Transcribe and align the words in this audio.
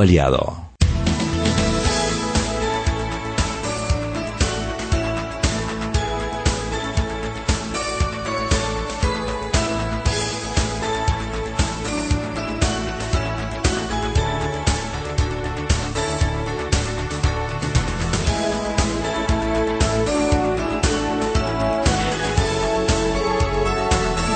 aliado. 0.00 0.56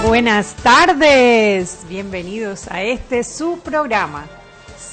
Buenas 0.07 0.55
tardes, 0.57 1.87
bienvenidos 1.89 2.69
a 2.71 2.83
este 2.83 3.25
su 3.25 3.59
programa 3.61 4.27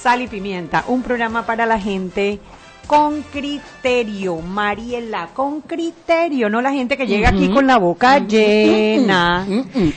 Sal 0.04 0.20
y 0.20 0.26
Pimienta, 0.28 0.84
un 0.88 1.02
programa 1.02 1.46
para 1.46 1.64
la 1.64 1.80
gente 1.80 2.38
con 2.86 3.22
criterio, 3.22 4.36
Mariela, 4.36 5.30
con 5.32 5.62
criterio, 5.62 6.50
no 6.50 6.60
la 6.60 6.72
gente 6.72 6.98
que 6.98 7.06
llega 7.06 7.30
aquí 7.30 7.48
con 7.48 7.66
la 7.66 7.78
boca 7.78 8.18
llena, 8.18 9.46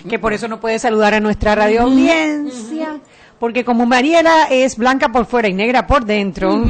que 0.07 0.17
por 0.17 0.31
eso 0.31 0.47
no 0.47 0.61
puede 0.61 0.79
saludar 0.79 1.13
a 1.13 1.19
nuestra 1.19 1.55
radio 1.55 1.81
audiencia, 1.81 3.01
porque 3.37 3.65
como 3.65 3.85
Mariela 3.85 4.47
es 4.49 4.77
blanca 4.77 5.09
por 5.09 5.25
fuera 5.25 5.49
y 5.49 5.53
negra 5.53 5.85
por 5.85 6.05
dentro, 6.05 6.63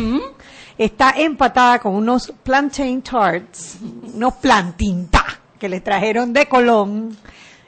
está 0.75 1.13
empatada 1.15 1.77
con 1.77 1.93
unos 1.93 2.33
plantain 2.41 3.03
tarts, 3.03 3.77
unos 4.15 4.33
plantinta 4.33 5.23
que 5.59 5.69
le 5.69 5.81
trajeron 5.81 6.33
de 6.33 6.47
Colón 6.47 7.15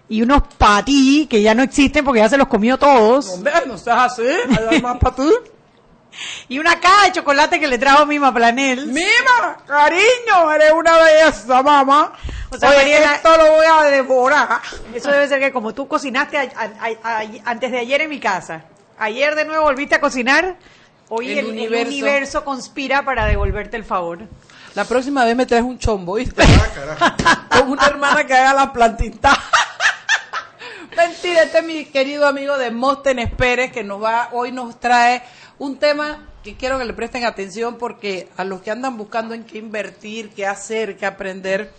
y 0.10 0.24
unos 0.24 0.42
patí 0.58 1.28
que 1.30 1.44
ya 1.44 1.54
no 1.54 1.62
existen 1.62 2.04
porque 2.04 2.22
ya 2.22 2.30
se 2.30 2.40
los 2.40 2.48
comió 2.48 2.80
todos. 2.80 3.30
Hombre, 3.30 3.54
no 3.68 3.78
seas 3.78 4.14
así, 4.14 4.24
hay 4.68 4.82
más 4.82 4.98
para 4.98 5.16
ti. 5.16 5.30
Y 6.48 6.60
una 6.60 6.80
caja 6.80 7.06
de 7.06 7.12
chocolate 7.14 7.60
que 7.60 7.68
le 7.68 7.78
trajo 7.78 8.06
Mima 8.06 8.34
Planel. 8.34 8.88
Mima, 8.88 9.58
cariño, 9.68 10.52
eres 10.54 10.72
una 10.72 10.98
belleza, 10.98 11.62
mamá. 11.62 12.14
O 12.52 12.58
sea, 12.58 12.70
Oye, 12.70 12.78
Mariela- 12.80 13.16
esto 13.16 13.38
lo 13.38 13.52
voy 13.52 13.66
a 13.66 13.84
devorar. 13.92 14.60
Eso 14.94 15.12
debe 15.12 15.28
ser 15.28 15.40
que 15.40 15.52
como 15.52 15.74
tú 15.74 15.88
cocinaste 15.88 16.38
a- 16.38 16.50
a- 16.56 17.10
a- 17.20 17.24
antes 17.46 17.72
de 17.72 17.78
ayer 17.80 18.02
en 18.02 18.10
mi 18.10 18.20
casa, 18.20 18.64
ayer 18.98 19.36
de 19.36 19.46
nuevo 19.46 19.64
volviste 19.64 19.96
a 19.96 20.02
cocinar, 20.02 20.56
hoy 21.10 21.32
El 21.32 21.38
el, 21.58 21.74
el 21.74 21.88
universo. 21.88 22.44
conspira 22.44 23.04
para 23.06 23.26
devolverte 23.26 23.78
el 23.78 23.86
favor. 23.86 24.20
La 24.76 24.86
próxima 24.86 25.26
vez 25.26 25.36
me 25.36 25.46
traes 25.46 25.64
un 25.64 25.78
chombo, 25.78 26.16
¿viste? 26.16 26.44
Con 27.52 27.70
una 27.70 27.86
hermana 27.88 28.24
que 28.26 28.34
haga 28.34 28.54
la 28.54 28.74
plantita. 28.74 29.38
Mentira, 30.96 31.44
este 31.44 31.60
es 31.60 31.64
mi 31.64 31.86
querido 31.86 32.28
amigo 32.28 32.58
de 32.58 32.72
Móstenes 32.72 33.32
Pérez 33.32 33.72
que 33.72 33.84
nos 33.84 34.04
va, 34.04 34.30
hoy 34.32 34.52
nos 34.52 34.80
trae 34.80 35.22
un 35.60 35.78
tema 35.78 36.26
que 36.44 36.56
quiero 36.56 36.80
que 36.80 36.86
le 36.86 36.94
presten 36.94 37.26
atención 37.26 37.78
porque 37.78 38.30
a 38.38 38.44
los 38.44 38.62
que 38.62 38.72
andan 38.72 38.98
buscando 38.98 39.34
en 39.34 39.44
qué 39.44 39.58
invertir, 39.58 40.30
qué 40.30 40.48
hacer, 40.48 40.98
qué 40.98 41.06
aprender, 41.06 41.72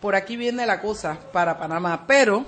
por 0.00 0.14
aquí 0.14 0.36
viene 0.36 0.66
la 0.66 0.80
cosa 0.80 1.18
para 1.32 1.58
Panamá. 1.58 2.04
Pero, 2.06 2.46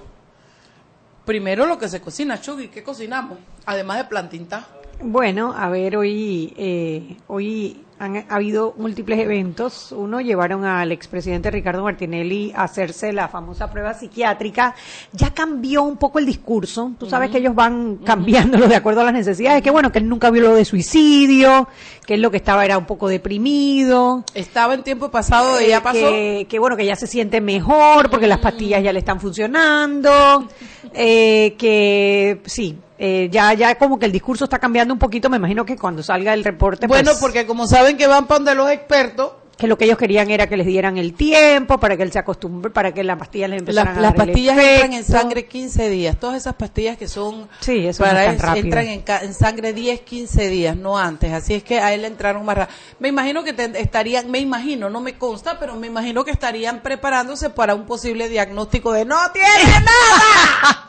primero 1.25 1.67
lo 1.67 1.79
que 1.79 1.89
se 1.89 2.01
cocina, 2.01 2.41
Chugi, 2.41 2.69
¿qué 2.69 2.83
cocinamos? 2.83 3.39
Además 3.67 3.99
de 3.99 4.05
plantinta. 4.05 4.67
Bueno, 5.01 5.55
a 5.57 5.69
ver, 5.69 5.97
hoy, 5.97 6.55
eh, 6.57 7.17
hoy 7.27 7.85
han 8.03 8.17
ha 8.17 8.35
habido 8.35 8.75
múltiples 8.77 9.21
eventos. 9.21 9.93
Uno 9.93 10.21
llevaron 10.21 10.65
al 10.65 10.91
expresidente 10.91 11.51
Ricardo 11.51 11.85
Martinelli 11.85 12.53
a 12.55 12.65
hacerse 12.65 13.13
la 13.13 13.29
famosa 13.29 13.71
prueba 13.71 13.95
psiquiátrica. 13.95 14.75
Ya 15.13 15.33
cambió 15.33 15.85
un 15.85 15.97
poco 15.97 16.19
el 16.19 16.27
discurso. 16.27 16.93
Tú 16.99 17.07
sabes 17.09 17.31
que 17.31 17.39
ellos 17.39 17.55
van 17.55 17.99
cambiándolo 17.99 18.67
de 18.67 18.77
acuerdo 18.77 19.03
a 19.03 19.05
las 19.05 19.13
necesidades. 19.13 19.63
Que 19.63 19.71
bueno, 19.71 19.93
que 19.93 20.01
él 20.01 20.09
nunca 20.09 20.31
vio 20.31 20.43
lo 20.43 20.55
de 20.55 20.65
suicidio, 20.65 21.69
que 22.05 22.15
él 22.15 22.23
lo 22.23 22.31
que 22.31 22.39
estaba 22.39 22.65
era 22.65 22.77
un 22.77 22.87
poco 22.87 23.09
deprimido. 23.09 24.25
Estaba 24.35 24.75
en 24.75 24.83
tiempo 24.83 25.11
pasado 25.11 25.57
de 25.57 25.67
Eh, 25.67 25.69
ya 25.69 25.83
pasó. 25.83 25.99
Que, 25.99 26.47
que, 26.49 26.59
bueno, 26.59 26.77
que 26.77 26.85
ya 26.85 26.97
se 26.97 27.07
siente 27.07 27.41
mejor 27.41 28.11
porque 28.11 28.27
las 28.27 28.39
pastillas 28.39 28.83
ya 28.83 28.93
le 28.93 28.99
están 28.99 29.21
funcionando, 29.21 30.49
eh, 30.95 31.55
que 31.57 32.41
sí, 32.47 32.79
eh, 33.05 33.29
ya, 33.33 33.53
ya 33.55 33.75
como 33.77 33.99
que 33.99 34.07
el 34.07 34.13
discurso 34.13 34.45
está 34.45 34.61
cambiando 34.61 34.95
un 34.95 34.99
poquito, 35.01 35.29
me 35.29 35.37
imagino 35.39 35.65
que 35.65 35.77
cuando 35.77 36.05
salga 36.05 36.33
el 36.35 36.45
reporte, 36.45 36.87
Bueno, 36.87 37.11
pues, 37.11 37.21
porque 37.21 37.47
como 37.47 37.67
saben 37.67 37.97
que 37.97 38.07
van 38.07 38.27
para 38.29 38.39
donde 38.39 38.55
los 38.55 38.71
expertos, 38.71 39.33
que 39.59 39.67
lo 39.67 39.77
que 39.79 39.85
ellos 39.87 39.99
querían 39.99 40.31
era 40.31 40.49
que 40.49 40.57
les 40.57 40.67
dieran 40.67 40.99
el 40.99 41.13
tiempo 41.15 41.79
para 41.79 41.97
que 41.97 42.03
él 42.05 42.11
se 42.13 42.19
acostumbre, 42.19 42.71
para 42.71 42.93
que 42.95 43.05
las 43.05 43.17
pastillas 43.19 43.51
les 43.51 43.59
empezaran 43.61 43.95
las, 43.95 43.99
a 43.99 44.01
las 44.01 44.11
dar 44.17 44.21
el 44.21 44.33
pastillas 44.33 44.59
entran 44.59 44.93
en 44.95 45.05
sangre 45.05 45.47
15 45.47 45.89
días. 45.89 46.17
Todas 46.19 46.37
esas 46.37 46.55
pastillas 46.55 46.97
que 46.97 47.07
son 47.07 47.49
Sí, 47.61 47.87
eso 47.87 48.03
no 48.05 48.09
para 48.11 48.25
es 48.25 48.39
tan 48.39 48.49
rápido. 48.49 48.65
entran 48.67 48.87
en, 48.89 49.03
ca- 49.03 49.21
en 49.21 49.35
sangre 49.35 49.73
10, 49.73 50.01
15 50.01 50.49
días, 50.49 50.77
no 50.77 50.99
antes. 50.99 51.33
Así 51.33 51.55
es 51.55 51.63
que 51.63 51.79
a 51.81 51.93
él 51.95 52.03
le 52.03 52.09
entraron 52.09 52.45
más 52.45 52.57
rápido. 52.57 52.77
Me 52.99 53.09
imagino 53.09 53.45
que 53.45 53.53
te- 53.53 53.81
estarían, 53.81 54.31
me 54.31 54.39
imagino, 54.41 54.91
no 54.91 55.01
me 55.01 55.17
consta, 55.19 55.59
pero 55.61 55.77
me 55.77 55.87
imagino 55.87 56.25
que 56.25 56.31
estarían 56.33 56.81
preparándose 56.83 57.51
para 57.51 57.75
un 57.77 57.85
posible 57.85 58.29
diagnóstico 58.29 58.93
de 58.93 59.05
no 59.05 59.17
tiene 59.33 59.85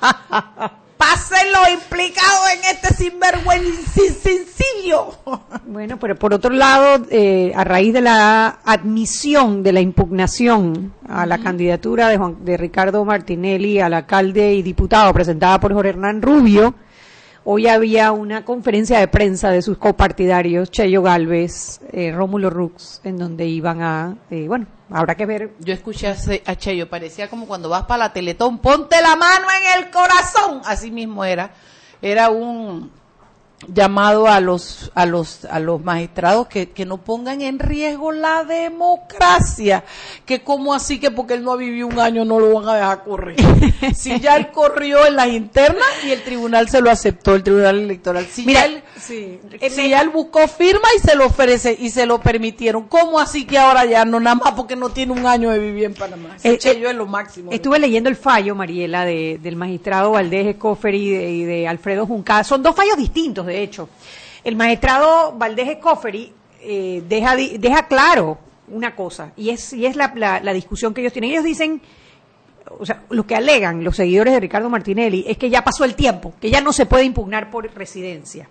nada. 0.02 0.80
Pasen 0.98 1.52
lo 1.52 1.74
implicado 1.74 2.44
en 2.56 2.76
este 2.76 2.94
sinvergüencillo. 2.94 5.12
Bueno, 5.66 5.98
pero 6.00 6.16
por 6.16 6.34
otro 6.34 6.52
lado, 6.52 7.06
eh, 7.10 7.52
a 7.56 7.64
raíz 7.64 7.94
de 7.94 8.02
la 8.02 8.60
admisión 8.64 9.64
de 9.64 9.74
la 9.74 9.82
impugnación 9.82 10.94
a 11.08 11.26
la 11.26 11.38
candidatura 11.40 12.10
de, 12.10 12.18
Juan- 12.18 12.46
de 12.46 12.58
Ricardo 12.58 13.04
Martinelli 13.06 13.80
al 13.80 13.94
alcalde 13.94 14.54
y 14.54 14.62
diputado 14.62 15.14
presentada 15.14 15.60
por 15.60 15.74
Jorge 15.74 15.90
Hernán 15.90 16.22
Rubio, 16.22 16.76
hoy 17.46 17.68
había 17.68 18.12
una 18.12 18.46
conferencia 18.46 19.00
de 19.00 19.08
prensa 19.08 19.50
de 19.50 19.62
sus 19.62 19.78
copartidarios, 19.78 20.72
Cheyo 20.72 21.02
Galvez, 21.02 21.82
eh, 21.92 22.12
Rómulo 22.12 22.50
Rux, 22.50 23.02
en 23.04 23.18
donde 23.18 23.46
iban 23.46 23.82
a, 23.82 24.18
eh, 24.30 24.48
bueno, 24.48 24.68
habrá 24.90 25.16
que 25.16 25.26
ver. 25.26 25.52
Yo 25.60 25.74
escuché 25.74 26.08
a, 26.08 26.56
Cheyo, 26.56 26.90
parecía 26.90 27.30
como 27.30 27.48
cuando 27.48 27.70
vas 27.70 27.84
para 27.84 28.06
la 28.06 28.14
Teletón, 28.14 28.60
ponte 28.60 29.02
la 29.02 29.16
mano 29.16 29.48
en 29.50 29.84
el 29.84 29.92
corazón. 29.92 30.62
Así 30.66 30.92
mismo 30.92 31.26
era. 31.26 31.52
Era 32.02 32.30
un 32.30 32.92
llamado 33.68 34.28
a 34.28 34.40
los 34.40 34.92
a 34.96 35.06
los 35.06 35.46
a 35.46 35.60
los 35.60 35.84
magistrados 35.84 36.48
que, 36.48 36.70
que 36.70 36.86
no 36.86 36.98
pongan 36.98 37.42
en 37.42 37.60
riesgo 37.60 38.12
la 38.12 38.44
democracia 38.44 39.84
que 40.26 40.44
como 40.44 40.74
así 40.74 41.00
que 41.00 41.12
porque 41.12 41.36
él 41.36 41.44
no 41.44 41.52
ha 41.52 41.58
vivido 41.58 41.88
un 41.88 42.00
año 42.00 42.26
no 42.26 42.40
lo 42.40 42.54
van 42.54 42.70
a 42.70 42.76
dejar 42.76 43.04
correr. 43.04 43.36
Si 43.94 44.20
ya 44.20 44.38
él 44.38 44.50
corrió 44.52 45.06
en 45.06 45.18
las 45.18 45.28
internas 45.28 45.86
y 46.06 46.12
el 46.12 46.24
tribunal 46.24 46.70
se 46.70 46.82
lo 46.82 46.90
aceptó 46.90 47.36
el 47.36 47.44
tribunal 47.44 47.80
electoral. 47.80 48.26
Si 48.26 48.46
Mira, 48.46 48.62
ya 48.62 48.66
él 48.66 48.84
sí, 48.98 49.40
si 49.70 49.90
ya 49.90 50.02
él 50.02 50.10
buscó 50.10 50.48
firma 50.48 50.88
y 50.96 51.00
se 51.00 51.16
lo 51.16 51.26
ofrece 51.26 51.76
y 51.78 51.90
se 51.90 52.06
lo 52.06 52.20
permitieron. 52.20 52.84
Cómo 52.88 53.20
así 53.20 53.46
que 53.46 53.58
ahora 53.58 53.86
ya 53.86 54.06
no 54.06 54.20
nada 54.20 54.36
más 54.36 54.54
porque 54.54 54.76
no 54.76 54.90
tiene 54.90 55.12
un 55.12 55.26
año 55.26 55.50
de 55.50 55.60
vivir 55.60 55.86
en 55.86 55.94
Panamá 55.94 56.38
Eh, 56.44 56.58
Cheyo 56.58 56.88
eh, 56.88 56.92
es 56.92 56.96
lo 56.96 57.06
máximo 57.06 57.52
Estuve 57.52 57.80
leyendo 57.80 58.10
el 58.10 58.16
fallo, 58.16 58.56
Mariela, 58.56 59.06
de, 59.06 59.40
del 59.42 59.56
magistrado 59.56 60.12
Valdés 60.12 60.48
Escofer 60.48 60.96
y 60.96 61.10
de, 61.12 61.32
y 61.32 61.44
de 61.44 61.68
Alfredo 61.68 62.06
Junca. 62.06 62.44
Son 62.44 62.64
dos 62.64 62.76
fallos 62.76 62.98
distintos, 62.98 63.46
de 63.46 63.53
hecho. 63.62 63.90
El 64.44 64.56
magistrado 64.56 65.34
Valdés 65.38 65.70
Escoferi 65.70 66.34
eh, 66.62 67.04
deja, 67.08 67.36
deja 67.36 67.88
claro 67.88 68.38
una 68.70 68.96
cosa, 68.96 69.32
y 69.36 69.50
es, 69.50 69.74
y 69.74 69.86
es 69.86 69.96
la, 69.96 70.12
la- 70.16 70.40
la 70.40 70.54
discusión 70.54 70.94
que 70.94 71.02
ellos 71.02 71.14
tienen. 71.14 71.32
Ellos 71.32 71.44
dicen, 71.44 71.82
o 72.80 72.86
sea, 72.86 73.04
lo 73.10 73.28
que 73.28 73.36
alegan 73.36 73.84
los 73.84 73.96
seguidores 73.98 74.34
de 74.34 74.40
Ricardo 74.40 74.70
Martinelli 74.70 75.26
es 75.28 75.38
que 75.38 75.50
ya 75.50 75.64
pasó 75.64 75.84
el 75.84 75.96
tiempo, 75.96 76.34
que 76.42 76.50
ya 76.50 76.62
no 76.62 76.72
se 76.74 76.86
puede 76.86 77.04
impugnar 77.04 77.52
por 77.52 77.72
residencia 77.76 78.48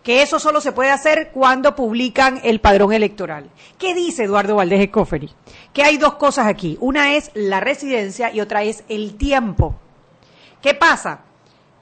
que 0.00 0.22
eso 0.22 0.38
solo 0.38 0.62
se 0.62 0.72
puede 0.72 0.90
hacer 0.90 1.32
cuando 1.34 1.74
publican 1.76 2.40
el 2.42 2.60
padrón 2.62 2.94
electoral. 2.94 3.50
¿Qué 3.78 3.94
dice 3.94 4.24
Eduardo 4.24 4.54
Valdés 4.56 4.80
Escoferi? 4.80 5.28
Que 5.74 5.82
hay 5.82 5.98
dos 5.98 6.14
cosas 6.14 6.46
aquí. 6.46 6.78
Una 6.80 7.14
es 7.14 7.30
la 7.34 7.60
residencia 7.60 8.32
y 8.32 8.40
otra 8.40 8.62
es 8.62 8.84
el 8.88 9.16
tiempo. 9.18 9.74
¿Qué 10.62 10.72
pasa? 10.72 11.24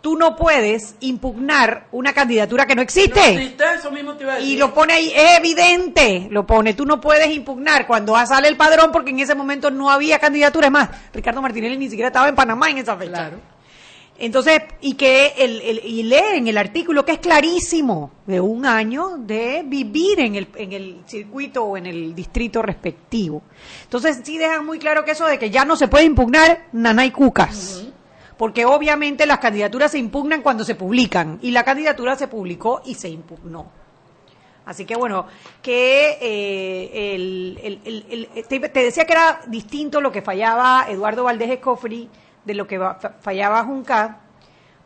Tú 0.06 0.16
no 0.16 0.36
puedes 0.36 0.94
impugnar 1.00 1.88
una 1.90 2.12
candidatura 2.12 2.64
que 2.64 2.76
no 2.76 2.82
existe. 2.82 3.56
eso 3.74 3.90
mismo 3.90 4.14
te 4.14 4.22
iba 4.22 4.34
a 4.34 4.38
Y 4.40 4.56
lo 4.56 4.72
pone 4.72 4.92
ahí, 4.92 5.12
es 5.12 5.38
evidente, 5.38 6.28
lo 6.30 6.46
pone. 6.46 6.74
Tú 6.74 6.86
no 6.86 7.00
puedes 7.00 7.28
impugnar 7.34 7.88
cuando 7.88 8.14
sale 8.24 8.46
el 8.46 8.56
padrón 8.56 8.92
porque 8.92 9.10
en 9.10 9.18
ese 9.18 9.34
momento 9.34 9.68
no 9.68 9.90
había 9.90 10.20
candidatura. 10.20 10.66
Es 10.68 10.72
más, 10.72 10.90
Ricardo 11.12 11.42
Martinelli 11.42 11.76
ni 11.76 11.88
siquiera 11.88 12.06
estaba 12.10 12.28
en 12.28 12.36
Panamá 12.36 12.70
en 12.70 12.78
esa 12.78 12.96
fecha. 12.96 13.10
Claro. 13.10 13.38
Entonces, 14.16 14.60
y 14.80 14.94
que 14.94 15.34
el, 15.38 15.60
el- 15.60 15.80
y 15.84 16.04
lee 16.04 16.36
en 16.36 16.46
el 16.46 16.56
artículo 16.56 17.04
que 17.04 17.10
es 17.10 17.18
clarísimo 17.18 18.12
de 18.26 18.40
un 18.40 18.64
año 18.64 19.16
de 19.18 19.64
vivir 19.66 20.20
en 20.20 20.36
el, 20.36 20.46
en 20.54 20.72
el 20.72 21.00
circuito 21.08 21.64
o 21.64 21.76
en 21.76 21.86
el 21.86 22.14
distrito 22.14 22.62
respectivo. 22.62 23.42
Entonces, 23.82 24.20
sí 24.22 24.38
dejan 24.38 24.64
muy 24.64 24.78
claro 24.78 25.04
que 25.04 25.10
eso 25.10 25.26
de 25.26 25.36
que 25.36 25.50
ya 25.50 25.64
no 25.64 25.74
se 25.74 25.88
puede 25.88 26.04
impugnar 26.04 26.66
nanay 26.70 27.10
cucas. 27.10 27.86
Porque 28.36 28.64
obviamente 28.66 29.24
las 29.26 29.38
candidaturas 29.38 29.92
se 29.92 29.98
impugnan 29.98 30.42
cuando 30.42 30.64
se 30.64 30.74
publican. 30.74 31.38
Y 31.42 31.50
la 31.52 31.64
candidatura 31.64 32.16
se 32.16 32.28
publicó 32.28 32.82
y 32.84 32.94
se 32.94 33.08
impugnó. 33.08 33.66
Así 34.66 34.84
que 34.84 34.96
bueno, 34.96 35.26
que 35.62 36.18
eh, 36.20 37.14
el, 37.14 37.58
el- 37.62 37.80
el- 37.84 38.28
el- 38.34 38.46
te, 38.46 38.58
te 38.68 38.82
decía 38.82 39.04
que 39.04 39.12
era 39.12 39.40
distinto 39.46 40.00
lo 40.00 40.10
que 40.10 40.22
fallaba 40.22 40.86
Eduardo 40.88 41.22
Valdés 41.24 41.50
Escofri 41.50 42.08
de 42.44 42.54
lo 42.54 42.66
que 42.66 42.80
fallaba 43.20 43.62
Junca, 43.64 44.20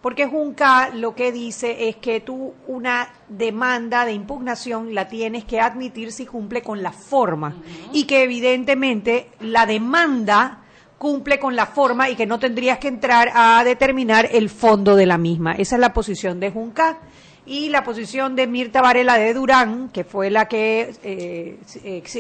Porque 0.02 0.26
Junca 0.26 0.90
lo 0.94 1.14
que 1.14 1.32
dice 1.32 1.88
es 1.88 1.96
que 1.96 2.20
tú 2.20 2.54
una 2.68 3.10
demanda 3.28 4.04
de 4.04 4.12
impugnación 4.12 4.94
la 4.94 5.08
tienes 5.08 5.44
que 5.44 5.60
admitir 5.60 6.12
si 6.12 6.24
cumple 6.26 6.62
con 6.62 6.82
la 6.82 6.92
forma 6.92 7.54
y 7.92 8.04
que 8.04 8.22
evidentemente 8.22 9.30
la 9.40 9.64
demanda 9.66 10.59
cumple 11.00 11.40
con 11.40 11.56
la 11.56 11.64
forma 11.64 12.10
y 12.10 12.14
que 12.14 12.26
no 12.26 12.38
tendrías 12.38 12.76
que 12.76 12.88
entrar 12.88 13.30
a 13.34 13.64
determinar 13.64 14.28
el 14.30 14.50
fondo 14.50 14.96
de 14.96 15.06
la 15.06 15.16
misma. 15.16 15.52
Esa 15.52 15.76
es 15.76 15.80
la 15.80 15.94
posición 15.94 16.38
de 16.40 16.50
Junca 16.50 16.98
y 17.46 17.70
la 17.70 17.82
posición 17.82 18.36
de 18.36 18.46
Mirta 18.46 18.82
Varela 18.82 19.16
de 19.16 19.32
Durán, 19.32 19.88
que 19.88 20.04
fue 20.04 20.28
la 20.28 20.46
que 20.46 20.94
eh, 21.02 21.58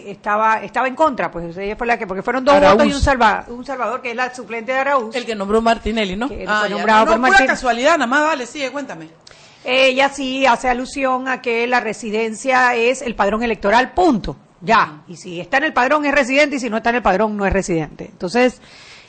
estaba 0.06 0.62
estaba 0.62 0.88
en 0.88 0.94
contra, 0.94 1.30
pues 1.30 1.54
ella 1.58 1.76
fue 1.76 1.86
la 1.86 1.98
que, 1.98 2.06
porque 2.06 2.22
fueron 2.22 2.42
dos 2.42 2.58
votos 2.58 2.86
y 2.86 2.94
un, 2.94 3.00
salva, 3.02 3.44
un 3.48 3.66
Salvador, 3.66 4.00
que 4.00 4.12
es 4.12 4.16
la 4.16 4.34
suplente 4.34 4.72
de 4.72 4.78
Araúz. 4.78 5.14
El 5.14 5.26
que 5.26 5.34
nombró 5.34 5.60
Martinelli, 5.60 6.16
¿no? 6.16 6.30
Que 6.30 6.46
ah, 6.48 6.60
fue 6.60 6.70
ya. 6.70 6.74
nombrado 6.76 7.04
no, 7.04 7.10
por 7.10 7.20
no, 7.20 7.26
pura 7.26 7.46
casualidad, 7.46 7.98
nada 7.98 8.06
más, 8.06 8.22
vale, 8.28 8.46
sigue, 8.46 8.72
cuéntame. 8.72 9.08
Ella 9.62 10.08
sí 10.08 10.46
hace 10.46 10.70
alusión 10.70 11.28
a 11.28 11.42
que 11.42 11.66
la 11.66 11.80
residencia 11.80 12.74
es 12.74 13.02
el 13.02 13.14
padrón 13.14 13.42
electoral, 13.42 13.92
punto. 13.92 14.38
Ya. 14.60 15.02
Y 15.08 15.16
si 15.16 15.40
está 15.40 15.56
en 15.58 15.64
el 15.64 15.72
padrón 15.72 16.04
es 16.04 16.14
residente 16.14 16.56
y 16.56 16.60
si 16.60 16.68
no 16.70 16.76
está 16.78 16.90
en 16.90 16.96
el 16.96 17.02
padrón 17.02 17.36
no 17.36 17.46
es 17.46 17.52
residente. 17.52 18.06
Entonces, 18.06 18.60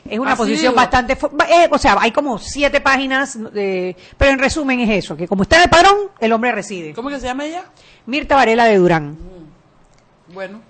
es 0.09 0.17
una 0.19 0.31
Así 0.31 0.37
posición 0.39 0.71
digo. 0.71 0.75
bastante... 0.75 1.13
eh, 1.49 1.67
o 1.69 1.77
sea, 1.77 1.97
hay 1.99 2.11
como 2.11 2.37
siete 2.39 2.79
páginas, 2.81 3.37
de- 3.53 3.95
pero 4.17 4.31
en 4.31 4.39
resumen 4.39 4.79
es 4.79 4.89
eso, 5.03 5.15
que 5.15 5.27
como 5.27 5.43
está 5.43 5.57
en 5.57 5.63
el 5.63 5.69
padrón, 5.69 5.97
el 6.19 6.31
hombre 6.33 6.51
reside. 6.51 6.93
¿Cómo 6.93 7.09
que 7.09 7.19
se 7.19 7.27
llama 7.27 7.45
ella? 7.45 7.65
Mirta 8.05 8.35
Varela 8.35 8.65
de 8.65 8.77
Durán. 8.77 9.17
Bueno. 10.33 10.61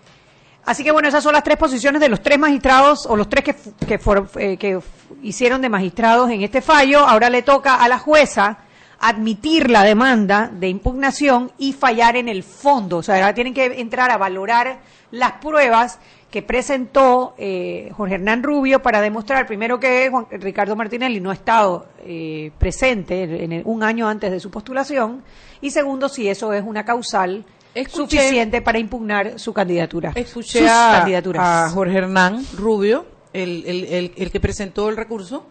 Así 0.65 0.83
que 0.83 0.91
bueno, 0.91 1.07
esas 1.07 1.23
son 1.23 1.33
las 1.33 1.43
tres 1.43 1.57
posiciones 1.57 1.99
de 2.01 2.09
los 2.09 2.21
tres 2.21 2.37
magistrados 2.37 3.05
o 3.07 3.15
los 3.15 3.27
tres 3.29 3.43
que, 3.43 3.55
que, 3.87 3.97
for- 3.99 4.29
eh, 4.35 4.57
que 4.57 4.79
hicieron 5.23 5.61
de 5.61 5.69
magistrados 5.69 6.29
en 6.29 6.41
este 6.43 6.61
fallo. 6.61 6.99
Ahora 6.99 7.29
le 7.29 7.41
toca 7.41 7.75
a 7.75 7.87
la 7.87 7.97
jueza 7.99 8.57
admitir 9.01 9.69
la 9.69 9.83
demanda 9.83 10.49
de 10.53 10.69
impugnación 10.69 11.51
y 11.57 11.73
fallar 11.73 12.15
en 12.15 12.29
el 12.29 12.43
fondo. 12.43 12.97
O 12.97 13.03
sea, 13.03 13.15
ahora 13.15 13.33
tienen 13.33 13.53
que 13.53 13.65
entrar 13.81 14.11
a 14.11 14.17
valorar 14.17 14.79
las 15.11 15.33
pruebas 15.33 15.99
que 16.29 16.41
presentó 16.41 17.33
eh, 17.37 17.91
Jorge 17.97 18.15
Hernán 18.15 18.41
Rubio 18.43 18.81
para 18.81 19.01
demostrar 19.01 19.45
primero 19.47 19.79
que 19.79 20.07
Juan- 20.09 20.27
Ricardo 20.31 20.75
Martinelli 20.77 21.19
no 21.19 21.29
ha 21.29 21.33
estado 21.33 21.87
eh, 22.05 22.51
presente 22.57 23.43
en 23.43 23.51
el- 23.51 23.63
un 23.65 23.83
año 23.83 24.07
antes 24.07 24.31
de 24.31 24.39
su 24.39 24.49
postulación 24.49 25.23
y 25.59 25.71
segundo 25.71 26.07
si 26.07 26.29
eso 26.29 26.53
es 26.53 26.63
una 26.65 26.85
causal 26.85 27.43
Escuché- 27.75 28.17
suficiente 28.19 28.61
para 28.61 28.79
impugnar 28.79 29.39
su 29.39 29.51
candidatura. 29.51 30.13
Escuché 30.15 30.59
sus 30.59 30.69
a, 30.69 30.97
candidaturas. 30.99 31.41
a 31.43 31.69
Jorge 31.69 31.97
Hernán 31.97 32.45
Rubio, 32.57 33.05
el, 33.33 33.63
el, 33.65 34.13
el 34.15 34.31
que 34.31 34.39
presentó 34.39 34.87
el 34.87 34.95
recurso, 34.95 35.45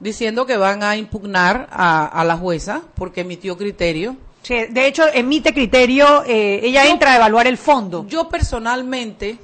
diciendo 0.00 0.46
que 0.46 0.56
van 0.56 0.82
a 0.82 0.96
impugnar 0.96 1.68
a, 1.70 2.06
a 2.06 2.24
la 2.24 2.36
jueza 2.36 2.82
porque 2.94 3.22
emitió 3.22 3.56
criterio. 3.56 4.16
Sí, 4.42 4.54
de 4.70 4.86
hecho, 4.86 5.04
emite 5.12 5.52
criterio, 5.52 6.22
eh, 6.24 6.60
ella 6.62 6.84
Yo- 6.84 6.90
entra 6.92 7.12
a 7.12 7.16
evaluar 7.16 7.46
el 7.46 7.58
fondo. 7.58 8.06
Yo 8.06 8.28
personalmente, 8.28 9.38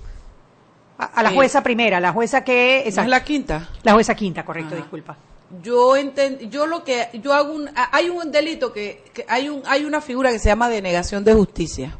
A, 0.99 1.05
a 1.07 1.23
la 1.23 1.31
eh, 1.31 1.35
jueza 1.35 1.63
primera, 1.63 1.99
la 1.99 2.13
jueza 2.13 2.45
que... 2.45 2.87
esa 2.87 3.03
es 3.03 3.09
la 3.09 3.25
quinta. 3.25 3.69
la 3.83 3.95
jueza 3.95 4.15
quinta, 4.15 4.45
correcto, 4.45 4.75
Ajá. 4.75 4.83
disculpa. 4.83 5.17
Yo 5.63 5.97
enten- 5.97 6.49
yo 6.49 6.67
lo 6.67 6.83
que 6.85 7.09
yo 7.15 7.35
hago 7.35 7.53
un 7.53 7.69
hay 7.75 8.09
un 8.09 8.31
delito 8.33 8.73
que, 8.73 9.05
que 9.13 9.27
hay 9.29 9.51
un 9.51 9.63
hay 9.67 9.85
una 9.85 10.01
figura 10.01 10.31
que 10.33 10.39
se 10.39 10.49
llama 10.49 10.71
denegación 10.71 11.25
de 11.25 11.35
justicia. 11.35 11.95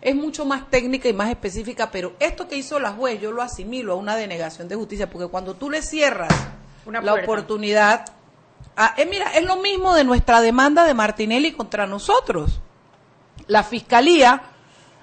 Es 0.00 0.14
mucho 0.16 0.44
más 0.44 0.68
técnica 0.68 1.08
y 1.08 1.12
más 1.12 1.30
específica, 1.30 1.90
pero 1.92 2.14
esto 2.18 2.48
que 2.48 2.56
hizo 2.56 2.80
la 2.80 2.90
juez 2.92 3.20
yo 3.20 3.30
lo 3.30 3.42
asimilo 3.42 3.92
a 3.92 3.96
una 3.96 4.16
denegación 4.16 4.66
de 4.66 4.74
justicia 4.74 5.08
porque 5.08 5.28
cuando 5.28 5.54
tú 5.54 5.70
le 5.70 5.82
cierras 5.82 6.32
Una 6.88 7.02
la 7.02 7.12
puerta. 7.12 7.30
oportunidad 7.30 8.04
ah, 8.76 8.94
eh, 8.96 9.06
mira, 9.06 9.32
es 9.34 9.44
lo 9.44 9.56
mismo 9.56 9.94
de 9.94 10.04
nuestra 10.04 10.40
demanda 10.40 10.84
de 10.84 10.94
Martinelli 10.94 11.52
contra 11.52 11.86
nosotros. 11.86 12.60
La 13.46 13.62
fiscalía 13.62 14.42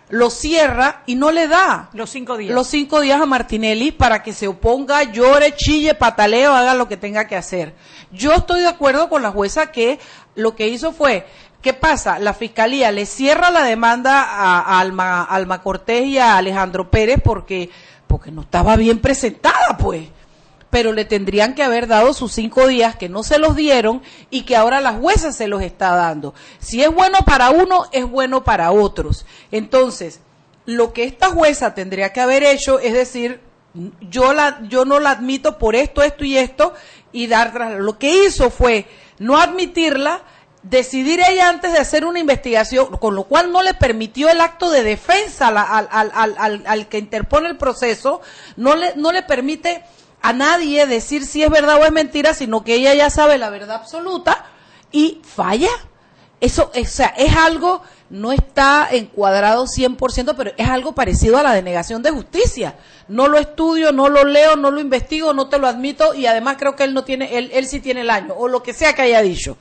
lo 0.09 0.29
cierra 0.29 1.03
y 1.05 1.15
no 1.15 1.31
le 1.31 1.47
da 1.47 1.89
Los 1.93 2.09
cinco 2.11 2.37
días. 2.37 2.53
los 2.53 2.67
cinco 2.67 3.01
días 3.01 3.19
a 3.21 3.25
Martinelli 3.25 3.91
para 3.91 4.23
que 4.23 4.33
se 4.33 4.47
oponga, 4.47 5.03
llore, 5.03 5.55
chille, 5.55 5.95
pataleo, 5.95 6.53
haga 6.53 6.73
lo 6.73 6.87
que 6.87 6.97
tenga 6.97 7.27
que 7.27 7.35
hacer. 7.35 7.73
Yo 8.11 8.33
estoy 8.33 8.61
de 8.61 8.67
acuerdo 8.67 9.09
con 9.09 9.21
la 9.21 9.31
jueza 9.31 9.71
que 9.71 9.99
lo 10.35 10.55
que 10.55 10.67
hizo 10.67 10.91
fue, 10.91 11.25
¿qué 11.61 11.73
pasa? 11.73 12.19
La 12.19 12.33
fiscalía 12.33 12.91
le 12.91 13.05
cierra 13.05 13.49
la 13.49 13.63
demanda 13.63 14.21
a, 14.21 14.59
a 14.61 14.79
Alma, 14.79 15.23
Alma 15.23 15.61
Cortés 15.61 16.05
y 16.05 16.17
a 16.17 16.37
Alejandro 16.37 16.89
Pérez 16.91 17.19
porque, 17.23 17.69
porque 18.07 18.31
no 18.31 18.41
estaba 18.41 18.75
bien 18.75 18.99
presentada, 18.99 19.75
pues. 19.77 20.07
Pero 20.75 20.92
le 20.92 21.06
tendrían 21.06 21.56
que 21.56 21.63
haber 21.63 21.88
dado 21.88 22.13
sus 22.13 22.33
cinco 22.33 22.68
días 22.68 22.98
que 22.98 23.07
no 23.07 23.24
se 23.24 23.39
los 23.39 23.56
dieron 23.56 24.01
y 24.30 24.42
que 24.42 24.57
ahora 24.57 24.81
la 24.81 24.92
jueza 24.92 25.31
se 25.31 25.48
los 25.48 25.62
está 25.62 25.95
dando. 25.95 26.33
Si 26.60 26.83
es 26.83 26.94
bueno 26.94 27.19
para 27.25 27.50
uno, 27.51 27.86
es 27.94 28.04
bueno 28.04 28.44
para 28.44 28.74
otros. 28.74 29.25
Entonces, 29.51 30.19
lo 30.66 30.92
que 30.92 31.06
esta 31.06 31.30
jueza 31.30 31.74
tendría 31.75 32.12
que 32.12 32.19
haber 32.19 32.44
hecho 32.44 32.80
es 32.80 32.92
decir, 32.92 33.39
yo 34.01 34.33
la 34.33 34.60
yo 34.68 34.83
no 34.83 35.00
la 35.00 35.12
admito 35.12 35.57
por 35.60 35.77
esto, 35.77 36.04
esto 36.04 36.25
y 36.25 36.38
esto 36.38 36.74
y 37.13 37.28
dar 37.28 37.54
tras- 37.54 37.80
lo 37.80 37.98
que 37.98 38.25
hizo 38.25 38.50
fue 38.50 38.86
no 39.18 39.38
admitirla, 39.38 40.24
decidir 40.62 41.21
ella 41.25 41.48
antes 41.48 41.71
de 41.71 41.80
hacer 41.80 42.04
una 42.04 42.19
investigación, 42.19 42.98
con 42.98 43.16
lo 43.16 43.24
cual 43.24 43.50
no 43.54 43.63
le 43.63 43.75
permitió 43.75 44.28
el 44.28 44.42
acto 44.42 44.69
de 44.71 44.83
defensa 44.83 45.48
al- 45.48 45.88
al- 45.89 46.36
al- 46.38 46.63
al 46.68 46.88
que 46.89 46.98
interpone 46.98 47.48
el 47.48 47.56
proceso, 47.56 48.19
no 48.57 48.75
le 48.75 48.94
no 48.98 49.13
le 49.13 49.21
permite 49.24 49.86
a 50.25 50.33
nadie 50.33 50.88
decir 50.88 51.24
si 51.24 51.44
es 51.44 51.51
verdad 51.51 51.80
o 51.80 51.86
es 51.86 51.92
mentira, 51.92 52.33
sino 52.33 52.63
que 52.63 52.74
ella 52.74 52.95
ya 52.95 53.12
sabe 53.12 53.38
la 53.38 53.51
verdad 53.51 53.75
absoluta 53.75 54.45
y 54.92 55.22
falla. 55.24 55.69
Eso, 56.42 56.72
o 56.75 56.86
sea, 56.86 57.13
es 57.16 57.36
algo, 57.36 57.83
no 58.10 58.31
está 58.31 58.88
encuadrado 58.92 59.66
100%, 59.68 60.33
pero 60.36 60.51
es 60.57 60.68
algo 60.68 60.95
parecido 60.95 61.38
a 61.38 61.44
la 61.44 61.54
denegación 61.54 62.01
de 62.01 62.10
justicia. 62.10 62.75
No 63.07 63.27
lo 63.27 63.38
estudio, 63.38 63.92
no 63.92 64.10
lo 64.10 64.24
leo, 64.24 64.56
no 64.56 64.72
lo 64.72 64.81
investigo, 64.81 65.31
no 65.31 65.48
te 65.48 65.60
lo 65.60 65.68
admito 65.68 66.16
y 66.16 66.25
además 66.25 66.57
creo 66.57 66.75
que 66.75 66.86
él 66.86 66.95
no 66.95 67.04
tiene, 67.04 67.38
él, 67.38 67.51
él 67.54 67.68
sí 67.68 67.80
tiene 67.80 68.01
el 68.01 68.10
año, 68.10 68.33
o 68.36 68.48
lo 68.48 68.63
que 68.63 68.74
sea 68.74 68.94
que 68.94 69.04
haya 69.04 69.21
dicho. 69.21 69.57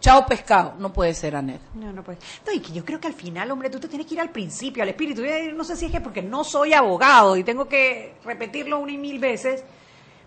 Chao 0.00 0.24
pescado, 0.24 0.74
no 0.78 0.90
puede 0.90 1.12
ser, 1.12 1.36
Anet. 1.36 1.60
No, 1.74 1.92
no 1.92 2.02
puede. 2.02 2.18
No, 2.46 2.52
y 2.54 2.60
que 2.60 2.72
yo 2.72 2.82
creo 2.82 2.98
que 2.98 3.08
al 3.08 3.14
final, 3.14 3.50
hombre, 3.50 3.68
tú 3.68 3.78
te 3.78 3.88
tienes 3.88 4.06
que 4.06 4.14
ir 4.14 4.20
al 4.20 4.30
principio, 4.30 4.82
al 4.82 4.88
espíritu. 4.88 5.22
Yo 5.22 5.52
no 5.52 5.64
sé 5.64 5.76
si 5.76 5.84
es 5.86 5.92
que 5.92 6.00
porque 6.00 6.22
no 6.22 6.44
soy 6.44 6.72
abogado 6.72 7.36
y 7.36 7.44
tengo 7.44 7.68
que 7.68 8.14
repetirlo 8.24 8.78
una 8.78 8.92
y 8.92 8.96
mil 8.96 9.18
veces, 9.18 9.64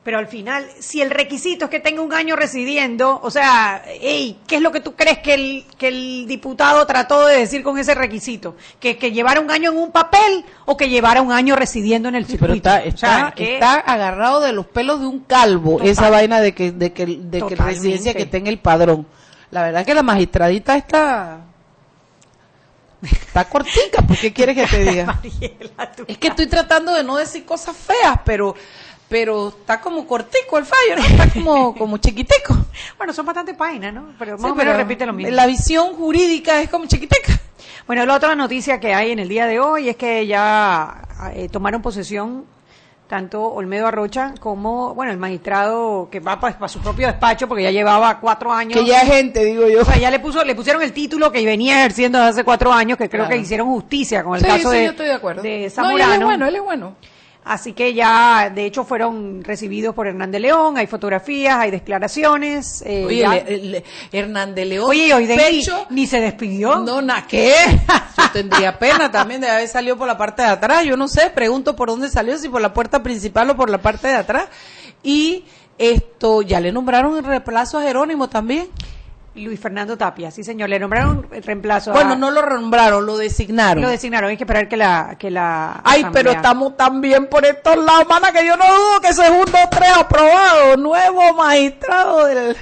pero 0.04 0.18
al 0.18 0.26
final, 0.28 0.68
si 0.80 1.00
el 1.00 1.12
requisito 1.12 1.66
es 1.66 1.72
que 1.72 1.80
tenga 1.80 2.02
un 2.02 2.12
año 2.12 2.36
residiendo, 2.36 3.20
o 3.22 3.30
sea, 3.30 3.84
hey, 3.86 4.40
¿qué 4.48 4.56
es 4.56 4.62
lo 4.62 4.72
que 4.72 4.80
tú 4.80 4.96
crees 4.96 5.20
que 5.20 5.36
el, 5.36 5.66
que 5.78 5.90
el 5.90 6.26
diputado 6.28 6.88
trató 6.88 7.28
de 7.28 7.38
decir 7.38 7.62
con 7.62 7.78
ese 7.78 7.94
requisito? 7.94 8.56
¿Que, 8.80 8.98
que 8.98 9.12
llevara 9.12 9.40
un 9.40 9.52
año 9.52 9.72
en 9.72 9.78
un 9.78 9.92
papel 9.92 10.44
o 10.66 10.76
que 10.76 10.90
llevara 10.90 11.22
un 11.22 11.32
año 11.32 11.56
residiendo 11.56 12.10
en 12.10 12.16
el 12.16 12.26
Sí, 12.26 12.38
pero 12.40 12.54
circuito? 12.56 12.70
está, 12.78 12.84
O 12.84 12.88
está, 12.88 13.34
sea, 13.38 13.46
está 13.46 13.74
agarrado 13.76 14.40
de 14.42 14.54
los 14.54 14.66
pelos 14.66 15.00
de 15.02 15.06
un 15.06 15.20
calvo 15.20 15.74
Total. 15.74 15.88
esa 15.90 16.10
vaina 16.10 16.42
de 16.42 16.56
que, 16.56 16.72
de 16.72 16.94
que, 16.94 17.06
de 17.06 17.42
que 17.46 17.56
residencia 17.56 18.16
que 18.16 18.26
tenga 18.26 18.50
el 18.50 18.58
padrón. 18.60 19.06
La 19.52 19.62
verdad 19.64 19.86
que 19.86 19.94
la 19.94 20.02
magistradita 20.02 20.78
está, 20.78 21.42
está 23.04 23.46
cortica, 23.50 24.02
¿por 24.02 24.18
qué 24.18 24.32
quieres 24.34 24.56
que 24.56 24.66
te 24.66 24.84
diga? 24.84 25.06
Mariela, 25.24 25.92
Es 26.08 26.18
que 26.18 26.28
estoy 26.30 26.48
tratando 26.48 26.94
de 26.94 27.04
no 27.04 27.18
decir 27.18 27.46
cosas 27.46 27.76
feas, 27.76 28.20
pero, 28.26 28.56
pero 29.12 29.50
está 29.50 29.80
como 29.82 30.08
cortico 30.08 30.58
el 30.58 30.66
fallo, 30.66 30.96
¿no? 30.96 31.04
Está 31.04 31.28
como, 31.32 31.76
como 31.76 31.98
chiquitico. 31.98 32.56
Bueno, 32.98 33.14
son 33.14 33.26
bastante 33.26 33.54
páginas, 33.54 33.94
¿no? 33.94 34.14
Pero 34.18 34.34
más 34.38 34.42
Sí, 34.42 34.48
o 34.52 34.56
menos 34.56 34.78
repite 34.78 35.06
lo 35.06 35.12
mismo. 35.14 35.32
La 35.36 35.46
visión 35.46 35.94
jurídica 35.96 36.62
es 36.62 36.70
como 36.70 36.86
chiquitica. 36.86 37.34
Bueno, 37.86 38.06
la 38.06 38.16
otra 38.16 38.34
noticia 38.36 38.80
que 38.80 38.94
hay 38.94 39.12
en 39.12 39.20
el 39.20 39.28
día 39.28 39.46
de 39.46 39.60
hoy 39.60 39.90
es 39.90 39.98
que 39.98 40.26
ya 40.26 41.02
eh, 41.36 41.50
tomaron 41.50 41.82
posesión 41.82 42.46
tanto 43.08 43.44
Olmedo 43.44 43.88
Arrocha 43.88 44.34
como, 44.40 44.96
bueno, 44.96 45.12
el 45.12 45.18
magistrado 45.18 46.08
que 46.10 46.22
va 46.22 46.40
para, 46.40 46.68
su 46.70 46.80
propio 46.80 47.08
despacho 47.08 47.48
porque 47.50 47.64
ya 47.64 47.72
llevaba 47.72 48.20
cuatro 48.22 48.54
años. 48.54 48.80
Que 48.80 48.86
ya 48.86 49.02
es 49.02 49.10
gente, 49.10 49.44
digo 49.44 49.68
yo. 49.68 49.82
O 49.82 49.86
sea, 49.86 49.98
ya 49.98 50.10
le 50.10 50.20
puso, 50.20 50.44
le 50.46 50.56
pusieron 50.56 50.82
el 50.82 50.94
título 50.94 51.30
que 51.32 51.44
venía 51.46 51.80
ejerciendo 51.80 52.20
desde 52.20 52.30
hace 52.30 52.44
cuatro 52.46 52.72
años, 52.72 52.98
que 52.98 53.10
creo 53.10 53.26
Claro. 53.26 53.36
que 53.36 53.42
hicieron 53.42 53.68
justicia 53.68 54.24
con 54.24 54.36
el 54.36 54.42
Sí, 54.42 54.48
caso 54.48 54.72
sí, 54.72 54.78
de, 54.78 54.84
yo 54.86 54.92
estoy 54.92 55.08
de 55.08 55.14
acuerdo. 55.14 55.42
de 55.42 55.50
no, 55.50 55.56
él 55.58 55.66
es 55.66 55.74
Zamorano. 55.74 56.26
bueno, 56.26 56.46
él 56.48 56.56
es 56.56 56.62
bueno. 56.64 56.96
Así 57.44 57.74
que 57.74 57.96
ya, 57.96 58.52
de 58.54 58.66
hecho, 58.66 58.84
fueron 58.84 59.44
recibidos 59.44 59.96
por 59.96 60.06
Hernán 60.06 60.30
de 60.32 60.40
León, 60.40 60.78
hay 60.78 60.86
fotografías, 60.86 61.58
hay 61.58 61.72
declaraciones. 61.72 62.84
eh, 62.86 63.04
Oye, 63.08 63.20
ya- 63.22 63.34
le- 63.44 63.58
le- 63.58 63.84
Hernán 64.12 64.54
de 64.54 64.66
León. 64.66 64.86
Oye, 64.88 65.12
hoy 65.14 65.26
de 65.26 65.36
ni, 65.38 65.42
pecho, 65.42 65.88
ni 65.90 66.06
se 66.06 66.20
despidió. 66.20 66.78
No, 66.80 67.02
na, 67.02 67.26
¿qué? 67.26 67.54
Yo 68.18 68.24
tendría 68.32 68.78
pena 68.78 69.10
también 69.12 69.42
de 69.42 69.50
haber 69.50 69.68
salido 69.68 69.98
por 69.98 70.06
la 70.08 70.18
parte 70.20 70.44
de 70.44 70.50
atrás. 70.50 70.84
Yo 70.86 70.96
no 70.98 71.08
sé, 71.08 71.32
pregunto 71.32 71.76
por 71.76 71.90
dónde 71.90 72.10
salió, 72.10 72.38
si 72.38 72.48
por 72.48 72.62
la 72.62 72.74
puerta 72.76 73.02
principal 73.02 73.50
o 73.50 73.56
por 73.56 73.72
la 73.72 73.80
parte 73.80 74.08
de 74.10 74.16
atrás. 74.18 74.46
Y 75.02 75.46
esto, 75.80 76.44
ya 76.44 76.60
le 76.60 76.72
nombraron 76.72 77.18
el 77.18 77.24
reemplazo 77.24 77.80
a 77.80 77.82
Jerónimo 77.82 78.30
también. 78.30 78.68
Luis 79.34 79.60
Fernando 79.62 79.98
Tapia, 79.98 80.30
sí 80.30 80.44
señor, 80.44 80.68
le 80.70 80.78
nombraron 80.78 81.26
el 81.32 81.42
reemplazo. 81.44 81.92
a- 81.92 81.94
Bueno, 81.94 82.16
no 82.18 82.32
lo 82.32 82.46
nombraron, 82.46 83.06
lo 83.06 83.16
designaron. 83.18 83.82
lo 83.82 83.90
designaron, 83.90 84.30
hay 84.30 84.36
que 84.38 84.44
esperar 84.44 84.68
que 84.68 84.76
la 84.76 85.16
que 85.18 85.32
la 85.32 85.80
Ay, 85.86 86.02
asamblea- 86.02 86.12
pero 86.12 86.32
estamos 86.32 86.76
tan 86.76 87.00
bien 87.00 87.28
por 87.28 87.46
estos 87.46 87.78
lados, 87.78 88.06
mana, 88.10 88.32
que 88.34 88.46
yo 88.46 88.58
no 88.58 88.66
dudo 88.66 89.00
que 89.02 89.08
ese 89.08 89.24
es 89.24 89.30
un 89.32 89.46
2-3 89.46 89.90
aprobado. 89.98 90.76
Nuevo 90.78 91.34
magistrado 91.36 92.26
del, 92.26 92.58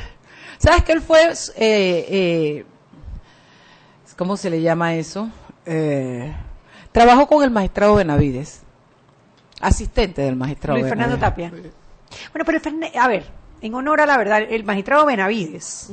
¿Sabes 0.59 0.83
que 0.83 0.91
él 0.91 1.01
fue, 1.01 1.21
eh, 1.23 1.35
eh, 1.57 2.65
¿cómo 4.17 4.37
se 4.37 4.49
le 4.49 4.61
llama 4.61 4.93
eso? 4.95 5.29
Eh, 5.65 6.31
trabajó 6.91 7.27
con 7.27 7.43
el 7.43 7.49
magistrado 7.49 7.95
Benavides, 7.95 8.61
asistente 9.61 10.21
del 10.21 10.35
magistrado 10.35 10.77
Luis 10.79 10.89
Fernando. 10.89 11.17
Tapia. 11.17 11.49
Bueno, 11.49 12.45
pero 12.45 12.59
a 13.01 13.07
ver, 13.07 13.25
en 13.61 13.73
honor 13.73 14.01
a 14.01 14.05
la 14.05 14.17
verdad, 14.17 14.41
el 14.47 14.63
magistrado 14.63 15.05
Benavides 15.05 15.89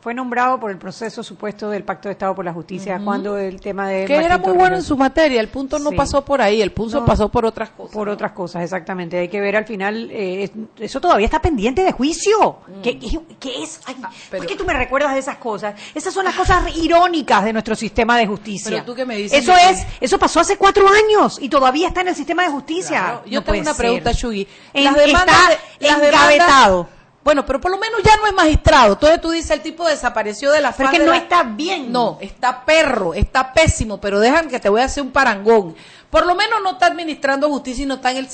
fue 0.00 0.14
nombrado 0.14 0.60
por 0.60 0.70
el 0.70 0.78
proceso 0.78 1.22
supuesto 1.24 1.68
del 1.70 1.82
Pacto 1.82 2.08
de 2.08 2.12
Estado 2.12 2.34
por 2.34 2.44
la 2.44 2.52
Justicia 2.52 3.00
cuando 3.04 3.36
el 3.36 3.60
tema 3.60 3.88
de 3.88 4.04
Que 4.06 4.14
era 4.16 4.38
muy 4.38 4.52
bueno 4.52 4.76
en 4.76 4.82
su 4.82 4.96
materia, 4.96 5.40
el 5.40 5.48
punto 5.48 5.78
no 5.80 5.90
Sí. 5.90 5.96
pasó 5.96 6.24
por 6.24 6.40
ahí, 6.40 6.62
el 6.62 6.70
punto 6.70 7.00
No. 7.00 7.06
pasó 7.06 7.28
por 7.28 7.44
otras 7.44 7.70
cosas. 7.70 7.92
por 7.92 8.08
otras 8.08 8.30
cosas, 8.32 8.62
exactamente. 8.62 9.18
Hay 9.18 9.28
que 9.28 9.40
ver 9.40 9.56
al 9.56 9.64
final, 9.64 10.08
eh, 10.12 10.44
es- 10.44 10.52
eso 10.78 11.00
todavía 11.00 11.24
está 11.26 11.40
pendiente 11.42 11.82
de 11.82 11.90
juicio. 11.92 12.58
¿Qué, 12.82 12.96
qué- 12.98 13.18
qué 13.40 13.62
es? 13.62 13.80
Ay, 13.86 13.96
Mm. 13.96 14.04
Ah, 14.04 14.10
pero- 14.30 14.42
¿Por 14.44 14.46
qué 14.52 14.56
tú 14.56 14.64
me 14.64 14.72
recuerdas 14.72 15.12
de 15.14 15.18
esas 15.18 15.36
cosas? 15.38 15.74
Esas 15.94 16.14
son 16.14 16.24
las 16.24 16.34
cosas 16.36 16.76
irónicas 16.76 17.44
de 17.44 17.52
nuestro 17.52 17.74
sistema 17.74 18.16
de 18.18 18.26
justicia. 18.28 18.70
Pero 18.70 18.84
tú 18.84 18.94
qué 18.94 19.04
me 19.04 19.16
dices 19.16 19.42
Eso 19.42 19.52
es, 19.56 19.84
eso 20.00 20.18
pasó 20.18 20.38
hace 20.40 20.56
cuatro 20.56 20.86
años 20.88 21.38
y 21.40 21.48
todavía 21.48 21.88
está 21.88 22.02
en 22.02 22.08
el 22.08 22.14
sistema 22.14 22.44
de 22.44 22.50
justicia. 22.50 22.98
Claro. 23.00 23.22
Yo 23.26 23.40
No 23.40 23.44
tengo 23.44 23.60
una 23.62 23.74
ser. 23.74 23.76
pregunta, 23.84 24.12
Shugi. 24.12 24.46
En- 24.74 24.84
Las 24.84 24.94
demandas, 24.94 25.36
está 25.36 25.48
de- 25.80 25.86
las 25.88 25.96
engavetado. 26.02 26.76
demandas- 26.84 26.97
bueno, 27.24 27.44
pero 27.44 27.60
por 27.60 27.70
lo 27.70 27.78
menos 27.78 28.00
ya 28.02 28.16
no 28.16 28.26
es 28.26 28.32
magistrado. 28.32 28.94
Entonces 28.94 29.20
tú 29.20 29.30
dices, 29.30 29.50
el 29.50 29.60
tipo 29.60 29.86
desapareció 29.86 30.50
de 30.50 30.60
la 30.60 30.72
faz 30.72 30.86
es 30.86 30.92
que 30.92 30.98
de 31.00 31.04
no 31.06 31.12
la- 31.12 31.18
está 31.18 31.42
bien. 31.42 31.92
No, 31.92 32.18
está 32.20 32.64
perro, 32.64 33.12
está 33.14 33.52
pésimo, 33.52 34.00
pero 34.00 34.18
dejan 34.20 34.48
que 34.48 34.58
te 34.60 34.68
voy 34.68 34.80
a 34.80 34.84
hacer 34.84 35.02
un 35.02 35.10
parangón. 35.10 35.74
Por 36.10 36.24
lo 36.24 36.34
menos 36.34 36.62
no 36.62 36.72
está 36.72 36.86
administrando 36.86 37.48
justicia 37.50 37.82
y 37.82 37.86
no 37.86 37.94
está 37.96 38.12
en 38.12 38.16
el... 38.18 38.28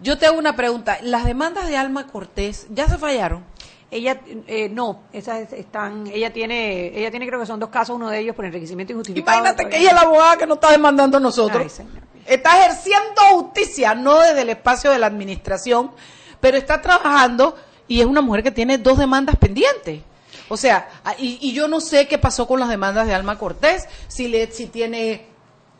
Yo 0.00 0.18
te 0.18 0.26
hago 0.26 0.36
una 0.36 0.56
pregunta. 0.56 0.98
¿Las 1.02 1.24
demandas 1.24 1.68
de 1.68 1.76
Alma 1.76 2.08
Cortés 2.08 2.66
ya 2.70 2.88
se 2.88 2.98
fallaron? 2.98 3.44
Ella 3.90 4.20
eh, 4.48 4.68
no, 4.68 5.02
esas 5.12 5.52
están, 5.52 6.08
ella 6.08 6.32
tiene, 6.32 6.98
ella 6.98 7.12
tiene 7.12 7.28
creo 7.28 7.38
que 7.38 7.46
son 7.46 7.60
dos 7.60 7.68
casos, 7.68 7.94
uno 7.94 8.10
de 8.10 8.18
ellos 8.18 8.34
por 8.34 8.44
enriquecimiento 8.44 8.92
injustificado. 8.92 9.38
Imagínate 9.38 9.68
que 9.68 9.78
ella 9.78 9.90
es 9.90 9.94
la 9.94 10.00
abogada 10.00 10.36
que 10.36 10.46
nos 10.48 10.56
está 10.56 10.72
demandando 10.72 11.18
a 11.18 11.20
nosotros. 11.20 11.62
Ay, 11.62 11.68
señor. 11.70 12.02
está 12.26 12.58
ejerciendo 12.58 13.22
justicia, 13.30 13.94
no 13.94 14.18
desde 14.18 14.40
el 14.42 14.48
espacio 14.48 14.90
de 14.90 14.98
la 14.98 15.06
administración, 15.06 15.92
pero 16.40 16.56
está 16.56 16.80
trabajando 16.82 17.56
y 17.88 18.00
es 18.00 18.06
una 18.06 18.20
mujer 18.20 18.42
que 18.42 18.50
tiene 18.50 18.78
dos 18.78 18.98
demandas 18.98 19.36
pendientes. 19.36 20.02
O 20.48 20.56
sea, 20.56 20.88
y, 21.18 21.52
yo 21.52 21.68
no 21.68 21.80
sé 21.80 22.06
qué 22.06 22.18
pasó 22.18 22.46
con 22.46 22.60
las 22.60 22.68
demandas 22.68 23.06
de 23.06 23.14
Alma 23.14 23.38
Cortés, 23.38 23.86
si 24.08 24.28
le, 24.28 24.50
si 24.52 24.66
tiene, 24.66 25.26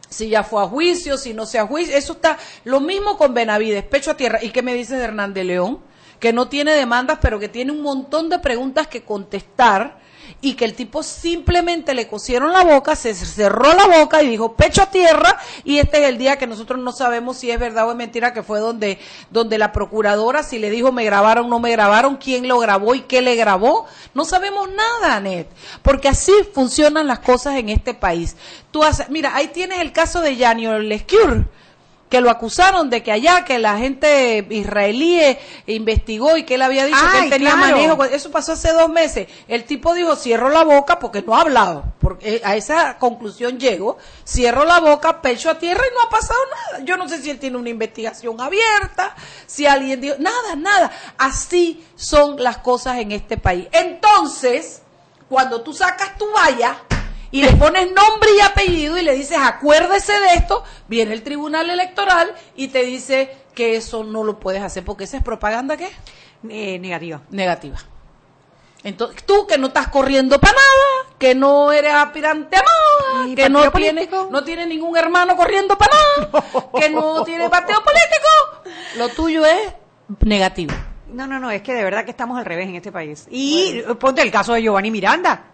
si 0.09 0.29
ya 0.29 0.43
fue 0.43 0.63
a 0.63 0.67
juicio, 0.67 1.19
si 1.19 1.35
no 1.35 1.45
se 1.45 1.59
a 1.59 1.67
juicio, 1.67 1.97
eso 1.97 2.15
está, 2.15 2.39
lo 2.65 2.81
mismo 2.81 3.19
con 3.19 3.35
Benavides, 3.35 3.85
pecho 3.85 4.13
a 4.13 4.17
tierra. 4.17 4.39
¿Y 4.43 4.51
qué 4.51 4.63
me 4.63 4.75
dices 4.75 4.99
de 4.99 5.05
Hernán 5.05 5.35
de 5.35 5.45
León? 5.45 5.81
Que 6.19 6.33
no 6.33 6.49
tiene 6.49 6.73
demandas, 6.73 7.19
pero 7.21 7.39
que 7.39 7.49
tiene 7.49 7.73
un 7.73 7.83
montón 7.83 8.31
de 8.31 8.39
preguntas 8.39 8.87
que 8.87 9.03
contestar 9.03 9.99
y 10.41 10.55
que 10.55 10.65
el 10.65 10.75
tipo 10.75 11.03
simplemente 11.03 11.95
le 11.95 12.07
cosieron 12.07 12.53
la 12.53 12.65
boca, 12.65 12.97
se 12.97 13.15
cerró 13.15 13.73
la 13.75 13.87
boca 13.87 14.23
y 14.23 14.29
dijo 14.29 14.55
pecho 14.55 14.83
a 14.83 14.91
tierra 14.91 15.39
y 15.65 15.79
este 15.79 16.03
es 16.03 16.09
el 16.09 16.19
día 16.19 16.37
que 16.37 16.47
nosotros 16.47 16.79
no 16.79 16.93
sabemos 16.93 17.39
si 17.39 17.51
es 17.51 17.59
verdad 17.59 17.89
o 17.89 17.91
es 17.91 17.97
mentira 17.97 18.35
que 18.35 18.43
fue 18.43 18.61
donde 18.61 18.99
donde 19.31 19.59
la 19.59 19.73
procuradora 19.73 20.43
si 20.43 20.59
le 20.59 20.71
dijo 20.71 20.93
me 20.93 21.05
grabaron 21.05 21.49
no 21.49 21.61
me 21.61 21.71
grabaron 21.71 22.17
quién 22.17 22.47
lo 22.47 22.59
grabó 22.59 22.95
y 22.95 23.03
qué 23.03 23.23
le 23.23 23.37
grabó. 23.37 23.87
No 24.13 24.25
sabemos 24.25 24.69
nada 24.71 25.17
Anet 25.17 25.49
porque 25.83 26.09
así 26.09 26.33
funcionan 26.53 27.07
las 27.07 27.21
cosas 27.21 27.57
en 27.57 27.69
este 27.69 27.95
país. 27.95 28.37
Tú 28.71 28.85
haces, 28.85 29.09
mira 29.09 29.35
ahí 29.35 29.49
tienes 29.49 29.81
el 29.81 29.93
caso 29.93 30.21
de 30.21 30.37
Janio 30.37 30.79
Lescure 30.79 31.45
que 32.09 32.21
lo 32.21 32.31
acusaron 32.31 32.91
de 32.91 33.03
que 33.03 33.11
allá, 33.13 33.45
que 33.45 33.59
la 33.59 33.79
gente 33.79 34.47
israelí 34.51 35.21
eh, 35.21 35.39
investigó 35.67 36.37
y 36.37 36.45
que 36.45 36.55
él 36.55 36.63
había 36.63 36.85
dicho 36.85 36.99
que 37.13 37.25
él 37.25 37.31
tenía 37.31 37.55
claro. 37.55 37.73
manejo. 37.73 38.05
Eso 38.05 38.31
pasó 38.31 38.53
hace 38.53 38.73
dos 38.73 38.89
meses. 38.89 39.29
El 39.49 39.65
tipo 39.65 39.95
dijo, 39.95 40.15
cierro 40.15 40.49
la 40.49 40.65
boca 40.65 40.99
porque 40.99 41.23
no 41.23 41.35
ha 41.35 41.41
hablado. 41.41 41.85
Porque 42.01 42.37
eh, 42.37 42.43
a 42.45 42.57
esa 42.57 42.99
conclusión 42.99 43.59
llego. 43.59 43.99
Cierro 44.27 44.65
la 44.65 44.81
boca, 44.81 45.23
pecho 45.23 45.51
a 45.51 45.59
tierra 45.59 45.83
y 45.91 45.95
no 45.95 46.03
ha 46.03 46.11
pasado 46.11 46.39
nada. 46.51 46.85
Yo 46.85 46.97
no 46.97 47.09
sé 47.09 47.21
si 47.21 47.31
él 47.31 47.39
tiene 47.39 47.57
una 47.57 47.71
investigación 47.71 48.41
abierta, 48.41 49.15
si 49.47 49.67
alguien 49.67 50.01
dijo, 50.01 50.17
nada, 50.19 50.55
nada. 50.57 50.93
Así 51.19 51.85
son 51.97 52.43
las 52.43 52.59
cosas 52.59 52.99
en 52.99 53.13
este 53.13 53.39
país. 53.39 53.67
Entonces, 53.73 54.83
cuando 55.29 55.63
tú 55.63 55.73
sacas 55.73 56.17
tu 56.17 56.31
valla 56.31 56.77
y 57.35 57.43
le 57.43 57.53
pones 57.55 57.87
nombre 57.87 58.31
y 58.39 58.41
apellido 58.43 58.97
y 58.97 59.03
le 59.03 59.13
dices 59.13 59.37
acuérdese 59.37 60.13
de 60.13 60.35
esto, 60.35 60.63
viene 60.87 61.15
el 61.15 61.25
tribunal 61.25 61.69
electoral 61.69 62.33
y 62.55 62.69
te 62.69 62.85
dice 62.85 63.29
que 63.57 63.75
eso 63.75 64.05
no 64.05 64.23
lo 64.23 64.39
puedes 64.39 64.63
hacer 64.63 64.85
porque 64.85 65.03
esa 65.03 65.17
es 65.17 65.25
propaganda 65.25 65.77
qué? 65.77 65.91
Eh, 66.49 66.79
negativa. 66.79 67.23
Negativa. 67.31 67.79
Entonces, 68.85 69.25
tú 69.25 69.49
que 69.49 69.59
no 69.59 69.67
estás 69.67 69.89
corriendo 69.89 70.39
para 70.39 70.53
nada, 70.53 71.17
que 71.19 71.35
no 71.35 71.73
eres 71.73 71.93
aspirante 71.93 72.57
a 72.57 72.63
nada, 72.63 73.27
¿Y 73.27 73.35
que 73.35 73.49
no 73.49 73.69
tienes, 73.73 74.09
no 74.31 74.45
tienes 74.45 74.69
ningún 74.69 74.97
hermano 74.97 75.37
corriendo 75.37 75.77
para 75.77 75.91
nada, 76.21 76.71
que 76.79 76.89
no 76.89 77.25
tienes 77.25 77.51
partido 77.51 77.83
político, 77.83 78.79
lo 78.97 79.09
tuyo 79.09 79.45
es 79.45 79.75
negativo. 80.21 80.73
No, 81.09 81.27
no, 81.27 81.41
no, 81.41 81.51
es 81.51 81.63
que 81.63 81.75
de 81.75 81.83
verdad 81.83 82.05
que 82.05 82.13
estamos 82.13 82.39
al 82.39 82.45
revés 82.45 82.69
en 82.69 82.77
este 82.77 82.93
país. 82.93 83.27
Y 83.29 83.83
ponte 83.99 84.23
el 84.23 84.31
caso 84.31 84.53
de 84.53 84.63
Giovanni 84.63 84.93
Miranda. 84.93 85.54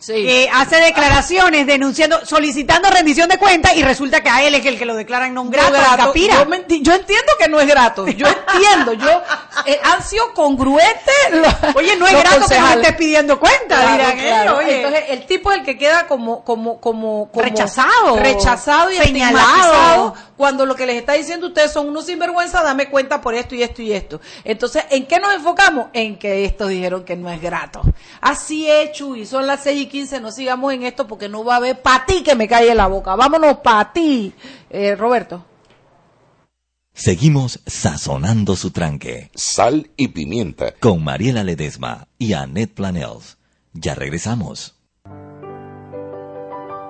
Sí. 0.00 0.12
que 0.24 0.50
hace 0.52 0.76
declaraciones 0.76 1.66
denunciando, 1.66 2.24
solicitando 2.24 2.88
rendición 2.90 3.28
de 3.28 3.36
cuentas 3.38 3.76
y 3.76 3.82
resulta 3.82 4.20
que 4.22 4.30
a 4.30 4.42
él 4.42 4.54
es 4.54 4.64
el 4.64 4.78
que 4.78 4.84
lo 4.84 4.94
declaran 4.94 5.34
no 5.34 5.44
grato, 5.44 5.72
No 5.72 5.78
grato. 5.78 5.96
Capira. 6.06 6.34
Yo, 6.34 6.46
me 6.46 6.58
yo 6.68 6.94
entiendo 6.94 7.32
que 7.38 7.48
no 7.48 7.60
es 7.60 7.66
grato. 7.66 8.06
Yo 8.06 8.26
entiendo. 8.52 8.92
Yo 8.94 9.22
eh, 9.66 9.80
han 9.82 10.02
sido 10.02 10.32
congruentes. 10.34 11.14
los- 11.32 11.74
Oye, 11.76 11.96
no 11.96 12.06
es 12.06 12.12
grato 12.12 12.30
que 12.30 12.38
concejales. 12.40 12.76
estés 12.84 12.96
pidiendo 12.96 13.38
cuentas, 13.40 13.80
Claro, 13.80 13.92
dirán 13.96 14.18
claro. 14.18 14.56
oye. 14.58 14.76
Entonces 14.76 15.04
el 15.08 15.26
tipo 15.26 15.52
es 15.52 15.58
el 15.58 15.64
que 15.64 15.76
queda 15.76 16.06
como 16.06 16.44
como 16.44 16.80
como, 16.80 17.30
como 17.30 17.42
Rechazado. 17.44 18.16
rechazado 18.16 18.90
y 18.92 18.96
Señalado. 18.98 20.07
Cuando 20.38 20.64
lo 20.64 20.76
que 20.76 20.86
les 20.86 20.96
está 20.96 21.14
diciendo 21.14 21.48
ustedes 21.48 21.72
son 21.72 21.88
unos 21.88 22.06
sinvergüenza, 22.06 22.62
dame 22.62 22.88
cuenta 22.88 23.20
por 23.20 23.34
esto 23.34 23.56
y 23.56 23.62
esto 23.64 23.82
y 23.82 23.92
esto. 23.92 24.20
Entonces, 24.44 24.84
¿en 24.90 25.04
qué 25.06 25.18
nos 25.18 25.34
enfocamos? 25.34 25.88
En 25.92 26.16
que 26.16 26.44
estos 26.44 26.68
dijeron 26.68 27.04
que 27.04 27.16
no 27.16 27.28
es 27.28 27.42
grato. 27.42 27.82
Así 28.20 28.70
es, 28.70 28.92
Chuy, 28.92 29.26
son 29.26 29.48
las 29.48 29.64
6 29.64 29.82
y 29.82 29.86
15, 29.86 30.20
no 30.20 30.30
sigamos 30.30 30.72
en 30.72 30.84
esto 30.84 31.08
porque 31.08 31.28
no 31.28 31.44
va 31.44 31.54
a 31.54 31.56
haber 31.56 31.82
para 31.82 32.06
ti 32.06 32.22
que 32.22 32.36
me 32.36 32.46
calle 32.46 32.72
la 32.74 32.86
boca. 32.86 33.16
Vámonos 33.16 33.58
para 33.58 33.92
ti, 33.92 34.32
eh, 34.70 34.94
Roberto. 34.94 35.44
Seguimos 36.94 37.60
sazonando 37.66 38.54
su 38.54 38.70
tranque 38.70 39.30
Sal 39.34 39.90
y 39.96 40.08
pimienta. 40.08 40.72
con 40.78 41.02
Mariela 41.02 41.42
Ledesma 41.42 42.06
y 42.16 42.32
Annette 42.34 42.74
Planels. 42.74 43.38
Ya 43.72 43.96
regresamos. 43.96 44.77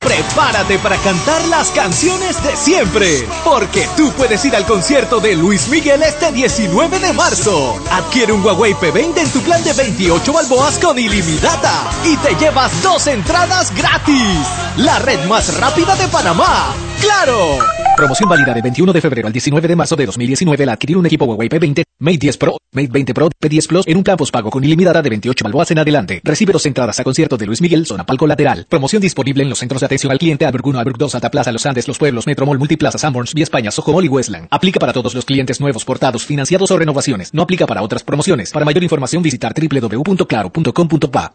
Prepárate 0.00 0.78
para 0.78 0.96
cantar 0.96 1.46
las 1.48 1.70
canciones 1.70 2.42
de 2.42 2.56
siempre, 2.56 3.28
porque 3.44 3.86
tú 3.98 4.10
puedes 4.12 4.42
ir 4.46 4.56
al 4.56 4.64
concierto 4.64 5.20
de 5.20 5.36
Luis 5.36 5.68
Miguel 5.68 6.02
este 6.02 6.32
19 6.32 6.98
de 6.98 7.12
marzo. 7.12 7.78
Adquiere 7.90 8.32
un 8.32 8.42
Huawei 8.42 8.72
P20 8.72 9.18
en 9.18 9.30
tu 9.30 9.40
plan 9.42 9.62
de 9.62 9.74
28 9.74 10.32
balboas 10.32 10.78
con 10.78 10.98
ilimitada 10.98 11.90
y 12.04 12.16
te 12.16 12.34
llevas 12.36 12.82
dos 12.82 13.06
entradas 13.08 13.74
gratis. 13.74 14.46
La 14.78 14.98
red 15.00 15.22
más 15.26 15.58
rápida 15.58 15.94
de 15.96 16.08
Panamá. 16.08 16.74
¡Claro! 17.00 17.58
Promoción 18.00 18.30
válida 18.30 18.54
de 18.54 18.62
21 18.62 18.94
de 18.94 19.00
febrero 19.02 19.26
al 19.26 19.32
19 19.34 19.68
de 19.68 19.76
marzo 19.76 19.94
de 19.94 20.06
2019 20.06 20.62
al 20.62 20.70
adquirir 20.70 20.96
un 20.96 21.04
equipo 21.04 21.26
Huawei 21.26 21.50
P20, 21.50 21.82
Mate 21.98 22.16
10 22.16 22.38
Pro, 22.38 22.56
Mate 22.72 22.88
20 22.90 23.12
Pro, 23.12 23.28
P10 23.28 23.66
Plus 23.68 23.86
en 23.86 23.98
un 23.98 24.02
plan 24.02 24.16
pago 24.16 24.50
con 24.50 24.64
ilimitada 24.64 25.02
de 25.02 25.10
28 25.10 25.44
balboas 25.44 25.70
en 25.70 25.80
adelante. 25.80 26.22
Recibe 26.24 26.54
dos 26.54 26.64
entradas 26.64 26.98
a 26.98 27.04
concierto 27.04 27.36
de 27.36 27.44
Luis 27.44 27.60
Miguel, 27.60 27.84
zona 27.84 28.06
palco 28.06 28.26
lateral. 28.26 28.64
Promoción 28.70 29.02
disponible 29.02 29.42
en 29.42 29.50
los 29.50 29.58
centros 29.58 29.80
de 29.80 29.84
atención 29.84 30.10
al 30.10 30.18
cliente 30.18 30.46
Alberg 30.46 30.66
1, 30.66 30.78
Alberg 30.78 30.96
2, 30.96 31.14
Alta 31.14 31.30
Plaza, 31.30 31.52
Los 31.52 31.66
Andes, 31.66 31.86
Los 31.88 31.98
Pueblos, 31.98 32.26
Metromol, 32.26 32.58
Multiplaza, 32.58 32.96
Sanborns, 32.96 33.34
Vía 33.34 33.44
España, 33.44 33.70
Sojomol 33.70 34.06
y 34.06 34.08
Westland. 34.08 34.48
Aplica 34.50 34.80
para 34.80 34.94
todos 34.94 35.14
los 35.14 35.26
clientes 35.26 35.60
nuevos, 35.60 35.84
portados, 35.84 36.24
financiados 36.24 36.70
o 36.70 36.78
renovaciones. 36.78 37.34
No 37.34 37.42
aplica 37.42 37.66
para 37.66 37.82
otras 37.82 38.02
promociones. 38.02 38.50
Para 38.50 38.64
mayor 38.64 38.82
información 38.82 39.22
visitar 39.22 39.52
www.claro.com.pa. 39.52 41.34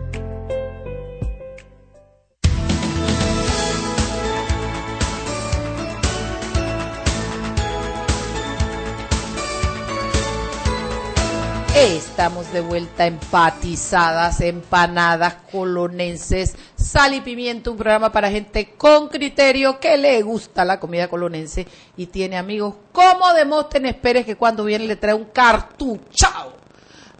Estamos 11.81 12.53
de 12.53 12.61
vuelta 12.61 13.07
empatizadas, 13.07 14.39
empanadas, 14.41 15.37
colonenses, 15.51 16.55
sal 16.75 17.15
y 17.15 17.21
pimiento, 17.21 17.71
un 17.71 17.77
programa 17.77 18.11
para 18.11 18.29
gente 18.29 18.75
con 18.77 19.07
criterio 19.07 19.79
que 19.79 19.97
le 19.97 20.21
gusta 20.21 20.63
la 20.63 20.79
comida 20.79 21.07
colonense 21.07 21.65
y 21.97 22.05
tiene 22.05 22.37
amigos 22.37 22.75
como 22.91 23.33
Demóstenes 23.33 23.95
Pérez 23.95 24.27
que 24.27 24.35
cuando 24.35 24.63
viene 24.63 24.85
le 24.85 24.95
trae 24.95 25.15
un 25.15 25.25
cartuchao 25.25 26.60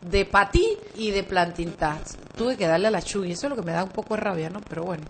de 0.02 0.26
patí 0.26 0.78
y 0.96 1.12
de 1.12 1.24
plantintas. 1.24 2.18
Tuve 2.36 2.58
que 2.58 2.66
darle 2.66 2.88
a 2.88 2.92
la 2.92 3.02
chugui, 3.02 3.34
eso 3.34 3.46
es 3.46 3.50
lo 3.52 3.56
que 3.56 3.62
me 3.62 3.72
da 3.72 3.84
un 3.84 3.92
poco 3.92 4.16
de 4.16 4.22
rabia, 4.22 4.50
¿no? 4.50 4.62
Pero 4.68 4.84
bueno. 4.84 5.04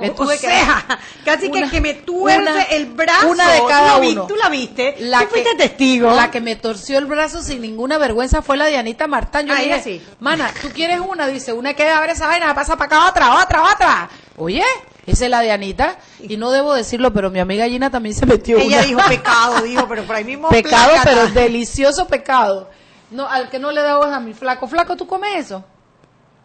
Me 0.00 0.10
tuve 0.10 0.38
que 0.38 0.48
casi 1.24 1.50
que, 1.50 1.68
que 1.68 1.80
me 1.80 1.94
tuerce 1.94 2.66
el 2.70 2.86
brazo. 2.86 3.28
Una 3.28 3.50
de 3.50 3.60
cada 3.66 3.96
uno. 3.96 4.26
Tú 4.26 4.36
la 4.36 4.48
viste, 4.48 4.94
la 5.00 5.20
¿Tú 5.20 5.28
fuiste 5.28 5.54
testigo. 5.56 6.14
La 6.14 6.30
que 6.30 6.40
me 6.40 6.54
torció 6.54 6.98
el 6.98 7.06
brazo 7.06 7.42
sin 7.42 7.60
ninguna 7.60 7.98
vergüenza 7.98 8.40
fue 8.42 8.56
la 8.56 8.66
de 8.66 8.76
Anita 8.76 9.08
Martán. 9.08 9.46
Yo 9.46 9.54
le 9.54 9.64
dije, 9.64 9.82
sí. 9.82 10.02
mana, 10.20 10.52
¿tú 10.62 10.68
quieres 10.68 11.00
una? 11.00 11.26
Dice, 11.26 11.52
una 11.52 11.74
que 11.74 11.88
abre 11.88 12.12
esa 12.12 12.28
vaina, 12.28 12.54
pasa 12.54 12.76
para 12.76 12.86
acá 12.86 13.10
otra, 13.10 13.42
otra, 13.42 13.62
otra. 13.72 14.10
Oye, 14.36 14.62
esa 15.06 15.24
es 15.24 15.30
la 15.30 15.40
de 15.40 15.50
Anita. 15.50 15.98
Y 16.20 16.36
no 16.36 16.50
debo 16.50 16.74
decirlo, 16.74 17.12
pero 17.12 17.30
mi 17.30 17.40
amiga 17.40 17.66
Gina 17.66 17.90
también 17.90 18.14
se 18.14 18.26
metió 18.26 18.58
Ella 18.58 18.78
una. 18.78 18.86
dijo 18.86 19.00
pecado, 19.08 19.62
dijo, 19.62 19.86
pero 19.88 20.04
por 20.04 20.16
ahí 20.16 20.24
mismo. 20.24 20.50
Pecado, 20.50 20.92
plácata. 20.92 21.10
pero 21.10 21.28
delicioso 21.28 22.06
pecado. 22.06 22.68
No, 23.10 23.28
al 23.28 23.50
que 23.50 23.58
no 23.58 23.72
le 23.72 23.82
da 23.82 23.98
ojos 23.98 24.12
a 24.12 24.20
mi 24.20 24.34
flaco. 24.34 24.66
Flaco, 24.66 24.96
¿tú 24.96 25.06
comes 25.06 25.36
eso? 25.36 25.64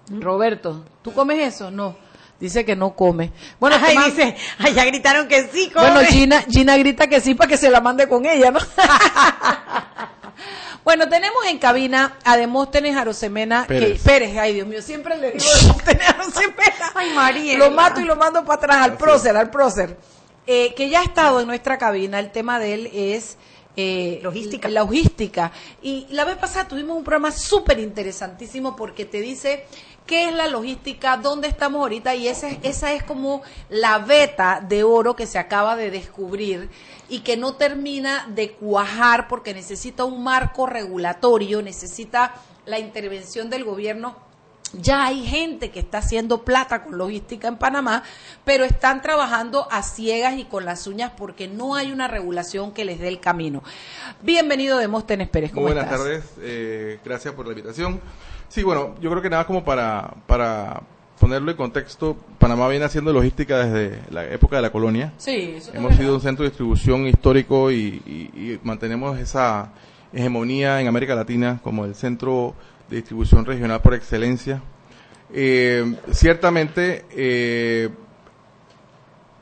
Roberto, 0.10 0.84
¿tú 1.02 1.14
comes 1.14 1.40
eso? 1.40 1.72
No. 1.72 1.96
Dice 2.40 2.66
que 2.66 2.76
no 2.76 2.96
come. 2.96 3.32
Bueno, 3.60 3.78
Ay, 3.80 3.96
dice, 4.06 4.36
allá 4.58 4.84
gritaron 4.86 5.28
que 5.28 5.48
sí, 5.50 5.70
come. 5.70 5.92
bueno, 5.92 6.08
Gina, 6.10 6.42
Gina 6.50 6.76
grita 6.76 7.06
que 7.08 7.22
sí 7.22 7.36
para 7.36 7.48
que 7.48 7.58
se 7.58 7.70
la 7.70 7.82
mande 7.82 8.08
con 8.08 8.26
ella, 8.26 8.50
¿no? 8.50 8.60
bueno, 10.84 11.08
tenemos 11.08 11.46
en 11.46 11.60
cabina 11.60 12.18
a 12.24 12.38
Demóstenes 12.38 12.98
Arosemena 12.98 13.66
Pérez. 13.68 14.02
Que, 14.02 14.10
Pérez, 14.10 14.38
ay 14.38 14.56
Dios 14.56 14.68
mío, 14.68 14.82
siempre 14.82 15.18
le 15.18 15.34
digo 15.34 15.46
Demóstenes 15.62 16.10
Arosemena. 16.10 16.92
Ay, 16.96 17.14
María. 17.14 17.58
Lo 17.60 17.70
mato 17.70 18.02
y 18.02 18.06
lo 18.06 18.16
mando 18.16 18.44
para 18.44 18.58
atrás 18.58 18.78
al 18.78 18.98
prócer, 18.98 19.38
al 19.38 19.52
prócer. 19.52 20.00
Eh, 20.48 20.74
que 20.76 20.90
ya 20.90 21.02
ha 21.02 21.04
estado 21.04 21.42
en 21.42 21.48
nuestra 21.48 21.78
cabina, 21.78 22.18
el 22.20 22.32
tema 22.32 22.58
de 22.58 22.74
él 22.74 22.90
es 22.92 23.38
eh, 23.76 24.20
Logística. 24.22 24.68
La 24.70 24.82
logística. 24.82 25.52
Y 25.82 26.08
la 26.10 26.26
vez 26.26 26.38
pasada 26.38 26.68
tuvimos 26.68 26.98
un 26.98 27.04
programa 27.04 27.32
súper 27.32 27.80
interesantísimo 27.80 28.76
porque 28.76 29.06
te 29.06 29.22
dice 29.22 29.66
qué 30.06 30.30
es 30.30 30.36
la 30.36 30.48
logística, 30.48 31.18
dónde 31.18 31.48
estamos 31.48 31.82
ahorita 31.82 32.16
y 32.16 32.28
esa, 32.28 32.50
esa 32.64 32.94
es 32.94 33.04
como 33.04 33.44
la 33.70 34.00
beta 34.00 34.66
de 34.68 34.84
oro 34.84 35.16
que 35.16 35.28
se 35.28 35.40
acaba 35.40 35.76
de 35.76 35.92
descubrir 35.92 36.70
y 37.08 37.20
que 37.20 37.38
no 37.38 37.56
termina 37.56 38.28
de 38.28 38.52
cuajar 38.52 39.28
porque 39.28 39.54
necesita 39.54 40.04
un 40.04 40.24
marco 40.24 40.66
regulatorio, 40.66 41.62
necesita 41.62 42.34
la 42.66 42.80
intervención 42.80 43.50
del 43.50 43.64
gobierno 43.64 44.31
ya 44.74 45.06
hay 45.06 45.26
gente 45.26 45.70
que 45.72 45.80
está 45.80 45.98
haciendo 46.00 46.44
plata 46.44 46.84
con 46.84 46.98
logística 46.98 47.48
en 47.48 47.58
Panamá, 47.58 48.04
pero 48.46 48.64
están 48.64 49.02
trabajando 49.02 49.68
a 49.72 49.84
ciegas 49.84 50.38
y 50.38 50.46
con 50.46 50.66
las 50.66 50.88
uñas 50.88 51.12
porque 51.18 51.48
no 51.48 51.76
hay 51.76 51.92
una 51.92 52.08
regulación 52.08 52.72
que 52.72 52.86
les 52.86 53.00
dé 53.00 53.08
el 53.08 53.20
camino. 53.20 53.64
Bienvenido, 54.22 54.78
Demóstenes 54.78 55.28
Pérez. 55.30 55.52
¿Cómo 55.52 55.64
Muy 55.68 55.74
buenas 55.74 55.86
estás? 55.92 56.00
tardes, 56.00 56.24
eh, 56.42 57.00
gracias 57.04 57.34
por 57.34 57.46
la 57.46 57.52
invitación. 57.52 58.00
Sí, 58.48 58.64
bueno, 58.64 58.96
yo 59.02 59.10
creo 59.10 59.22
que 59.22 59.30
nada 59.30 59.46
como 59.46 59.64
para, 59.64 60.14
para 60.28 60.82
ponerlo 61.20 61.52
en 61.52 61.58
contexto, 61.58 62.18
Panamá 62.40 62.68
viene 62.68 62.86
haciendo 62.86 63.14
logística 63.14 63.66
desde 63.66 64.02
la 64.10 64.26
época 64.26 64.56
de 64.58 64.62
la 64.64 64.72
colonia. 64.72 65.14
Sí, 65.18 65.54
eso 65.58 65.72
Hemos 65.74 65.96
sido 65.96 66.16
un 66.16 66.22
centro 66.22 66.44
de 66.44 66.50
distribución 66.50 67.08
histórico 67.08 67.72
y, 67.72 68.02
y- 68.06 68.32
y 68.54 68.60
mantenemos 68.64 69.18
esa 69.20 69.70
hegemonía 70.14 70.82
en 70.82 70.88
América 70.88 71.16
Latina 71.16 71.60
como 71.64 71.86
el 71.86 71.96
centro 71.96 72.54
distribución 72.98 73.46
regional 73.46 73.82
por 73.82 73.94
excelencia. 73.94 74.62
Eh, 75.34 75.96
ciertamente, 76.12 77.06
eh, 77.12 77.90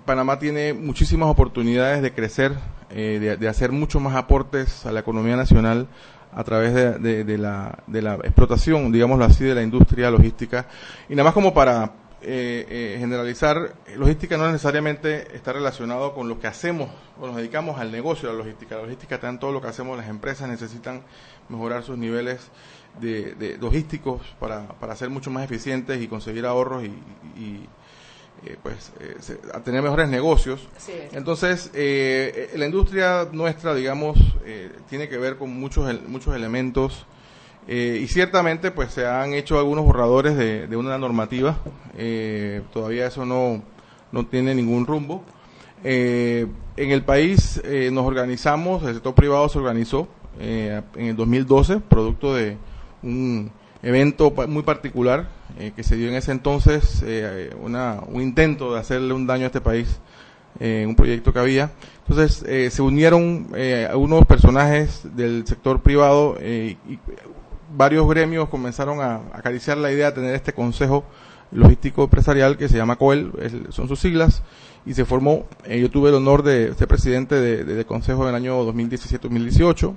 Panamá 0.06 0.40
tiene 0.40 0.74
muchísimas 0.74 1.30
oportunidades 1.30 2.02
de 2.02 2.14
crecer, 2.14 2.54
eh, 2.90 3.38
de, 3.40 3.48
hacer 3.48 3.72
muchos 3.72 4.02
más 4.02 4.16
aportes 4.16 4.86
a 4.86 4.92
la 4.92 5.02
economía 5.02 5.36
nacional 5.36 5.88
a 6.34 6.44
través 6.44 6.74
de, 6.74 6.98
de- 7.00 7.24
de 7.24 7.38
la, 7.38 7.80
de 7.88 8.02
la 8.02 8.16
explotación, 8.16 8.92
digámoslo 8.92 9.26
así, 9.26 9.44
de 9.44 9.56
la 9.56 9.64
industria 9.64 10.10
logística. 10.12 10.68
Y 11.10 11.14
nada 11.14 11.26
más 11.26 11.34
como 11.34 11.54
para 11.54 11.92
eh, 12.22 12.66
eh, 12.70 12.96
generalizar, 13.00 13.74
logística 13.98 14.38
no 14.38 14.46
necesariamente 14.48 15.36
está 15.36 15.54
relacionado 15.54 16.14
con 16.14 16.28
lo 16.28 16.40
que 16.40 16.48
hacemos 16.48 16.90
o 17.20 17.28
nos 17.28 17.36
dedicamos 17.38 17.80
al 17.80 17.92
negocio 17.92 18.30
de 18.30 18.36
la 18.36 18.44
logística. 18.44 18.76
La 18.76 18.82
logística 18.84 19.20
todo 19.40 19.52
lo 19.52 19.62
que 19.62 19.68
hacemos, 19.70 19.98
las 19.98 20.08
empresas 20.10 20.50
necesitan 20.50 21.02
mejorar 21.50 21.84
sus 21.84 21.98
niveles 21.98 22.50
de, 23.00 23.34
de 23.36 23.58
logísticos 23.58 24.22
para, 24.40 24.68
para 24.68 24.96
ser 24.96 25.10
mucho 25.10 25.30
más 25.32 25.44
eficientes 25.44 26.02
y 26.02 26.08
conseguir 26.08 26.46
ahorros 26.46 26.84
y, 26.84 26.88
y, 27.40 27.66
eh, 28.46 28.58
pues 28.62 28.92
eh, 29.00 29.16
se- 29.20 29.40
a 29.54 29.60
tener 29.62 29.82
mejores 29.82 30.08
negocios. 30.10 30.68
Entonces, 31.14 31.72
eh, 31.74 32.50
eh, 32.54 32.58
la 32.58 32.66
industria 32.66 33.28
nuestra, 33.32 33.74
digamos, 33.76 34.18
eh, 34.46 34.72
tiene 34.90 35.10
que 35.10 35.18
ver 35.18 35.38
con 35.38 35.50
muchos, 35.60 35.90
muchos 36.08 36.36
elementos 36.36 37.06
y 37.68 38.08
ciertamente 38.08 38.72
pues 38.72 38.92
se 38.94 39.06
han 39.06 39.34
hecho 39.36 39.60
algunos 39.60 39.86
borradores 39.86 40.36
de, 40.36 40.66
de 40.66 40.76
una 40.76 40.98
normativa. 40.98 41.60
Eh, 41.98 42.64
todavía 42.74 43.06
eso 43.06 43.26
no, 43.28 43.62
no 44.12 44.26
tiene 44.26 44.56
ningún 44.56 44.88
rumbo. 44.88 45.24
Eh, 45.84 46.48
en 46.78 46.90
el 46.92 47.04
país 47.04 47.62
eh, 47.64 47.90
nos 47.92 48.06
organizamos, 48.08 48.82
el 48.84 48.96
sector 48.96 49.14
privado 49.14 49.48
se 49.50 49.60
organizó 49.60 50.08
eh, 50.40 50.82
en 50.96 51.06
el 51.08 51.16
2012, 51.16 51.80
producto 51.82 52.34
de 52.34 52.58
un 53.04 53.52
evento 53.82 54.32
muy 54.48 54.64
particular 54.64 55.28
eh, 55.58 55.72
que 55.76 55.84
se 55.84 55.96
dio 55.96 56.10
en 56.10 56.16
ese 56.16 56.32
entonces, 56.32 57.02
eh, 57.06 57.56
una, 57.62 58.02
un 58.08 58.22
intento 58.22 58.74
de 58.74 58.80
hacerle 58.80 59.14
un 59.14 59.26
daño 59.28 59.44
a 59.44 59.48
este 59.48 59.62
país 59.62 60.00
eh, 60.60 60.86
un 60.88 60.96
proyecto 60.96 61.32
que 61.32 61.40
había. 61.40 61.72
Entonces 62.08 62.44
eh, 62.48 62.70
se 62.72 62.82
unieron 62.82 63.48
eh, 63.56 63.88
algunos 63.90 64.26
personajes 64.26 65.02
del 65.16 65.46
sector 65.48 65.82
privado 65.82 66.38
y 66.42 66.78
varios 67.76 68.10
gremios 68.10 68.50
comenzaron 68.50 69.00
a 69.00 69.22
acariciar 69.32 69.78
la 69.78 69.92
idea 69.92 70.08
de 70.08 70.14
tener 70.14 70.36
este 70.36 70.54
consejo 70.54 71.04
logístico 71.52 72.04
empresarial 72.04 72.58
que 72.58 72.68
se 72.68 72.78
llama 72.78 72.96
COEL, 72.96 73.32
son 73.70 73.88
sus 73.88 74.00
siglas, 74.00 74.42
y 74.86 74.94
se 74.94 75.06
formó, 75.06 75.46
yo 75.70 75.90
tuve 75.92 76.10
el 76.10 76.16
honor 76.16 76.42
de 76.44 76.74
ser 76.76 76.88
presidente 76.88 77.36
de- 77.36 77.64
de- 77.64 77.76
del 77.76 77.86
Consejo 77.86 78.24
en 78.24 78.30
el 78.30 78.36
año 78.36 78.64
2017-2018. 78.66 79.96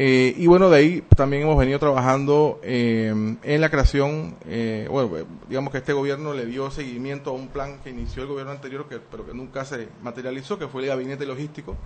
Eh, 0.00 0.32
y 0.36 0.46
bueno, 0.46 0.70
de 0.70 0.76
ahí 0.76 1.04
también 1.16 1.42
hemos 1.42 1.58
venido 1.58 1.80
trabajando 1.80 2.60
eh, 2.62 3.12
en 3.42 3.60
la 3.60 3.68
creación, 3.68 4.36
eh, 4.46 4.86
bueno, 4.88 5.16
eh, 5.16 5.24
digamos 5.48 5.72
que 5.72 5.78
este 5.78 5.92
gobierno 5.92 6.34
le 6.34 6.46
dio 6.46 6.70
seguimiento 6.70 7.30
a 7.30 7.32
un 7.32 7.48
plan 7.48 7.80
que 7.82 7.90
inició 7.90 8.22
el 8.22 8.28
gobierno 8.28 8.52
anterior, 8.52 8.88
que, 8.88 9.00
pero 9.00 9.26
que 9.26 9.34
nunca 9.34 9.64
se 9.64 9.88
materializó, 10.00 10.56
que 10.56 10.68
fue 10.68 10.82
el 10.82 10.88
gabinete 10.90 11.26
logístico. 11.26 11.76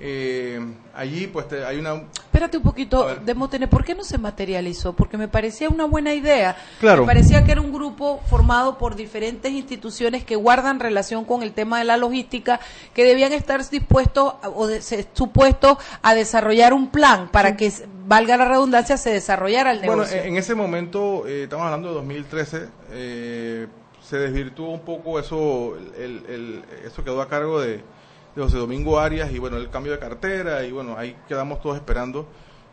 Eh, 0.00 0.60
allí 0.94 1.26
pues 1.28 1.46
te- 1.48 1.64
hay 1.64 1.78
una... 1.78 1.94
Espérate 1.94 2.56
un 2.56 2.64
poquito, 2.64 3.14
Demóstenes, 3.24 3.68
¿por 3.68 3.84
qué 3.84 3.94
no 3.94 4.02
se 4.02 4.18
materializó? 4.18 4.92
Porque 4.92 5.16
me 5.16 5.28
parecía 5.28 5.68
una 5.68 5.84
buena 5.84 6.12
idea. 6.14 6.56
Claro. 6.80 7.02
Me 7.02 7.06
parecía 7.06 7.44
que 7.44 7.52
era 7.52 7.60
un 7.60 7.72
grupo 7.72 8.20
formado 8.28 8.76
por 8.76 8.96
diferentes 8.96 9.52
instituciones 9.52 10.24
que 10.24 10.34
guardan 10.34 10.80
relación 10.80 11.24
con 11.24 11.42
el 11.44 11.52
tema 11.52 11.78
de 11.78 11.84
la 11.84 11.96
logística, 11.96 12.58
que 12.92 13.04
debían 13.04 13.32
estar 13.32 13.66
dispuestos 13.70 14.34
a- 14.42 14.48
o 14.48 14.66
de- 14.66 14.82
supuestos 15.14 15.78
a 16.02 16.14
desarrollar 16.14 16.72
un 16.74 16.88
plan 16.90 17.28
para 17.30 17.56
que, 17.56 17.72
valga 18.06 18.36
la 18.36 18.44
redundancia, 18.46 18.96
se 18.96 19.10
desarrollara 19.10 19.70
el 19.70 19.78
Bueno, 19.78 20.02
negocio. 20.02 20.22
en 20.22 20.36
ese 20.36 20.54
momento, 20.54 21.26
eh, 21.26 21.44
estamos 21.44 21.64
hablando 21.66 21.88
de 21.88 21.94
2013, 21.94 22.68
eh, 22.90 23.66
se 24.02 24.18
desvirtuó 24.18 24.68
un 24.70 24.80
poco 24.80 25.18
eso, 25.18 25.76
el, 25.96 26.26
el- 26.28 26.64
eso 26.84 27.02
quedó 27.04 27.22
a 27.22 27.28
cargo 27.28 27.60
de, 27.60 27.80
de 28.34 28.42
José 28.42 28.58
Domingo 28.58 28.98
Arias 28.98 29.30
y 29.32 29.38
bueno, 29.38 29.56
el 29.56 29.70
cambio 29.70 29.92
de 29.92 29.98
cartera 29.98 30.64
y 30.64 30.72
bueno, 30.72 30.96
ahí 30.98 31.16
quedamos 31.28 31.60
todos 31.62 31.76
esperando. 31.76 32.26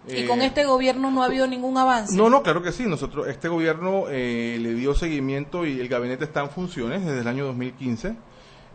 y 0.08 0.22
Eh, 0.24 0.28
con 0.28 0.42
este 0.42 0.66
gobierno 0.66 1.12
no 1.12 1.22
ha 1.22 1.28
habido 1.28 1.46
ningún 1.48 1.78
avance. 1.78 2.16
No, 2.18 2.30
no, 2.30 2.42
claro 2.44 2.62
que 2.64 2.72
sí. 2.72 2.86
Nosotros, 2.88 3.28
este 3.28 3.48
gobierno 3.48 4.06
eh, 4.10 4.58
le 4.60 4.74
dio 4.74 4.94
seguimiento 4.96 5.66
y 5.66 5.80
el 5.80 5.88
gabinete 5.88 6.24
está 6.24 6.42
en 6.42 6.50
funciones 6.50 7.06
desde 7.06 7.20
el 7.22 7.28
año 7.28 7.46
2015. 7.46 8.16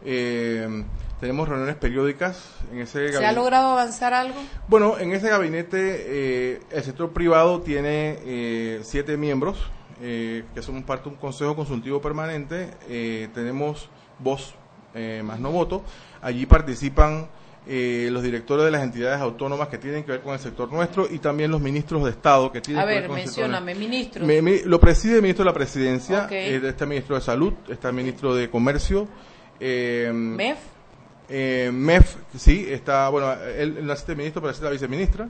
Eh, 0.04 0.84
tenemos 1.20 1.48
reuniones 1.48 1.76
periódicas 1.76 2.50
en 2.70 2.80
ese 2.80 3.08
¿Se 3.08 3.08
ha 3.08 3.12
gabinete. 3.20 3.34
logrado 3.34 3.72
avanzar 3.72 4.12
algo? 4.14 4.38
Bueno, 4.68 4.98
en 4.98 5.12
ese 5.12 5.28
gabinete 5.30 5.78
eh, 5.80 6.60
el 6.70 6.82
sector 6.84 7.10
privado 7.12 7.62
tiene 7.62 8.18
eh, 8.24 8.80
siete 8.82 9.16
miembros, 9.16 9.58
eh, 10.02 10.44
que 10.54 10.62
somos 10.62 10.84
parte 10.84 11.04
de 11.08 11.14
un 11.14 11.20
consejo 11.20 11.56
consultivo 11.56 12.00
permanente. 12.00 12.70
Eh, 12.88 13.28
tenemos 13.34 13.88
voz 14.18 14.54
eh, 14.94 15.22
más 15.24 15.40
no 15.40 15.50
voto. 15.50 15.82
Allí 16.26 16.44
participan 16.44 17.28
eh, 17.68 18.08
los 18.10 18.20
directores 18.22 18.64
de 18.64 18.70
las 18.72 18.82
entidades 18.82 19.20
autónomas 19.20 19.68
que 19.68 19.78
tienen 19.78 20.02
que 20.02 20.10
ver 20.10 20.22
con 20.22 20.32
el 20.34 20.40
sector 20.40 20.72
nuestro 20.72 21.06
y 21.08 21.20
también 21.20 21.52
los 21.52 21.60
ministros 21.60 22.02
de 22.04 22.10
Estado 22.10 22.50
que 22.50 22.60
tienen 22.60 22.82
A 22.82 22.86
que 22.86 22.92
ver 22.94 23.00
ver, 23.02 23.08
con 23.10 23.18
el 23.18 23.24
sector 23.26 23.44
mencióname, 23.48 23.74
ministros. 23.76 24.26
me- 24.26 24.42
me- 24.42 24.62
lo 24.64 24.80
preside 24.80 25.16
el 25.16 25.22
ministro 25.22 25.44
de 25.44 25.50
la 25.50 25.54
Presidencia, 25.54 26.26
eh, 26.30 26.60
está 26.64 26.82
el 26.84 26.90
ministro 26.90 27.14
de 27.14 27.22
Salud, 27.22 27.52
está 27.68 27.88
el 27.90 27.94
ministro 27.94 28.34
de 28.34 28.50
Comercio. 28.50 29.06
Eh, 29.60 30.10
MEF. 30.12 30.58
eh, 31.28 31.70
MEF, 31.72 32.16
sí, 32.36 32.66
está, 32.68 33.08
bueno, 33.08 33.32
él 33.56 33.86
no 33.86 33.92
es 33.92 34.04
el 34.08 34.16
ministro, 34.16 34.42
pero 34.42 34.50
es 34.52 34.60
la 34.60 34.70
viceministra. 34.70 35.28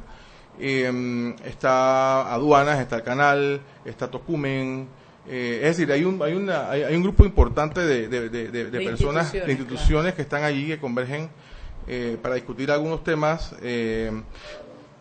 Eh, 0.59 1.35
está 1.45 2.33
Aduanas, 2.33 2.81
está 2.81 2.97
el 2.97 3.03
Canal, 3.03 3.61
está 3.85 4.11
Tocumen. 4.11 4.89
Eh, 5.29 5.61
es 5.63 5.77
decir, 5.77 5.91
hay 5.93 6.05
un, 6.05 6.23
hay, 6.23 6.35
una, 6.35 6.71
hay, 6.71 6.83
hay 6.85 6.95
un 6.97 7.03
grupo 7.03 7.25
importante 7.25 7.81
de, 7.81 8.09
de- 8.09 8.29
de- 8.29 8.49
de- 8.49 8.65
de 8.71 8.79
De 8.79 8.85
personas, 8.85 9.33
de 9.33 9.51
instituciones, 9.51 10.15
que 10.15 10.23
están 10.23 10.45
allí, 10.45 10.67
que 10.67 10.79
convergen 10.79 11.29
eh, 11.89 12.17
para 12.21 12.35
discutir 12.37 12.71
algunos 12.71 13.03
temas. 13.05 13.55
Eh, 13.63 14.11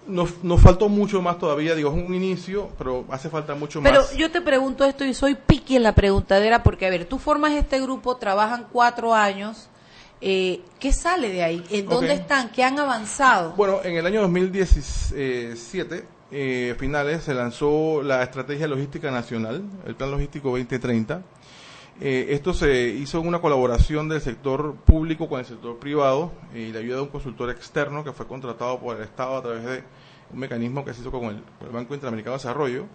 nos, 0.08 0.44
nos 0.44 0.62
faltó 0.62 0.88
mucho 0.88 1.20
más 1.22 1.40
todavía, 1.40 1.74
digo, 1.74 1.90
es 1.90 1.96
un 1.96 2.14
inicio, 2.14 2.70
pero 2.78 3.06
hace 3.10 3.28
falta 3.30 3.56
mucho 3.56 3.82
Pero 3.82 4.02
más. 4.02 4.16
yo 4.16 4.30
te 4.30 4.40
pregunto 4.42 4.86
esto 4.86 5.04
y 5.04 5.14
soy 5.16 5.34
piqui 5.36 5.78
en 5.78 5.84
la 5.84 5.96
preguntadera 5.96 6.62
porque, 6.62 6.86
a 6.86 6.92
ver, 6.92 7.06
tú 7.06 7.18
formas 7.18 7.54
este 7.54 7.82
grupo, 7.82 8.16
trabajan 8.18 8.68
cuatro 8.72 9.16
años. 9.16 9.68
Eh, 10.22 10.62
¿Qué 10.80 10.94
sale 10.94 11.30
de 11.30 11.44
ahí? 11.44 11.64
¿En 11.72 11.88
dónde 11.88 12.14
están? 12.14 12.50
¿Qué 12.52 12.64
han 12.64 12.80
avanzado? 12.80 13.54
Bueno, 13.58 13.80
en 13.84 13.96
el 13.98 14.06
año 14.06 14.22
2017, 14.22 16.06
eh, 16.38 16.76
finales, 16.78 17.24
se 17.24 17.34
lanzó 17.34 18.04
la 18.04 18.21
Estrategia 18.21 18.67
Logística 18.67 19.10
Nacional, 19.10 19.63
el 19.88 19.95
Plan 19.95 20.12
Logístico 20.12 20.50
2030. 20.50 21.21
Eh, 22.02 22.28
esto 22.32 22.54
se 22.54 22.89
hizo 22.89 23.21
en 23.21 23.28
una 23.28 23.39
colaboración 23.39 24.10
del 24.10 24.19
sector 24.19 24.76
público 24.76 25.30
con 25.30 25.39
el 25.39 25.45
sector 25.45 25.80
privado 25.80 26.34
y 26.54 26.74
la 26.74 26.80
ayuda 26.80 26.98
de 26.98 27.04
un 27.04 27.08
consultor 27.08 27.50
externo 27.52 28.04
que 28.04 28.12
fue 28.12 28.28
contratado 28.28 28.78
por 28.82 28.98
el 28.98 29.04
Estado 29.04 29.38
a 29.38 29.41
través 29.41 29.63
de 29.63 29.84
un 30.34 30.39
mecanismo 30.39 30.84
que 30.84 30.93
se 30.93 31.00
hizo 31.00 31.10
con 31.10 31.24
el, 31.24 31.71
Banco 31.71 31.93
Interamericano 31.93 32.34
de 32.34 32.39
Desarrollo. 32.39 32.86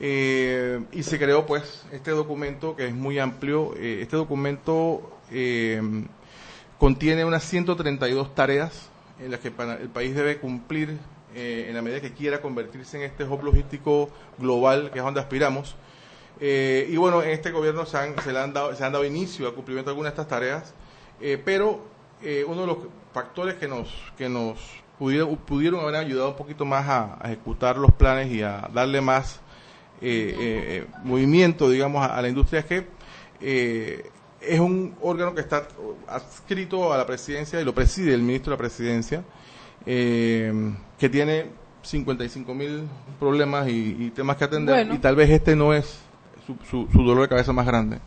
Eh, 0.00 0.82
y 0.92 1.02
se 1.02 1.18
creó 1.18 1.44
pues 1.44 1.84
este 1.92 2.12
documento 2.12 2.74
que 2.74 2.86
es 2.86 2.94
muy 2.94 3.18
amplio. 3.18 3.74
Eh, 3.76 3.98
este 4.00 4.16
documento 4.16 5.18
eh, 5.30 5.78
contiene 6.78 7.26
unas 7.26 7.44
132 7.44 8.34
tareas 8.34 8.88
en 9.20 9.30
las 9.30 9.40
que 9.40 9.48
el 9.48 9.90
país 9.90 10.14
debe 10.14 10.38
cumplir 10.38 10.96
eh, 11.34 11.66
en 11.68 11.74
la 11.74 11.82
medida 11.82 12.00
que 12.00 12.12
quiera 12.12 12.40
convertirse 12.40 12.96
en 12.96 13.04
este 13.04 13.24
hub 13.24 13.42
logístico 13.42 14.10
global 14.38 14.90
que 14.90 14.98
es 14.98 15.04
donde 15.04 15.20
aspiramos. 15.20 15.76
Eh, 16.44 16.88
y 16.90 16.96
bueno, 16.96 17.22
en 17.22 17.30
este 17.30 17.52
gobierno 17.52 17.86
se 17.86 17.96
han, 17.96 18.20
se 18.20 18.32
le 18.32 18.40
han 18.40 18.52
dado, 18.52 18.74
se 18.74 18.84
han 18.84 18.92
dado 18.92 19.04
inicio 19.04 19.46
al 19.46 19.54
cumplimiento 19.54 19.90
de 19.90 19.92
algunas 19.92 20.12
de 20.12 20.20
estas 20.20 20.28
tareas, 20.28 20.74
eh, 21.20 21.40
pero 21.42 21.84
eh, 22.20 22.44
uno 22.46 22.62
de 22.62 22.66
los 22.66 22.78
factores 23.12 23.54
que 23.54 23.68
nos, 23.68 23.88
que 24.18 24.28
nos 24.28 24.58
pudieron, 24.98 25.36
pudieron 25.36 25.80
haber 25.80 25.94
ayudado 25.94 26.30
un 26.30 26.36
poquito 26.36 26.64
más 26.64 26.88
a, 26.88 27.18
ejecutar 27.24 27.76
los 27.76 27.92
planes 27.92 28.32
y 28.32 28.42
a 28.42 28.68
darle 28.74 29.00
más 29.00 29.40
eh, 30.00 30.84
movimiento, 31.04 31.70
digamos, 31.70 32.04
a, 32.04 32.16
a 32.16 32.22
la 32.22 32.28
industria 32.28 32.58
es 32.58 32.66
que 32.66 34.12
es 34.40 34.58
un 34.58 34.96
órgano 35.00 35.36
que 35.36 35.42
está 35.42 35.68
adscrito 36.08 36.92
a 36.92 36.96
la 36.96 37.06
presidencia 37.06 37.60
y 37.60 37.64
lo 37.64 37.72
preside 37.72 38.14
el 38.14 38.22
ministro 38.22 38.50
de 38.50 38.56
la 38.56 38.58
presidencia, 38.58 39.22
eh, 39.86 40.52
que 40.98 41.08
tiene 41.08 41.46
55 41.82 42.54
mil 42.54 42.82
problemas 43.18 43.68
y, 43.68 43.96
y 43.98 44.10
temas 44.10 44.36
que 44.36 44.44
atender 44.44 44.74
Bueno. 44.76 44.94
y 44.94 44.98
tal 44.98 45.16
vez 45.16 45.30
este 45.30 45.56
no 45.56 45.74
es 45.74 45.98
su, 46.46 46.56
su, 46.70 46.88
su 46.92 47.02
dolor 47.02 47.22
de 47.22 47.28
cabeza 47.28 47.52
más 47.52 47.66
grande. 47.66 47.98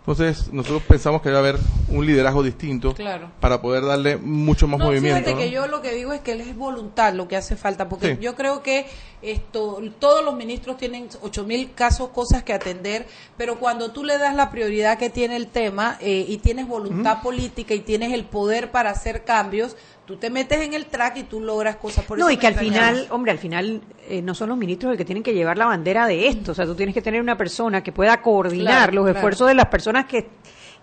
Entonces, 0.00 0.52
nosotros 0.52 0.82
pensamos 0.82 1.22
que 1.22 1.28
debe 1.28 1.38
haber 1.38 1.58
un 1.88 2.04
liderazgo 2.04 2.42
distinto 2.42 2.92
Claro. 2.92 3.30
para 3.38 3.62
poder 3.62 3.84
darle 3.84 4.16
mucho 4.16 4.66
más 4.66 4.80
No, 4.80 4.86
movimiento. 4.86 5.16
fíjate 5.20 5.32
¿no? 5.34 5.38
que 5.38 5.50
yo 5.52 5.68
lo 5.68 5.80
que 5.80 5.92
digo 5.94 6.12
es 6.12 6.20
que 6.22 6.32
es 6.32 6.56
voluntad 6.56 7.14
lo 7.14 7.28
que 7.28 7.36
hace 7.36 7.54
falta, 7.54 7.88
porque 7.88 8.16
Sí. 8.16 8.20
yo 8.20 8.34
creo 8.34 8.64
que 8.64 8.86
esto, 9.22 9.80
todos 10.00 10.24
los 10.24 10.34
ministros 10.34 10.76
tienen 10.76 11.08
ocho 11.20 11.44
mil 11.44 11.72
casos, 11.74 12.08
cosas 12.08 12.42
que 12.42 12.52
atender, 12.52 13.06
pero 13.36 13.60
cuando 13.60 13.92
tú 13.92 14.02
le 14.02 14.18
das 14.18 14.34
la 14.34 14.50
prioridad 14.50 14.98
que 14.98 15.08
tiene 15.08 15.36
el 15.36 15.46
tema 15.46 15.98
eh, 16.00 16.24
y 16.26 16.38
tienes 16.38 16.66
voluntad 16.66 17.22
política 17.22 17.72
y 17.74 17.80
tienes 17.80 18.12
el 18.12 18.24
poder 18.24 18.72
para 18.72 18.90
hacer 18.90 19.22
cambios, 19.22 19.76
tú 20.06 20.16
te 20.16 20.30
metes 20.30 20.60
en 20.60 20.74
el 20.74 20.86
track 20.86 21.16
y 21.18 21.22
tú 21.24 21.40
logras 21.40 21.76
cosas. 21.76 22.04
Por 22.04 22.18
no, 22.18 22.26
eso 22.28 22.34
y 22.34 22.36
que 22.36 22.46
al 22.46 22.54
final, 22.54 23.06
hombre, 23.10 23.32
al 23.32 23.38
final 23.38 23.80
eh, 24.08 24.22
no 24.22 24.34
son 24.34 24.48
los 24.48 24.58
ministros 24.58 24.90
los 24.90 24.98
que 24.98 25.04
tienen 25.04 25.22
que 25.22 25.34
llevar 25.34 25.58
la 25.58 25.66
bandera 25.66 26.06
de 26.06 26.28
esto. 26.28 26.52
O 26.52 26.54
sea, 26.54 26.66
tú 26.66 26.74
tienes 26.74 26.94
que 26.94 27.02
tener 27.02 27.20
una 27.20 27.36
persona 27.36 27.82
que 27.82 27.92
pueda 27.92 28.20
coordinar 28.20 28.90
Claro, 28.90 28.92
los 28.92 29.04
claro. 29.04 29.18
esfuerzos 29.18 29.48
de 29.48 29.54
las 29.54 29.66
personas 29.66 30.06
que, 30.06 30.28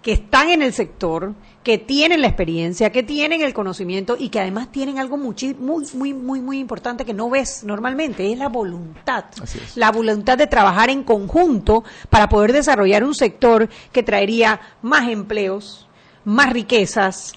que 0.02 0.14
están 0.14 0.50
en 0.50 0.62
el 0.62 0.72
sector, 0.74 1.34
que 1.64 1.78
tienen 1.78 2.22
la 2.22 2.28
experiencia, 2.28 2.92
que 2.92 3.04
tienen 3.04 3.42
el 3.42 3.54
conocimiento 3.54 4.16
y 4.18 4.30
que 4.30 4.40
además 4.40 4.72
tienen 4.72 4.98
algo 4.98 5.18
muy, 5.18 5.36
muy, 5.60 6.14
muy, 6.14 6.42
muy 6.42 6.60
importante 6.60 7.04
que 7.04 7.14
no 7.14 7.30
ves 7.30 7.64
normalmente, 7.66 8.32
es 8.32 8.38
la 8.40 8.48
voluntad. 8.48 9.26
Así 9.42 9.60
es. 9.62 9.76
La 9.76 9.92
voluntad 9.92 10.38
de 10.38 10.48
trabajar 10.48 10.90
en 10.90 11.04
conjunto 11.04 11.84
para 12.10 12.30
poder 12.30 12.54
desarrollar 12.54 13.04
un 13.04 13.14
sector 13.14 13.68
que 13.92 14.02
traería 14.02 14.62
más 14.82 15.10
empleos, 15.10 15.88
más 16.24 16.54
riquezas, 16.54 17.34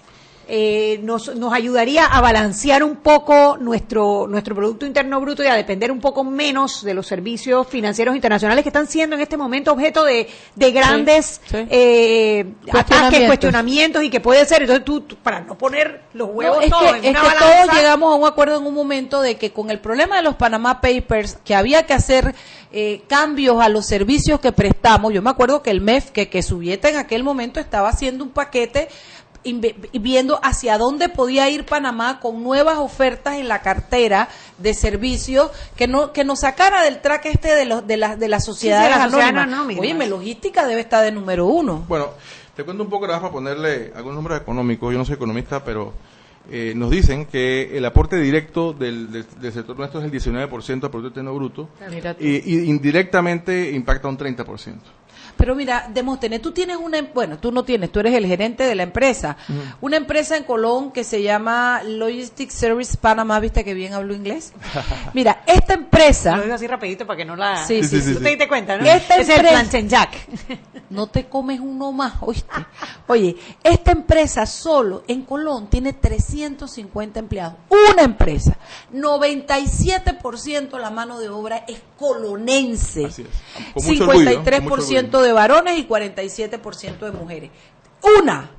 eh, 0.54 1.00
nos, 1.02 1.34
nos 1.34 1.50
ayudaría 1.54 2.04
a 2.04 2.20
balancear 2.20 2.84
un 2.84 2.96
poco 2.96 3.56
nuestro, 3.58 4.26
nuestro 4.28 4.54
Producto 4.54 4.84
Interno 4.84 5.18
Bruto 5.18 5.42
y 5.42 5.46
a 5.46 5.54
depender 5.54 5.90
un 5.90 5.98
poco 5.98 6.24
menos 6.24 6.84
de 6.84 6.92
los 6.92 7.06
servicios 7.06 7.66
financieros 7.66 8.14
internacionales 8.14 8.62
que 8.62 8.68
están 8.68 8.86
siendo 8.86 9.16
en 9.16 9.22
este 9.22 9.38
momento 9.38 9.72
objeto 9.72 10.04
de, 10.04 10.28
de 10.54 10.70
grandes 10.72 11.40
sí. 11.46 11.56
eh, 11.70 12.44
ataques, 12.64 12.70
Cuestionamientos. 12.70 13.26
cuestionamientos 13.28 14.02
y 14.04 14.10
que 14.10 14.20
puede 14.20 14.44
ser, 14.44 14.60
entonces 14.60 14.84
tú, 14.84 15.00
tú, 15.00 15.16
para 15.16 15.40
no 15.40 15.56
poner 15.56 16.02
los 16.12 16.28
huevos 16.30 16.58
No, 16.58 16.62
es 16.62 16.70
todos 16.70 16.82
que, 16.82 16.98
en 16.98 17.04
es 17.06 17.10
una 17.12 17.20
que 17.20 17.26
balanza, 17.28 17.62
todos 17.64 17.74
llegamos 17.78 18.12
a 18.12 18.16
un 18.16 18.26
acuerdo 18.26 18.58
en 18.58 18.66
un 18.66 18.74
momento 18.74 19.22
de 19.22 19.38
que 19.38 19.52
con 19.52 19.70
el 19.70 19.78
problema 19.78 20.16
de 20.16 20.22
los 20.22 20.34
Panama 20.34 20.82
Papers, 20.82 21.38
que 21.46 21.54
había 21.54 21.86
que 21.86 21.94
hacer 21.94 22.34
eh, 22.72 23.00
cambios 23.08 23.58
a 23.62 23.70
los 23.70 23.86
servicios 23.86 24.38
que 24.38 24.52
prestamos, 24.52 25.14
yo 25.14 25.22
me 25.22 25.30
acuerdo 25.30 25.62
que 25.62 25.70
el 25.70 25.80
MEF, 25.80 26.10
que, 26.10 26.28
que 26.28 26.42
Subieta 26.42 26.90
en 26.90 26.96
aquel 26.96 27.24
momento 27.24 27.58
estaba 27.58 27.88
haciendo 27.88 28.22
un 28.22 28.30
paquete 28.30 28.88
viendo 29.44 30.38
hacia 30.42 30.78
dónde 30.78 31.09
podía 31.09 31.48
ir 31.50 31.64
Panamá 31.64 32.20
con 32.20 32.42
nuevas 32.42 32.78
ofertas 32.78 33.37
en 33.38 33.48
la 33.48 33.61
cartera 33.62 34.28
de 34.59 34.74
servicios 34.74 35.50
que 35.76 35.87
no 35.88 36.12
que 36.12 36.24
nos 36.24 36.40
sacara 36.40 36.83
del 36.85 37.00
track 37.00 37.26
este 37.26 37.55
de 37.55 37.64
los 37.64 37.87
de 37.87 37.96
las 37.96 38.18
de 38.18 38.28
las 38.28 38.44
sociedades 38.44 38.90
la 38.90 39.05
sociedad 39.05 39.28
anónimas. 39.28 39.59
anónima. 39.59 39.81
Oye, 39.81 39.94
logística 40.09 40.66
debe 40.66 40.81
estar 40.83 41.02
de 41.05 41.12
número 41.12 41.46
uno. 41.46 41.85
Bueno, 41.88 42.09
te 42.55 42.64
cuento 42.64 42.83
un 42.85 42.90
poco 42.90 43.07
nada 43.07 43.20
para 43.20 43.33
ponerle 43.33 43.92
algunos 43.96 44.16
números 44.16 44.40
económicos. 44.40 44.92
Yo 44.92 44.98
no 44.98 45.05
soy 45.05 45.14
economista, 45.16 45.64
pero 45.64 45.92
eh, 46.50 46.72
nos 46.76 46.90
dicen 46.90 47.26
que 47.26 47.76
el 47.76 47.85
aporte 47.85 48.16
directo 48.16 48.72
del, 48.72 49.11
del- 49.12 49.26
del 49.40 49.52
sector 49.52 49.76
nuestro 49.78 50.00
es 50.00 50.07
el 50.07 50.12
19% 50.12 50.66
del 50.66 50.90
Producto 50.90 51.20
Interno 51.20 51.35
Bruto 51.35 51.68
y, 52.20 52.28
y 52.55 52.68
indirectamente 52.68 53.70
impacta 53.70 54.09
un 54.09 54.18
30%. 54.18 54.76
Pero 55.36 55.54
mira, 55.54 55.88
Demóstenes, 55.92 56.40
tú 56.42 56.52
tienes 56.52 56.76
una, 56.76 56.98
em- 56.98 57.08
bueno, 57.12 57.38
tú 57.38 57.50
no 57.50 57.64
tienes, 57.64 57.90
tú 57.90 58.00
eres 58.00 58.14
el 58.14 58.26
gerente 58.26 58.64
de 58.64 58.74
la 58.74 58.82
empresa. 58.84 59.36
Una 59.80 59.96
empresa 59.96 60.36
en 60.36 60.44
Colón 60.44 60.92
que 60.92 61.02
se 61.04 61.22
llama 61.22 61.82
Logistics 61.84 62.54
Service 62.54 62.96
Panama, 62.96 63.40
¿viste 63.40 63.64
que 63.64 63.74
bien 63.74 63.92
hablo 63.94 64.14
inglés? 64.14 64.52
Mira, 65.14 65.42
esta 65.46 65.74
empresa... 65.74 66.36
Lo 66.36 66.42
digo 66.42 66.54
así 66.54 66.66
rapidito 66.66 67.06
para 67.06 67.16
que 67.16 67.24
no 67.24 67.34
la... 67.36 67.64
Sí, 67.66 67.82
sí, 67.82 68.00
sí, 68.00 68.12
Tú 68.12 68.18
sí. 68.18 68.22
te 68.24 68.28
diste 68.30 68.48
cuenta, 68.48 68.76
¿no? 68.76 68.84
Esta 68.86 69.16
es 69.16 69.28
el 69.28 69.34
empresa- 69.36 69.50
planchen 69.60 69.88
jack. 69.88 70.10
No 70.92 71.06
te 71.06 71.24
comes 71.24 71.58
uno 71.58 71.90
más, 71.90 72.16
¿oíste? 72.20 72.50
Oye, 73.06 73.34
esta 73.64 73.92
empresa 73.92 74.44
solo 74.44 75.04
en 75.08 75.22
Colón 75.22 75.68
tiene 75.70 75.94
350 75.94 77.18
empleados. 77.18 77.54
Una 77.70 78.02
empresa. 78.02 78.58
97% 78.92 80.78
la 80.78 80.90
mano 80.90 81.18
de 81.18 81.28
obra 81.28 81.64
es 81.66 81.80
colonense. 81.98 83.06
Así 83.06 83.22
es. 83.22 83.28
Con 83.74 83.84
mucho 83.86 84.04
orgullo, 84.08 84.34
con 84.34 84.44
53% 84.44 84.60
mucho 84.62 84.74
orgullo. 84.74 84.98
De 85.22 85.32
varones 85.32 85.78
y 85.78 85.87
47% 85.87 86.98
de 86.98 87.12
mujeres. 87.12 87.50
Una, 88.20 88.50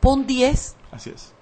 pon 0.00 0.26
10 0.26 0.76
Así 0.92 1.10
es. 1.10 1.32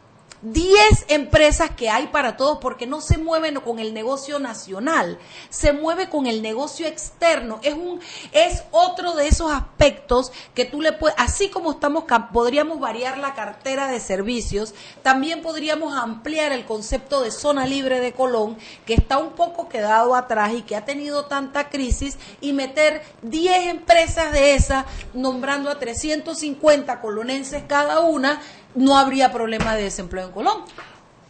10 0.42 1.06
empresas 1.08 1.70
que 1.70 1.90
hay 1.90 2.08
para 2.08 2.36
todos 2.36 2.58
porque 2.58 2.86
no 2.86 3.00
se 3.00 3.18
mueven 3.18 3.56
con 3.56 3.78
el 3.78 3.92
negocio 3.92 4.38
nacional, 4.38 5.18
se 5.50 5.72
mueve 5.72 6.08
con 6.08 6.26
el 6.26 6.42
negocio 6.42 6.86
externo. 6.86 7.58
Es 7.62 7.74
un 7.74 8.00
es 8.32 8.62
otro 8.70 9.14
de 9.14 9.28
esos 9.28 9.50
aspectos 9.50 10.32
que 10.54 10.64
tú 10.64 10.80
le 10.80 10.92
puedes 10.92 11.18
así 11.18 11.48
como 11.48 11.72
estamos 11.72 12.04
podríamos 12.32 12.78
variar 12.80 13.18
la 13.18 13.34
cartera 13.34 13.88
de 13.88 14.00
servicios, 14.00 14.74
también 15.02 15.42
podríamos 15.42 15.96
ampliar 15.96 16.52
el 16.52 16.64
concepto 16.64 17.22
de 17.22 17.30
zona 17.30 17.66
libre 17.66 18.00
de 18.00 18.12
Colón 18.12 18.56
que 18.86 18.94
está 18.94 19.18
un 19.18 19.30
poco 19.30 19.68
quedado 19.68 20.14
atrás 20.14 20.52
y 20.54 20.62
que 20.62 20.76
ha 20.76 20.84
tenido 20.84 21.24
tanta 21.26 21.68
crisis 21.68 22.18
y 22.40 22.52
meter 22.52 23.02
10 23.22 23.66
empresas 23.68 24.32
de 24.32 24.54
esas 24.54 24.84
nombrando 25.14 25.70
a 25.70 25.78
350 25.78 27.00
colonenses 27.00 27.62
cada 27.66 28.00
una 28.00 28.40
no 28.74 28.96
habría 28.98 29.32
problema 29.32 29.74
de 29.76 29.84
desempleo 29.84 30.26
en 30.26 30.32
Colón. 30.32 30.58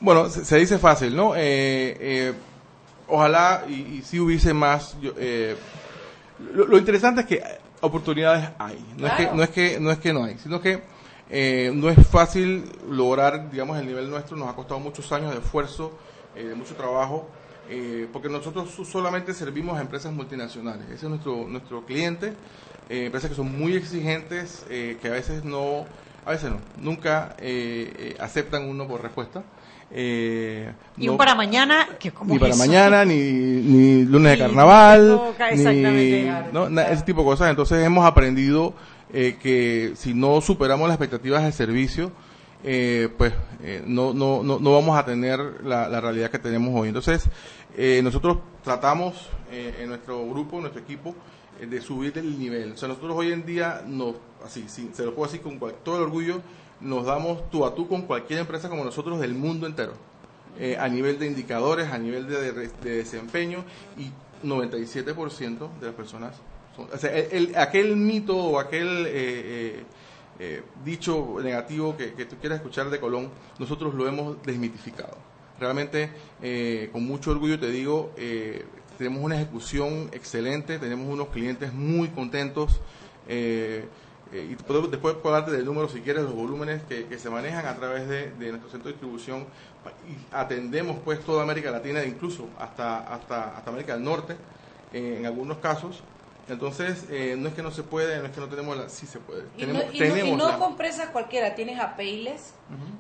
Bueno, 0.00 0.28
se, 0.30 0.44
se 0.44 0.56
dice 0.56 0.78
fácil, 0.78 1.14
¿no? 1.16 1.34
Eh, 1.34 1.96
eh, 2.00 2.32
ojalá 3.08 3.64
y, 3.68 3.72
y 3.74 4.02
si 4.02 4.20
hubiese 4.20 4.54
más. 4.54 4.96
yo, 5.00 5.12
eh, 5.16 5.56
lo, 6.54 6.66
lo 6.66 6.78
interesante 6.78 7.22
es 7.22 7.26
que 7.26 7.42
oportunidades 7.80 8.48
hay. 8.58 8.84
No, 8.96 9.06
es, 9.06 9.12
que, 9.14 9.30
no, 9.32 9.42
es, 9.42 9.48
que, 9.50 9.80
no 9.80 9.90
es 9.90 9.98
que 9.98 10.12
no 10.12 10.24
hay, 10.24 10.38
sino 10.38 10.60
que 10.60 10.82
eh, 11.30 11.72
no 11.74 11.90
es 11.90 12.06
fácil 12.06 12.64
lograr, 12.88 13.50
digamos, 13.50 13.78
el 13.78 13.86
nivel 13.86 14.08
nuestro. 14.10 14.36
Nos 14.36 14.48
ha 14.48 14.54
costado 14.54 14.78
muchos 14.80 15.10
años 15.12 15.32
de 15.32 15.38
esfuerzo, 15.40 15.92
eh, 16.36 16.44
de 16.44 16.54
mucho 16.54 16.74
trabajo, 16.74 17.28
eh, 17.68 18.08
porque 18.12 18.28
nosotros 18.28 18.70
so- 18.70 18.84
solamente 18.84 19.34
servimos 19.34 19.78
a 19.78 19.80
empresas 19.80 20.12
multinacionales. 20.12 20.86
Ese 20.86 20.94
es 21.06 21.10
nuestro, 21.10 21.44
nuestro 21.48 21.84
cliente. 21.84 22.34
eh, 22.88 23.06
empresas 23.06 23.28
que 23.30 23.36
son 23.36 23.58
muy 23.58 23.74
exigentes, 23.76 24.64
eh, 24.70 24.96
que 25.02 25.08
a 25.08 25.12
veces 25.12 25.44
no, 25.44 25.84
a 26.28 26.32
veces 26.32 26.50
no, 26.50 26.58
nunca 26.82 27.34
eh, 27.38 27.90
eh, 27.98 28.16
aceptan 28.20 28.64
uno 28.68 28.86
por 28.86 29.02
respuesta. 29.02 29.42
Eh, 29.90 30.70
Y 30.98 31.06
no- 31.06 31.12
un 31.12 31.18
para 31.18 31.34
mañana, 31.34 31.88
que 31.98 32.10
como 32.10 32.34
ni 32.34 32.38
para 32.38 32.50
eso? 32.52 32.58
mañana, 32.58 33.04
ni, 33.06 33.14
ni 33.16 34.04
lunes 34.04 34.32
de 34.32 34.38
carnaval, 34.38 35.08
toca, 35.08 35.46
ni 35.50 35.54
exactamente. 35.54 36.32
¿no? 36.52 36.80
Ese 36.80 37.02
tipo 37.04 37.22
de 37.22 37.26
cosas. 37.26 37.48
Entonces 37.50 37.82
hemos 37.84 38.04
aprendido 38.04 38.74
eh, 39.12 39.38
que 39.40 39.92
si 39.96 40.12
no 40.12 40.42
superamos 40.42 40.86
las 40.88 40.96
expectativas 40.96 41.42
del 41.42 41.54
servicio, 41.54 42.12
eh, 42.64 43.08
pues 43.16 43.32
eh, 43.62 43.82
no, 43.86 44.12
no, 44.12 44.42
no, 44.42 44.58
no 44.58 44.72
vamos 44.74 44.98
a 44.98 45.06
tener 45.06 45.40
la, 45.64 45.88
la 45.88 46.00
realidad 46.02 46.30
que 46.30 46.38
tenemos 46.38 46.78
hoy. 46.78 46.88
Entonces 46.88 47.24
eh, 47.76 48.00
nosotros 48.04 48.38
tratamos 48.62 49.30
eh, 49.50 49.78
en 49.80 49.88
nuestro 49.88 50.28
grupo, 50.28 50.56
en 50.56 50.62
nuestro 50.62 50.82
equipo, 50.82 51.14
de 51.66 51.80
subir 51.80 52.16
el 52.18 52.38
nivel. 52.38 52.72
O 52.72 52.76
sea, 52.76 52.88
nosotros 52.88 53.14
hoy 53.16 53.32
en 53.32 53.44
día, 53.46 53.82
nos, 53.86 54.14
así, 54.44 54.64
sí, 54.68 54.90
se 54.92 55.04
lo 55.04 55.14
puedo 55.14 55.30
decir 55.30 55.42
con 55.42 55.58
cual- 55.58 55.74
todo 55.84 55.96
el 55.96 56.02
orgullo, 56.04 56.40
nos 56.80 57.04
damos 57.06 57.50
tú 57.50 57.64
a 57.64 57.74
tú 57.74 57.88
con 57.88 58.02
cualquier 58.02 58.38
empresa 58.40 58.68
como 58.68 58.84
nosotros 58.84 59.18
del 59.20 59.34
mundo 59.34 59.66
entero 59.66 59.92
eh, 60.60 60.76
a 60.78 60.88
nivel 60.88 61.18
de 61.18 61.26
indicadores, 61.26 61.90
a 61.92 61.98
nivel 61.98 62.26
de, 62.28 62.52
de- 62.52 62.68
de 62.68 62.90
desempeño 62.96 63.64
y 63.96 64.10
97% 64.46 65.68
de 65.80 65.86
las 65.86 65.94
personas 65.94 66.34
son, 66.76 66.88
o 66.92 66.96
sea, 66.98 67.16
el, 67.16 67.48
el- 67.50 67.56
aquel 67.56 67.96
mito 67.96 68.36
o 68.36 68.58
aquel 68.58 69.06
eh, 69.06 69.12
eh, 69.14 69.82
eh, 70.40 70.62
dicho 70.84 71.36
negativo 71.42 71.96
que, 71.96 72.12
que 72.14 72.24
tú 72.24 72.36
quieras 72.36 72.58
escuchar 72.58 72.90
de 72.90 73.00
Colón, 73.00 73.30
nosotros 73.58 73.94
lo 73.94 74.06
hemos 74.06 74.40
desmitificado. 74.44 75.16
Realmente, 75.58 76.10
eh, 76.40 76.88
con 76.92 77.04
mucho 77.04 77.32
orgullo 77.32 77.58
te 77.58 77.68
digo, 77.70 78.12
eh, 78.16 78.64
tenemos 78.98 79.22
una 79.22 79.36
ejecución 79.36 80.10
excelente, 80.12 80.78
tenemos 80.78 81.08
unos 81.08 81.28
clientes 81.28 81.72
muy 81.72 82.08
contentos. 82.08 82.80
eh, 83.28 83.86
eh, 84.32 84.48
y 84.52 84.56
puedo- 84.56 84.88
después 84.88 85.14
puedo 85.16 85.40
del 85.42 85.64
número 85.64 85.88
si 85.88 86.00
quieres, 86.00 86.22
los 86.24 86.34
volúmenes 86.34 86.82
que, 86.82 87.06
que 87.06 87.18
se 87.18 87.30
manejan 87.30 87.64
a 87.66 87.74
través 87.76 88.06
de, 88.08 88.30
de 88.32 88.50
nuestro 88.50 88.70
centro 88.70 88.88
de 88.88 88.92
distribución 88.92 89.46
y 90.06 90.34
atendemos 90.34 90.98
pues 91.04 91.20
toda 91.20 91.42
América 91.42 91.70
Latina, 91.70 92.04
incluso 92.04 92.46
hasta, 92.58 92.98
hasta, 93.14 93.56
hasta 93.56 93.70
América 93.70 93.94
del 93.94 94.04
Norte, 94.04 94.36
eh, 94.92 95.16
en 95.20 95.26
algunos 95.26 95.58
casos. 95.58 96.02
Entonces, 96.48 97.04
eh, 97.10 97.34
no 97.38 97.48
es 97.48 97.54
que 97.54 97.62
no 97.62 97.70
se 97.70 97.82
puede, 97.82 98.18
no 98.18 98.26
es 98.26 98.32
que 98.32 98.40
no 98.40 98.48
tenemos 98.48 98.76
la, 98.76 98.88
sí 98.88 99.06
se 99.06 99.18
puede. 99.18 99.44
Y 99.56 99.60
tenemos, 99.60 99.84
no, 99.84 99.92
y 99.92 99.98
no- 100.00 100.16
y 100.26 100.32
no 100.36 100.48
la- 100.48 100.58
con 100.58 100.70
empresas 100.72 101.10
cualquiera, 101.10 101.54
tienes 101.54 101.78
a 101.78 101.94
Payless, 101.96 102.54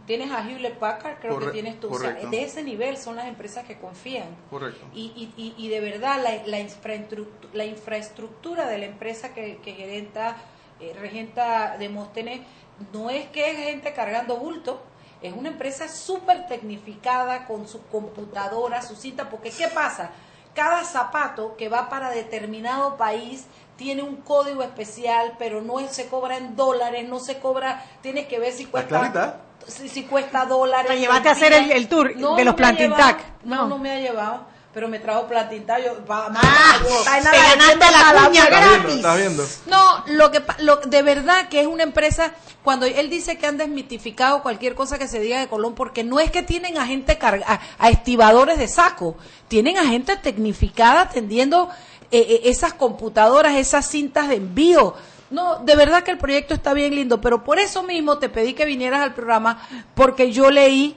tienes 0.06 0.30
a 0.30 0.48
Hewlett 0.48 0.78
Packard, 0.78 1.18
creo 1.20 1.34
Corre- 1.34 1.46
que 1.46 1.52
tienes 1.52 1.80
tú. 1.80 1.88
O 1.88 1.98
sea, 1.98 2.10
correcto. 2.10 2.30
de 2.30 2.42
ese 2.42 2.62
nivel 2.62 2.96
son 2.96 3.16
las 3.16 3.26
empresas 3.26 3.64
que 3.66 3.78
confían. 3.78 4.28
Correcto. 4.50 4.84
Y, 4.94 5.12
y, 5.16 5.32
y, 5.36 5.54
y 5.56 5.68
de 5.68 5.80
verdad 5.80 6.20
la, 6.22 6.46
la, 6.46 6.60
infraestructura, 6.60 7.50
la 7.54 7.64
infraestructura 7.64 8.66
de 8.66 8.78
la 8.78 8.86
empresa 8.86 9.32
que, 9.34 9.58
que 9.62 9.72
gerenta, 9.72 10.36
eh, 10.80 10.94
regenta 11.00 11.76
Demóstenes 11.78 12.40
no 12.92 13.10
es 13.10 13.26
que 13.30 13.50
es 13.50 13.56
gente 13.58 13.92
cargando 13.92 14.36
bulto, 14.36 14.80
es 15.20 15.32
una 15.32 15.48
empresa 15.48 15.88
súper 15.88 16.46
tecnificada 16.46 17.46
con 17.46 17.66
su 17.66 17.82
computadora, 17.86 18.82
su 18.82 18.94
cinta, 18.94 19.28
porque 19.28 19.50
¿qué 19.50 19.66
pasa? 19.68 20.10
Cada 20.58 20.82
zapato 20.82 21.54
que 21.56 21.68
va 21.68 21.88
para 21.88 22.10
determinado 22.10 22.96
país 22.96 23.46
tiene 23.76 24.02
un 24.02 24.16
código 24.16 24.64
especial, 24.64 25.34
pero 25.38 25.62
no 25.62 25.78
se 25.88 26.08
cobra 26.08 26.36
en 26.36 26.56
dólares, 26.56 27.08
no 27.08 27.20
se 27.20 27.38
cobra, 27.38 27.84
tienes 28.02 28.26
que 28.26 28.40
ver 28.40 28.52
si 28.52 28.64
cuesta 28.64 29.36
si, 29.68 29.88
si 29.88 30.02
cuesta 30.02 30.46
dólares. 30.46 30.90
¿Te 30.90 30.98
llevaste 30.98 31.28
a 31.28 31.32
hacer 31.32 31.52
el- 31.52 31.70
el 31.70 31.86
tour 31.88 32.12
de 32.12 32.44
los 32.44 32.56
Planting. 32.56 32.90
Tac? 32.92 33.20
No, 33.44 33.54
No. 33.54 33.68
no 33.68 33.78
me 33.78 33.92
ha 33.92 34.00
llevado, 34.00 34.46
pero 34.78 34.88
me 34.88 35.00
trajo 35.00 35.26
Planting 35.26 35.66
Tac, 35.66 35.84
yo- 35.84 36.06
va- 36.08 36.28
Ah, 36.32 36.76
está 37.00 37.16
en 37.18 37.24
te 37.80 37.90
la 37.90 37.98
ganaste 37.98 38.28
cuña 38.28 38.44
mujer. 38.44 38.52
¿Estás 38.52 38.70
viendo? 38.70 38.94
¿Estás 38.94 39.16
viendo? 39.16 39.44
No, 39.66 40.04
lo 40.06 40.30
que 40.30 40.40
pa- 40.40 40.56
lo, 40.60 40.76
de 40.76 41.02
verdad 41.02 41.48
que 41.48 41.60
es 41.62 41.66
una 41.66 41.82
empresa 41.82 42.32
cuando 42.62 42.86
él 42.86 43.10
dice 43.10 43.38
que 43.38 43.48
han 43.48 43.58
desmitificado 43.58 44.40
cualquier 44.40 44.76
cosa 44.76 44.96
que 44.96 45.08
se 45.08 45.18
diga 45.18 45.40
de 45.40 45.48
Colón 45.48 45.74
porque 45.74 46.04
no 46.04 46.20
es 46.20 46.30
que 46.30 46.44
tienen 46.44 46.78
a 46.78 46.86
gente 46.86 47.18
carga, 47.18 47.44
a, 47.48 47.60
a 47.84 47.90
estibadores 47.90 48.56
de 48.56 48.68
saco, 48.68 49.16
tienen 49.48 49.78
a 49.78 49.84
gente 49.84 50.16
tecnificada 50.16 51.00
atendiendo 51.00 51.68
eh, 52.12 52.24
eh, 52.28 52.40
esas 52.44 52.72
computadoras, 52.72 53.56
esas 53.56 53.84
cintas 53.84 54.28
de 54.28 54.36
envío. 54.36 54.94
No, 55.30 55.56
de 55.56 55.74
verdad 55.74 56.04
que 56.04 56.12
el 56.12 56.18
proyecto 56.18 56.54
está 56.54 56.72
bien 56.72 56.94
lindo, 56.94 57.20
pero 57.20 57.42
por 57.42 57.58
eso 57.58 57.82
mismo 57.82 58.18
te 58.18 58.28
pedí 58.28 58.54
que 58.54 58.64
vinieras 58.64 59.00
al 59.00 59.12
programa 59.12 59.60
porque 59.96 60.30
yo 60.30 60.52
leí 60.52 60.96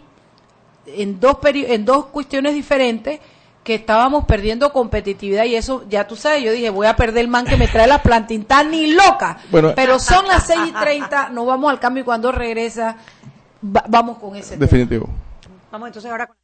en 0.88 1.20
dos 1.20 1.34
peri- 1.36 1.66
en 1.70 1.86
dos 1.86 2.06
cuestiones 2.08 2.54
diferentes 2.54 3.20
que 3.64 3.76
estábamos 3.76 4.26
perdiendo 4.26 4.74
competitividad 4.74 5.46
y 5.46 5.56
eso 5.56 5.86
ya 5.90 6.08
tú 6.08 6.16
sabes, 6.16 6.44
yo 6.44 6.52
dije 6.52 6.70
voy 6.72 6.88
a 6.88 6.96
perder 6.96 7.22
el 7.22 7.28
man 7.28 7.46
que 7.46 7.58
me 7.58 7.68
trae 7.68 7.88
la 7.88 8.02
plantinta 8.02 8.64
ni 8.64 8.92
loca, 8.94 9.38
Bueno. 9.52 9.74
pero 9.76 10.00
son 10.00 10.28
las 10.28 10.48
6 10.48 10.60
y 10.70 10.72
30, 10.72 11.30
nos 11.30 11.46
vamos 11.46 11.70
al 11.72 11.80
cambio 11.80 12.02
y 12.02 12.06
cuando 12.06 12.32
regresa 12.32 12.98
va- 13.64 13.86
vamos 13.88 14.18
con 14.18 14.36
ese 14.36 14.52
tema. 14.56 14.62
Definitivo. 14.66 15.10
Vamos 15.72 15.88
entonces 15.90 16.10
ahora 16.12 16.28
con... 16.28 16.36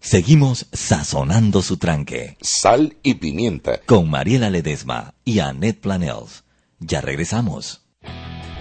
Seguimos 0.00 0.66
sazonando 0.72 1.62
su 1.62 1.76
tranque. 1.76 2.36
Sal 2.40 2.96
y 3.02 3.14
pimienta. 3.14 3.80
Con 3.86 4.08
Mariela 4.10 4.48
Ledesma 4.50 5.14
y 5.24 5.40
Annette 5.40 5.80
Planels. 5.80 6.42
Ya 6.78 7.00
regresamos. 7.02 7.82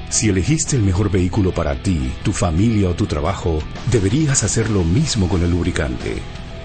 Si 0.10 0.28
elegiste 0.30 0.76
el 0.76 0.82
mejor 0.84 1.10
vehículo 1.10 1.54
para 1.54 1.82
ti, 1.82 2.12
tu 2.24 2.34
familia 2.34 2.90
o 2.90 2.94
tu 2.94 3.06
trabajo, 3.06 3.60
deberías 3.90 4.44
hacer 4.44 4.70
lo 4.70 4.84
mismo 4.84 5.30
con 5.30 5.42
el 5.44 5.52
lubricante. 5.52 6.22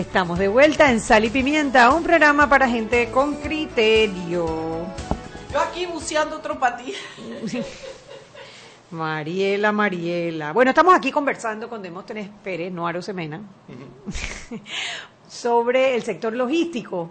Estamos 0.00 0.38
de 0.38 0.48
vuelta 0.48 0.90
en 0.90 1.00
Sal 1.00 1.24
y 1.24 1.30
Pimienta, 1.30 1.90
un 1.94 2.02
programa 2.02 2.48
para 2.48 2.68
gente 2.68 3.10
con 3.10 3.36
criterio. 3.36 4.46
Yo 5.52 5.60
aquí 5.60 5.86
buceando 5.86 6.36
otro 6.36 6.58
patí. 6.58 6.94
Mariela, 8.90 9.70
Mariela. 9.72 10.52
Bueno, 10.52 10.70
estamos 10.70 10.94
aquí 10.94 11.12
conversando 11.12 11.68
con 11.68 11.80
Demóstenes 11.82 12.28
Pérez, 12.42 12.72
no 12.72 12.86
Aro 12.86 13.00
Semena, 13.02 13.40
sobre 15.28 15.94
el 15.94 16.02
sector 16.02 16.32
logístico 16.32 17.10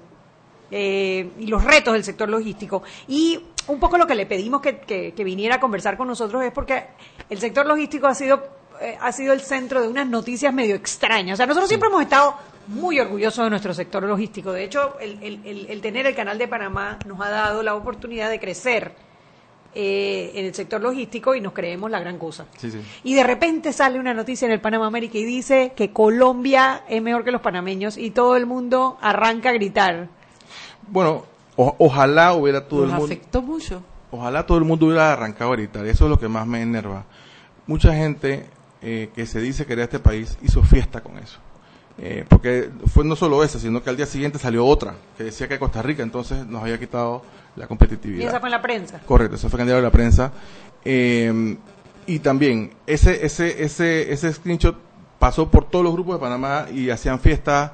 eh, 0.72 1.30
y 1.40 1.48
los 1.48 1.64
retos 1.64 1.94
del 1.94 2.04
sector 2.04 2.28
logístico. 2.28 2.84
Y 3.08 3.40
un 3.68 3.80
poco 3.80 3.98
lo 3.98 4.06
que 4.08 4.16
le 4.16 4.26
pedimos 4.26 4.62
que, 4.62 4.80
que- 4.80 5.14
que 5.14 5.24
viniera 5.24 5.56
a 5.56 5.60
conversar 5.60 5.96
con 5.96 6.08
nosotros 6.08 6.44
es 6.44 6.52
porque 6.52 6.88
el 7.30 7.40
sector 7.40 7.66
logístico 7.66 8.08
ha 8.08 8.16
sido, 8.16 8.44
eh, 8.82 8.98
ha 9.00 9.12
sido 9.14 9.32
el 9.32 9.40
centro 9.42 9.82
de 9.82 9.88
unas 9.88 10.08
noticias 10.08 10.54
medio 10.54 10.76
extrañas. 10.76 11.36
O 11.36 11.38
sea, 11.38 11.46
nosotros 11.46 11.70
siempre 11.70 11.88
hemos 11.88 12.02
estado 12.02 12.36
muy 12.70 13.00
orgullosos 13.00 13.44
de 13.44 13.50
nuestro 13.50 13.74
sector 13.74 14.04
logístico. 14.04 14.52
De 14.52 14.64
hecho, 14.64 14.98
el, 15.00 15.18
el- 15.24 15.42
el- 15.46 15.66
el 15.70 15.82
tener 15.82 16.06
el 16.06 16.16
canal 16.16 16.38
de 16.38 16.48
Panamá 16.48 16.98
nos 17.06 17.20
ha 17.22 17.30
dado 17.30 17.64
la 17.64 17.76
oportunidad 17.76 18.30
de 18.30 18.40
crecer 18.40 18.94
eh, 19.76 20.32
en 20.34 20.46
el 20.46 20.56
sector 20.56 20.82
logístico 20.82 21.36
y 21.36 21.42
nos 21.42 21.54
creemos 21.54 21.92
la 21.92 22.00
gran 22.00 22.18
cosa. 22.18 22.46
Sí, 22.58 22.72
sí. 22.72 22.80
Y 23.04 23.14
de 23.14 23.24
repente 23.24 23.72
sale 23.72 24.00
una 24.00 24.14
noticia 24.16 24.46
en 24.48 24.52
el 24.52 24.60
Panamá 24.60 24.88
América 24.88 25.18
y 25.20 25.24
dice 25.24 25.74
que 25.76 25.92
Colombia 25.92 26.84
es 26.90 27.02
mejor 27.04 27.24
que 27.24 27.32
los 27.32 27.42
panameños 27.42 27.96
y 27.98 28.10
todo 28.12 28.36
el 28.36 28.46
mundo 28.48 28.98
arranca 29.02 29.50
a 29.50 29.54
gritar. 29.54 30.08
Bueno, 30.88 31.26
o- 31.56 31.76
ojalá 31.78 32.34
hubiera 32.34 32.68
todo 32.68 32.82
Nos 32.82 32.90
el 32.94 32.98
mundo. 33.00 33.14
afectó 33.14 33.42
mucho. 33.44 33.84
Ojalá 34.12 34.46
todo 34.48 34.58
el 34.58 34.64
mundo 34.64 34.88
hubiera 34.88 35.14
arrancado 35.14 35.52
ahorita. 35.52 35.86
Eso 35.86 36.06
es 36.06 36.10
lo 36.10 36.20
que 36.20 36.28
más 36.28 36.48
me 36.48 36.62
enerva. 36.64 37.06
Mucha 37.68 37.94
gente 37.94 38.48
eh, 38.82 39.12
que 39.14 39.26
se 39.28 39.40
dice 39.40 39.66
querer 39.68 39.84
este 39.84 40.00
país 40.00 40.38
hizo 40.42 40.64
fiesta 40.64 41.02
con 41.02 41.18
eso. 41.20 41.38
Eh, 42.02 42.24
porque 42.30 42.70
fue 42.94 43.04
no 43.04 43.16
solo 43.16 43.44
esa, 43.44 43.60
sino 43.60 43.84
que 43.84 43.90
al 43.90 43.98
día 43.98 44.06
siguiente 44.06 44.40
salió 44.40 44.66
otra 44.66 44.96
que 45.18 45.26
decía 45.26 45.50
que 45.50 45.60
Costa 45.60 45.82
Rica 45.82 46.02
entonces 46.02 46.46
nos 46.48 46.62
había 46.64 46.80
quitado 46.80 47.24
la 47.58 47.66
Y 47.66 47.68
competitividad. 47.68 48.30
esa 48.30 48.40
fue 48.40 48.48
en 48.48 48.52
la 48.52 48.62
prensa. 48.62 49.00
Correcto, 49.06 49.36
eso 49.36 49.50
fue 49.50 49.58
candidato 49.58 49.82
de 49.82 49.88
la 49.88 49.92
prensa. 49.92 50.32
Eh, 50.86 51.58
y 52.08 52.20
también, 52.20 52.72
ese, 52.88 53.26
ese, 53.26 53.64
ese, 53.64 54.12
ese 54.14 54.32
screenshot 54.34 54.76
pasó 55.20 55.50
por 55.52 55.66
todos 55.70 55.84
los 55.84 55.94
grupos 55.94 56.16
de 56.16 56.20
Panamá 56.22 56.68
y 56.74 56.90
hacían 56.90 57.20
fiestas. 57.20 57.72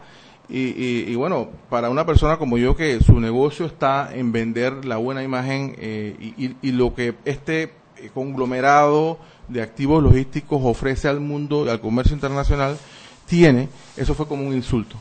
Y, 0.50 0.60
y, 0.60 1.06
y 1.08 1.16
bueno, 1.16 1.50
para 1.70 1.90
una 1.90 2.06
persona 2.06 2.38
como 2.38 2.58
yo 2.58 2.76
que 2.76 3.00
su 3.02 3.20
negocio 3.20 3.66
está 3.66 4.10
en 4.14 4.32
vender 4.32 4.86
la 4.86 4.98
buena 4.98 5.24
imagen 5.24 5.76
eh, 5.80 6.16
y, 6.20 6.46
y- 6.46 6.56
y 6.62 6.72
lo 6.72 6.94
que 6.94 7.16
este 7.26 7.64
eh, 7.98 8.10
conglomerado 8.14 9.18
de 9.48 9.62
activos 9.62 10.04
logísticos 10.04 10.60
ofrece 10.64 11.08
al 11.08 11.20
mundo, 11.20 11.70
al 11.70 11.80
comercio 11.80 12.14
internacional, 12.16 12.78
tiene, 13.26 13.70
eso 13.96 14.14
fue 14.14 14.28
como 14.28 14.48
un 14.48 14.54
insulto. 14.54 14.96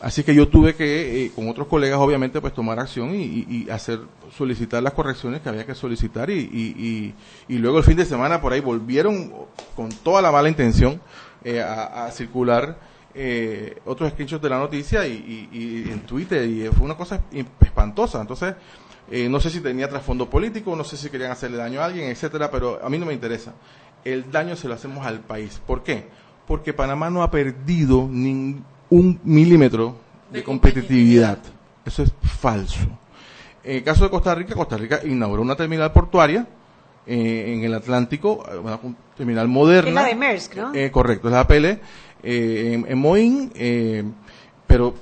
Así 0.00 0.22
que 0.24 0.34
yo 0.34 0.48
tuve 0.48 0.74
que, 0.74 1.26
eh, 1.26 1.32
con 1.34 1.48
otros 1.48 1.66
colegas, 1.68 1.98
obviamente, 1.98 2.40
pues 2.40 2.54
tomar 2.54 2.78
acción 2.78 3.14
y, 3.14 3.22
y- 3.48 3.68
hacer, 3.70 4.00
solicitar 4.36 4.82
las 4.82 4.94
correcciones 4.94 5.42
que 5.42 5.50
había 5.50 5.66
que 5.66 5.74
solicitar 5.74 6.30
y, 6.30 7.14
y- 7.48 7.58
luego 7.58 7.78
el 7.78 7.84
fin 7.84 7.96
de 7.96 8.06
semana 8.06 8.40
por 8.40 8.52
ahí 8.54 8.60
volvieron 8.60 9.30
con 9.76 9.96
toda 9.96 10.22
la 10.22 10.32
mala 10.32 10.48
intención 10.48 11.00
eh, 11.44 11.60
a, 11.60 12.10
circular 12.12 12.78
eh, 13.14 13.78
otros 13.84 14.10
screenshots 14.12 14.42
de 14.42 14.48
la 14.48 14.58
noticia 14.58 15.06
y, 15.06 15.86
en 15.90 16.00
Twitter 16.06 16.48
y 16.48 16.66
fue 16.68 16.84
una 16.86 16.96
cosa 16.96 17.20
espantosa. 17.60 18.20
Entonces, 18.22 18.54
eh, 19.10 19.28
no 19.28 19.38
sé 19.40 19.50
si 19.50 19.60
tenía 19.60 19.88
trasfondo 19.88 20.30
político, 20.30 20.74
no 20.76 20.84
sé 20.84 20.96
si 20.96 21.10
querían 21.10 21.32
hacerle 21.32 21.58
daño 21.58 21.80
a 21.82 21.84
alguien, 21.86 22.08
etcétera, 22.08 22.50
pero 22.50 22.80
a 22.82 22.88
mí 22.88 22.96
no 22.98 23.04
me 23.04 23.12
interesa. 23.12 23.52
El 24.04 24.30
daño 24.30 24.56
se 24.56 24.66
lo 24.68 24.74
hacemos 24.74 25.04
al 25.06 25.20
país. 25.20 25.60
¿Por 25.66 25.82
qué? 25.82 26.08
Porque 26.50 26.72
Panamá 26.72 27.08
no 27.10 27.22
ha 27.22 27.30
perdido 27.30 28.08
ni 28.10 28.56
un 28.90 29.20
milímetro 29.22 29.94
de 30.32 30.42
competitividad. 30.42 31.38
Eso 31.86 32.02
es 32.02 32.12
falso. 32.40 32.80
En 33.62 33.76
el 33.76 33.84
caso 33.84 34.02
de 34.02 34.10
Costa 34.10 34.34
Rica, 34.34 34.56
Costa 34.56 34.76
Rica 34.76 34.98
inauguró 35.04 35.42
una 35.42 35.54
terminal 35.54 35.92
portuaria 35.92 36.44
eh, 37.06 37.54
en 37.54 37.62
el 37.62 37.72
Atlántico, 37.72 38.44
una 38.64 38.80
terminal 39.16 39.46
moderna. 39.46 39.90
Es 39.90 39.94
la 39.94 40.04
de 40.06 40.14
Maersk, 40.16 40.56
¿no? 40.56 40.74
Eh, 40.74 40.90
correcto, 40.90 41.28
es 41.28 41.34
la 41.34 41.40
APL 41.42 41.64
eh, 41.66 41.78
en, 42.24 42.84
en 42.88 42.98
Moín, 42.98 43.52
eh, 43.54 44.02
pero 44.66 44.92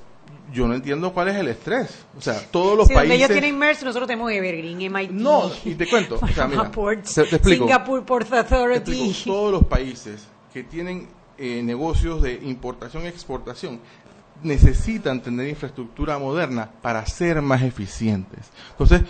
yo 0.53 0.67
no 0.67 0.75
entiendo 0.75 1.11
cuál 1.15 1.29
es 1.29 1.35
el 1.37 1.47
estrés. 1.47 2.05
O 2.15 2.21
sea, 2.21 2.39
todos 2.51 2.77
los 2.77 2.87
Sí, 2.89 2.93
donde 2.93 3.09
países... 3.09 3.27
ellos 3.27 3.39
tienen 3.41 3.57
MERS, 3.57 3.81
nosotros 3.85 4.05
tenemos 4.07 4.31
Evergreen, 4.31 4.77
MIT. 4.93 5.09
No, 5.13 5.49
y 5.65 5.73
te 5.73 5.87
cuento, 5.89 6.19
o 6.21 6.27
sea, 6.27 6.47
mira, 6.47 6.69
te- 6.71 7.23
te 7.23 7.35
explico. 7.37 7.65
Singapore 7.65 8.03
Port 8.03 8.29
Te 8.29 8.37
Authority. 8.37 8.91
explico, 9.09 9.31
todos 9.35 9.51
los 9.51 9.65
países 9.65 10.27
que 10.53 10.61
tienen 10.61 11.07
eh, 11.39 11.61
negocios 11.63 12.21
de 12.21 12.33
importación 12.43 13.03
y 13.03 13.07
exportación 13.07 13.79
necesitan 14.43 15.21
tener 15.21 15.47
infraestructura 15.49 16.17
moderna 16.17 16.69
para 16.81 17.05
ser 17.05 17.41
más 17.41 17.61
eficientes. 17.61 18.49
Entonces, 18.71 19.01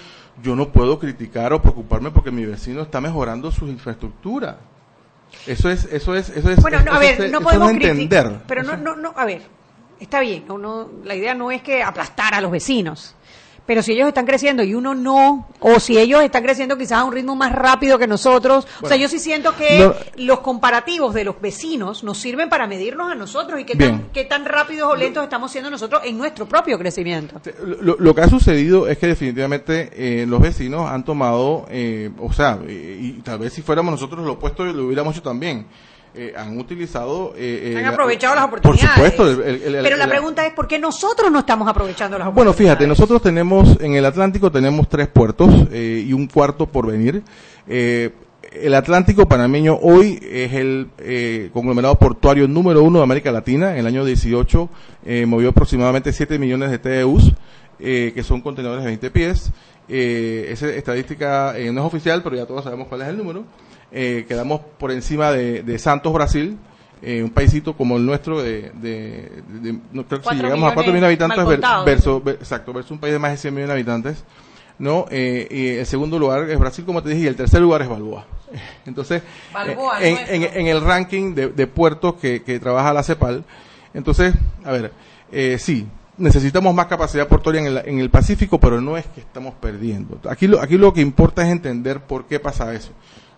yo 0.42 0.56
no 0.56 0.70
puedo 0.70 0.98
criticar 1.00 1.54
o 1.54 1.62
preocuparme 1.62 2.12
porque 2.12 2.32
mi 2.32 2.46
vecino 2.46 2.82
está 2.82 3.00
mejorando 3.02 3.52
su 3.52 3.68
infraestructura. 3.68 4.58
Eso 5.46 5.70
es, 5.70 5.86
eso 5.92 6.16
es, 6.16 6.30
eso 6.30 6.50
es. 6.50 6.60
Bueno, 6.62 6.82
no, 6.84 6.94
a 6.94 7.00
ver, 7.00 7.22
es- 7.22 7.32
no 7.32 7.42
podemos 7.42 7.70
entender. 7.72 8.42
Pero 8.48 8.64
no, 8.64 8.78
no, 8.78 8.96
no, 8.96 9.14
a 9.16 9.26
ver, 9.26 9.44
está 10.00 10.20
bien, 10.22 10.46
uno, 10.50 10.90
la 11.04 11.14
idea 11.16 11.36
no 11.36 11.52
es 11.52 11.62
que 11.62 11.84
aplastar 11.84 12.34
a 12.34 12.42
los 12.42 12.50
vecinos. 12.52 13.16
Pero 13.70 13.84
si 13.84 13.92
ellos 13.92 14.08
están 14.08 14.26
creciendo 14.26 14.64
y 14.64 14.74
uno 14.74 14.96
no, 14.96 15.48
o 15.60 15.80
si 15.80 16.00
ellos 16.00 16.24
están 16.24 16.42
creciendo 16.42 16.76
quizás 16.76 16.94
a 16.98 17.04
un 17.04 17.14
ritmo 17.14 17.36
más 17.36 17.52
rápido 17.52 18.00
que 18.00 18.08
nosotros, 18.08 18.66
o 18.82 18.88
sea, 18.88 18.98
yo 18.98 19.08
sí 19.08 19.20
siento 19.20 19.56
que 19.56 19.78
no- 19.78 19.94
los 20.18 20.40
comparativos 20.40 21.14
de 21.14 21.24
los 21.24 21.40
vecinos 21.40 22.04
nos 22.04 22.18
sirven 22.18 22.50
para 22.50 22.66
medirnos 22.66 23.12
a 23.12 23.14
nosotros 23.14 23.60
y 23.62 23.66
qué 23.66 23.76
Bien. 23.76 23.92
tan, 24.00 24.10
qué 24.12 24.26
tan 24.26 24.46
rápidos 24.46 24.92
o 24.92 24.96
lentos 24.96 25.24
estamos 25.24 25.52
siendo 25.52 25.70
nosotros 25.70 26.02
en 26.04 26.18
nuestro 26.18 26.48
propio 26.48 26.80
crecimiento. 26.80 27.40
Lo, 27.82 27.96
lo 28.00 28.16
que 28.16 28.22
ha 28.22 28.28
sucedido 28.28 28.88
es 28.88 28.98
que 28.98 29.06
definitivamente 29.06 29.92
eh, 29.94 30.26
los 30.26 30.42
vecinos 30.42 30.90
han 30.90 31.06
tomado, 31.06 31.68
eh, 31.70 32.10
o 32.18 32.34
sea, 32.34 32.58
eh, 32.68 32.98
y 33.00 33.12
tal 33.22 33.38
vez 33.38 33.54
si 33.54 33.62
fuéramos 33.62 33.92
nosotros 33.92 34.26
lo 34.26 34.32
opuesto 34.34 34.66
lo 34.66 34.86
hubiéramos 34.86 35.14
hecho 35.14 35.22
también. 35.22 35.68
Eh, 36.16 36.34
han 36.38 36.58
utilizado. 36.58 37.34
eh, 37.38 37.72
eh, 37.72 37.78
Han 37.78 37.84
la- 37.84 37.90
aprovechado 37.90 38.36
las 38.36 38.48
Por 38.48 38.60
oportunidades. 38.60 38.94
supuesto. 39.14 39.30
el- 39.44 39.62
el- 39.64 39.76
el- 39.76 39.84
Pero 39.84 39.98
la 39.98 40.08
pregunta 40.08 40.46
es, 40.46 40.54
¿por 40.54 40.68
qué 40.68 40.80
nosotros 40.80 41.32
no 41.32 41.40
estamos 41.40 41.68
aprovechando 41.68 42.18
las 42.18 42.28
Bueno, 42.34 42.52
oportunidades? 42.52 42.78
fíjate, 42.80 42.88
nosotros 42.88 43.22
tenemos 43.22 43.78
en 43.82 43.94
el 43.94 44.06
Atlántico 44.06 44.52
tenemos 44.52 44.90
tres 44.90 45.08
puertos 45.08 45.50
eh, 45.72 46.04
y 46.08 46.14
un 46.14 46.28
cuarto 46.28 46.66
por 46.66 46.88
venir. 46.88 47.22
Eh, 47.68 48.12
el 48.52 48.74
Atlántico 48.74 49.28
panameño 49.28 49.78
hoy 49.80 50.20
es 50.24 50.54
el 50.54 50.88
eh, 50.98 51.52
conglomerado 51.54 52.00
portuario 52.00 52.48
número 52.48 52.82
uno 52.82 52.98
de 53.00 53.04
América 53.04 53.32
Latina. 53.32 53.74
En 53.74 53.80
el 53.80 53.88
año 53.88 54.04
18 54.04 54.70
eh, 55.06 55.26
movió 55.28 55.50
aproximadamente 55.50 56.12
7 56.12 56.40
millones 56.40 56.72
de 56.72 56.80
TEUs, 56.80 57.34
eh, 57.80 58.12
que 58.16 58.24
son 58.24 58.42
contenedores 58.42 58.84
de 58.84 58.88
20 58.88 59.12
pies. 59.12 59.52
Eh, 59.88 60.48
esa 60.52 60.68
estadística 60.70 61.58
eh, 61.58 61.72
no 61.72 61.82
es 61.82 61.88
oficial, 61.88 62.22
pero 62.24 62.36
ya 62.36 62.46
todos 62.48 62.64
sabemos 62.64 62.88
cuál 62.88 63.04
es 63.04 63.08
el 63.10 63.18
número. 63.18 63.44
Eh, 63.92 64.26
quedamos 64.28 64.62
por 64.78 64.92
encima 64.92 65.32
de, 65.32 65.64
de 65.64 65.80
Santos, 65.80 66.14
Brasil, 66.14 66.58
eh, 67.02 67.24
un 67.24 67.30
paisito 67.32 67.76
como 67.76 67.98
el 67.98 68.06
nuestro 68.06 68.42
de, 68.42 68.72
de- 68.76 69.42
de- 69.48 69.80
no 69.94 70.06
creo 70.06 70.20
que 70.22 70.26
si 70.30 70.36
llegamos 70.44 70.72
a 70.72 70.74
4 70.76 70.92
millones 70.94 71.02
de 71.02 71.08
habitantes 71.08 71.38
ver- 71.50 71.60
versus, 71.86 72.24
ver- 72.24 72.36
exacto, 72.36 72.74
versus 72.74 72.92
un 72.92 73.00
país 73.00 73.14
de 73.14 73.20
más 73.20 73.32
de 73.32 73.38
100 73.38 73.54
millones 73.54 73.70
de 73.70 73.74
habitantes. 73.74 74.24
¿no? 74.78 75.06
Eh, 75.12 75.46
y 75.52 75.68
el 75.80 75.86
segundo 75.86 76.18
lugar 76.18 76.50
es 76.50 76.58
Brasil, 76.58 76.86
como 76.86 77.04
te 77.04 77.10
dije, 77.10 77.24
y 77.24 77.28
el 77.28 77.36
tercer 77.36 77.60
lugar 77.62 77.82
es 77.82 77.90
Balboa. 77.90 78.26
Entonces, 78.86 79.22
Balboa, 79.54 80.02
eh, 80.02 80.26
en, 80.30 80.44
en- 80.44 80.58
en 80.62 80.68
el 80.68 80.82
ranking 80.82 81.36
de, 81.36 81.48
de 81.50 81.68
puertos 81.68 82.14
que, 82.16 82.44
que 82.44 82.60
trabaja 82.60 82.94
la 82.94 83.04
CEPAL, 83.04 83.44
entonces, 83.94 84.34
a 84.64 84.72
ver, 84.72 84.94
eh, 85.32 85.58
sí, 85.60 85.86
necesitamos 86.18 86.74
más 86.76 86.86
capacidad 86.86 87.28
portuaria 87.28 87.60
en 87.62 87.68
el, 87.68 87.78
en 87.86 88.00
el 88.00 88.10
Pacífico, 88.10 88.60
pero 88.60 88.80
no 88.80 88.96
es 88.98 89.06
que 89.08 89.20
estamos 89.20 89.54
perdiendo. 89.56 90.20
Aquí 90.30 90.48
lo, 90.48 90.62
aquí 90.62 90.78
lo 90.78 90.94
que 90.94 91.02
importa 91.02 91.44
es 91.44 91.50
entender 91.50 92.00
por 92.02 92.26
qué 92.26 92.40
pasa 92.40 92.74
eso. 92.74 92.92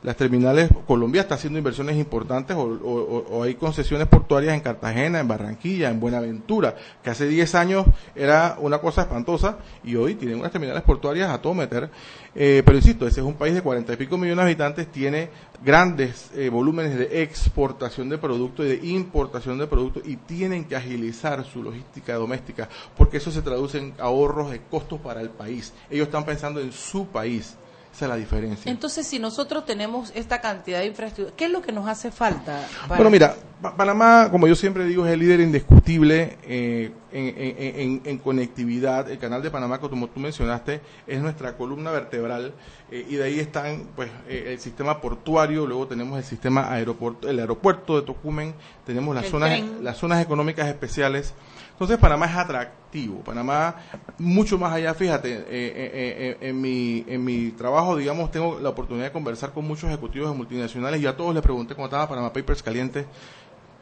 Las 0.04 0.18
terminales, 0.18 0.72
Colombia 0.88 1.22
está 1.22 1.36
haciendo 1.36 1.60
inversiones 1.60 1.96
importantes 1.96 2.58
o, 2.58 3.44
hay 3.44 3.54
concesiones 3.54 4.08
portuarias 4.08 4.56
en 4.56 4.62
Cartagena, 4.62 5.20
en 5.20 5.28
Barranquilla, 5.28 5.92
en 5.92 6.00
Buenaventura, 6.00 6.76
que 7.04 7.12
hace 7.12 7.28
10 7.28 7.54
años 7.54 7.86
era 8.16 8.58
una 8.60 8.80
cosa 8.80 9.02
espantosa 9.04 9.60
y 9.84 9.96
hoy 9.96 10.16
tienen 10.16 10.40
unas 10.40 10.52
terminales 10.52 10.82
portuarias 10.82 11.30
a 11.30 11.40
todo 11.40 11.54
meter. 11.54 11.92
Eh, 12.34 12.64
pero 12.66 12.78
insisto, 12.78 13.06
ese 13.06 13.20
es 13.20 13.26
un 13.26 13.36
país 13.36 13.54
de 13.54 13.62
cuarenta 13.62 13.94
y 13.94 13.98
pico 13.98 14.18
millones 14.18 14.38
de 14.38 14.52
habitantes, 14.52 14.88
tiene 14.92 15.30
grandes 15.64 16.32
eh, 16.34 16.50
volúmenes 16.50 16.98
de 16.98 17.22
exportación 17.22 18.10
de 18.10 18.18
productos 18.18 18.66
y 18.66 18.70
de 18.70 18.88
importación 18.88 19.60
de 19.60 19.68
productos 19.68 20.04
y 20.08 20.16
tienen 20.16 20.66
que 20.66 20.76
agilizar 20.76 21.44
su 21.46 21.62
logística 21.62 22.16
doméstica 22.16 22.68
porque 22.98 23.18
eso 23.18 23.32
se 23.32 23.44
traduce 23.44 23.78
en 23.78 23.94
ahorros 24.00 24.50
de 24.50 24.62
costos 24.62 25.00
para 25.00 25.22
el 25.22 25.30
país. 25.30 25.74
Ellos 25.92 26.08
están 26.08 26.26
pensando 26.26 26.60
en 26.60 26.72
su 26.72 27.08
país. 27.08 27.56
Esa 27.94 28.06
es 28.06 28.10
la 28.10 28.16
diferencia. 28.16 28.72
Entonces, 28.72 29.06
si 29.06 29.20
nosotros 29.20 29.66
tenemos 29.66 30.12
esta 30.16 30.40
cantidad 30.40 30.80
de 30.80 30.86
infraestructura, 30.88 31.36
¿qué 31.38 31.46
es 31.46 31.52
lo 31.52 31.62
que 31.62 31.72
nos 31.74 31.88
hace 31.88 32.10
falta? 32.12 32.66
para- 32.88 32.96
Bueno, 32.96 33.10
mira, 33.10 33.36
Pa- 33.62 33.76
Panamá, 33.76 34.30
como 34.32 34.48
yo 34.48 34.56
siempre 34.56 34.86
digo, 34.86 35.06
es 35.06 35.12
el 35.14 35.20
líder 35.20 35.40
indiscutible 35.42 36.38
eh, 36.44 36.92
en, 37.12 37.26
en- 37.28 37.80
en- 37.80 38.02
en 38.06 38.18
conectividad. 38.18 39.10
El 39.12 39.20
canal 39.20 39.44
de 39.44 39.52
Panamá, 39.52 39.80
como 39.80 40.08
tú 40.08 40.20
mencionaste, 40.20 40.82
es 41.06 41.22
nuestra 41.22 41.56
columna 41.58 41.92
vertebral 41.92 42.54
eh, 42.90 43.06
y 43.08 43.16
de 43.16 43.24
ahí 43.26 43.40
están 43.40 43.84
pues 43.96 44.10
eh, 44.28 44.46
el 44.54 44.60
sistema 44.60 45.00
portuario, 45.00 45.68
luego 45.68 45.86
tenemos 45.88 46.18
el 46.18 46.24
sistema 46.24 46.72
aeropuerto, 46.74 47.30
el 47.30 47.40
aeropuerto 47.40 48.00
de 48.00 48.06
Tocumen, 48.06 48.56
tenemos 48.86 49.14
las 49.14 49.26
El 49.26 49.32
zonas, 49.32 49.50
tren. 49.50 49.84
las 49.84 49.98
zonas 49.98 50.24
económicas 50.24 50.68
especiales. 50.68 51.34
Entonces 51.82 51.98
Panamá 51.98 52.28
es 52.28 52.36
atractivo, 52.36 53.22
Panamá 53.24 53.76
mucho 54.20 54.56
más 54.60 54.72
allá, 54.72 54.94
fíjate, 54.94 55.34
eh, 55.34 55.44
eh, 55.50 55.92
eh, 55.96 56.38
en, 56.42 56.62
mi, 56.62 57.04
en 57.08 57.26
mi 57.26 57.50
trabajo, 57.54 57.96
digamos, 57.98 58.30
tengo 58.30 58.60
la 58.60 58.70
oportunidad 58.70 59.06
de 59.08 59.12
conversar 59.12 59.52
con 59.52 59.66
muchos 59.68 59.86
ejecutivos 59.90 60.30
de 60.30 60.38
multinacionales 60.38 61.02
y 61.02 61.08
a 61.08 61.18
todos 61.18 61.34
les 61.34 61.42
pregunté 61.42 61.74
cómo 61.74 61.88
estaba 61.88 62.08
Panamá 62.08 62.32
Papers 62.32 62.62
caliente, 62.62 63.08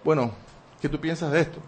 bueno, 0.05 0.31
¿qué 0.81 0.87
tú 0.87 0.97
piensas 0.97 1.29
de 1.33 1.41
esto? 1.41 1.59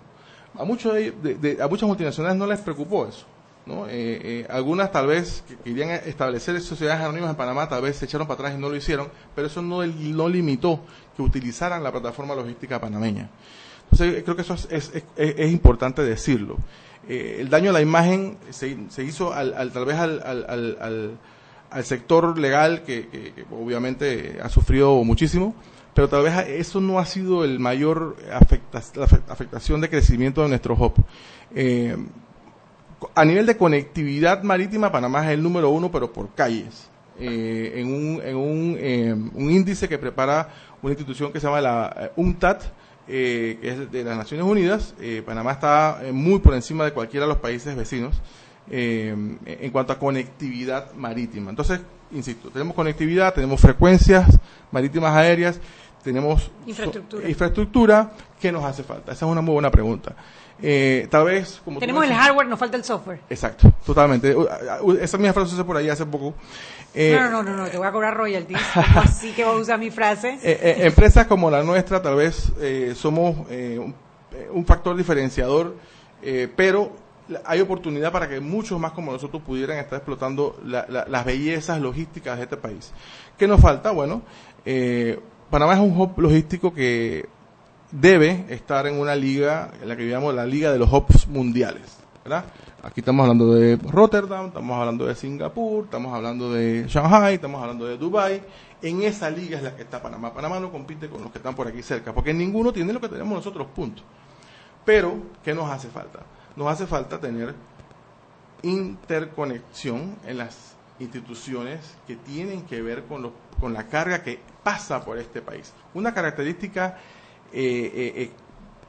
A, 0.57 0.63
muchos 0.63 0.93
de, 0.93 1.11
de- 1.11 1.61
a 1.61 1.67
muchas 1.67 1.86
multinacionales 1.89 2.38
no 2.38 2.47
les 2.47 2.61
preocupó 2.61 3.07
eso. 3.07 3.25
¿no? 3.65 3.86
Algunas 4.49 4.89
tal 4.89 5.07
vez 5.07 5.43
que 5.45 5.57
querían 5.57 5.89
establecer 5.89 6.61
sociedades 6.61 7.01
anónimas 7.01 7.32
en 7.32 7.36
Panamá, 7.36 7.67
tal 7.67 7.82
vez 7.82 7.97
se 7.97 8.05
echaron 8.05 8.25
para 8.25 8.36
atrás 8.39 8.53
y 8.57 8.57
no 8.57 8.69
lo 8.69 8.75
hicieron, 8.77 9.09
pero 9.36 9.47
eso 9.47 9.61
no, 9.61 9.86
no 9.86 10.29
limitó 10.29 10.79
que 11.13 11.21
utilizaran 11.21 11.84
la 11.84 11.91
plataforma 11.91 12.34
logística 12.36 12.79
panameña. 12.79 13.29
Entonces, 13.92 14.18
eh, 14.20 14.24
creo 14.24 14.36
que 14.36 14.42
eso 14.44 14.56
es, 14.70 15.52
importante 15.52 16.02
decirlo. 16.04 16.58
Eh, 17.10 17.38
el 17.39 17.50
daño 17.50 17.72
a 17.72 17.74
la 17.74 17.82
imagen 17.82 18.38
se, 18.52 18.78
se 18.89 19.04
hizo 19.04 19.34
al, 19.34 19.54
al- 19.54 19.72
tal 19.72 19.86
vez 19.86 19.98
al, 19.98 20.22
al- 20.24 20.46
al- 20.80 21.18
sector 21.84 22.38
legal 22.38 22.84
que, 22.84 23.34
obviamente 23.52 24.39
ha 24.44 24.50
sufrido 24.50 25.04
muchísimo, 25.04 25.56
pero 25.94 26.08
tal 26.10 26.24
vez 26.24 26.34
eso 26.48 26.80
no 26.82 27.00
ha 27.00 27.06
sido 27.06 27.44
el 27.44 27.60
mayor 27.60 28.16
afectación 28.32 29.82
de 29.82 29.89
crecimiento 29.89 30.42
de 30.44 30.50
nuestro 30.50 30.74
hub. 30.76 30.94
Eh, 31.56 31.96
a 33.16 33.26
nivel 33.26 33.46
de 33.46 33.58
conectividad 33.58 34.44
marítima, 34.44 34.92
Panamá 34.92 35.26
es 35.26 35.32
el 35.32 35.42
número 35.44 35.70
uno, 35.70 35.92
pero 35.92 36.12
por 36.14 36.34
calles. 36.36 36.88
Eh, 37.20 37.74
en 37.76 37.88
un, 37.94 38.22
en 38.24 38.36
un, 38.36 39.32
un 39.34 39.52
índice 39.52 39.88
que 39.89 39.98
prepara 39.98 40.50
una 40.82 40.92
institución 40.94 41.32
que 41.32 41.39
se 41.39 41.48
llama 41.48 41.62
la 41.62 42.12
UNTAD, 42.16 42.58
eh, 43.14 43.57
que 43.62 43.70
es 43.70 43.91
de 43.91 44.03
las 44.05 44.18
Naciones 44.18 44.45
Unidas, 44.45 44.95
eh, 45.01 45.22
Panamá 45.26 45.51
está 45.51 45.99
eh, 46.03 46.12
muy 46.14 46.39
por 46.39 46.53
encima 46.53 46.86
de 46.86 46.93
cualquiera 46.93 47.26
de 47.26 47.30
los 47.34 47.39
países 47.41 47.76
vecinos 47.76 48.16
eh, 48.70 49.14
en 49.45 49.72
cuanto 49.72 49.91
a 49.93 49.99
conectividad 49.99 50.93
marítima. 50.93 51.49
Entonces, 51.49 51.82
insisto, 52.12 52.49
tenemos 52.49 52.74
conectividad, 52.74 53.34
tenemos 53.34 53.59
frecuencias 53.59 54.39
marítimas 54.72 55.14
aéreas, 55.16 55.59
tenemos 56.03 56.49
Infraestructura. 56.66 57.22
so- 57.24 57.30
infraestructura, 57.30 58.12
¿qué 58.39 58.51
nos 58.51 58.64
hace 58.64 58.84
falta? 58.84 59.12
Esa 59.12 59.26
es 59.26 59.32
una 59.32 59.41
muy 59.41 59.53
buena 59.53 59.70
pregunta. 59.72 60.16
Eh, 60.62 61.07
tal 61.09 61.26
vez, 61.26 61.59
como 61.66 61.80
Tenemos 61.80 62.05
el 62.05 62.14
hardware, 62.14 62.47
nos 62.47 62.59
falta 62.59 62.78
el 62.78 62.84
software. 62.84 63.20
Exacto, 63.30 63.72
totalmente. 63.86 64.36
U- 64.36 64.47
u- 64.82 64.91
Esa 64.93 65.18
misma 65.18 65.34
frase 65.34 65.55
usé 65.55 65.64
por 65.64 65.76
ahí 65.78 65.89
hace 65.89 66.05
poco. 66.05 66.34
Eh, 66.93 67.18
no, 67.20 67.30
no, 67.30 67.43
no, 67.43 67.55
no, 67.57 67.68
te 67.68 67.78
voy 67.78 67.88
a 67.88 67.91
cobrar 67.91 68.16
royalties. 68.16 68.59
¿Cómo 68.74 68.99
así 69.01 69.32
que 69.32 69.43
vas 69.43 69.53
a 69.55 69.57
usar 69.57 69.80
mi 69.80 69.89
frase? 69.91 70.38
eh, 70.43 70.76
empresas 70.86 71.26
como 71.28 71.49
la 71.49 71.64
nuestra 71.64 72.01
tal 72.01 72.16
vez 72.16 72.51
eh, 72.62 72.93
somos 72.95 73.38
un, 73.49 73.95
un 74.51 74.66
factor 74.66 74.95
diferenciador, 74.95 75.76
pero 76.55 76.91
hay 77.45 77.62
oportunidad 77.62 78.12
para 78.12 78.28
que 78.28 78.39
muchos 78.39 78.80
más 78.80 78.91
como 78.91 79.12
nosotros 79.12 79.41
pudieran 79.41 79.78
estar 79.78 79.97
explotando 79.97 80.59
la- 80.66 80.86
la- 80.89 81.05
las 81.07 81.26
bellezas 81.26 81.80
logísticas 81.80 82.38
de 82.38 82.43
este 82.43 82.57
país. 82.57 82.91
¿Qué 83.38 83.47
nos 83.47 83.62
falta? 83.62 83.91
Bueno, 83.91 84.22
eh, 84.66 85.20
Panamá 85.49 85.74
es 85.74 85.80
un 85.80 85.99
hub 85.99 86.20
logístico 86.20 86.74
que 86.74 87.26
debe 87.92 88.46
estar 88.50 88.88
en 88.88 89.00
una 89.00 89.16
liga, 89.16 89.72
en 89.82 89.88
la 89.89 89.96
que 89.96 90.08
llamamos 90.08 90.34
la 90.34 90.46
liga 90.46 90.72
de 90.72 90.80
los 90.80 90.92
hubs 90.92 91.28
mundiales, 91.28 91.98
¿verdad? 92.24 92.46
Aquí 92.84 93.02
estamos 93.02 93.24
hablando 93.24 93.54
de 93.54 93.76
Rotterdam, 93.78 94.48
estamos 94.48 94.80
hablando 94.80 95.06
de 95.06 95.14
Singapur, 95.14 95.84
estamos 95.84 96.14
hablando 96.16 96.52
de 96.52 96.86
Shanghai, 96.88 97.36
estamos 97.36 97.62
hablando 97.62 97.86
de 97.86 97.98
Dubai. 97.98 98.42
En 98.82 99.04
esa 99.04 99.30
liga 99.30 99.58
es 99.58 99.64
la 99.64 99.76
que 99.76 99.84
está 99.84 100.02
Panamá. 100.02 100.34
Panamá 100.34 100.60
no 100.60 100.72
compite 100.72 101.08
con 101.08 101.22
los 101.22 101.32
que 101.32 101.38
están 101.38 101.54
por 101.54 101.68
aquí 101.68 101.84
cerca, 101.84 102.12
porque 102.12 102.34
ninguno 102.34 102.74
tiene 102.74 102.92
lo 102.92 103.00
que 103.00 103.08
tenemos 103.10 103.32
nosotros, 103.36 103.68
punto. 103.76 104.02
Pero, 104.84 105.14
¿qué 105.44 105.54
nos 105.54 105.70
hace 105.70 105.89
falta? 105.89 106.22
Nos 106.56 106.68
hace 106.70 106.88
falta 106.88 107.20
tener 107.20 107.54
interconexión 108.64 110.16
en 110.26 110.38
las 110.39 110.76
instituciones 111.00 111.80
que 112.08 112.16
tienen 112.16 112.64
que 112.64 112.82
ver 112.82 113.04
con, 113.04 113.22
lo- 113.22 113.34
con 113.60 113.74
la 113.74 113.88
carga 113.88 114.24
que 114.24 114.39
pasa 114.64 115.04
por 115.06 115.18
este 115.20 115.42
país. 115.42 115.72
Una 115.94 116.14
característica 116.16 116.98
eh, 117.54 117.91
eh, 117.93 118.14
eh, 118.16 118.30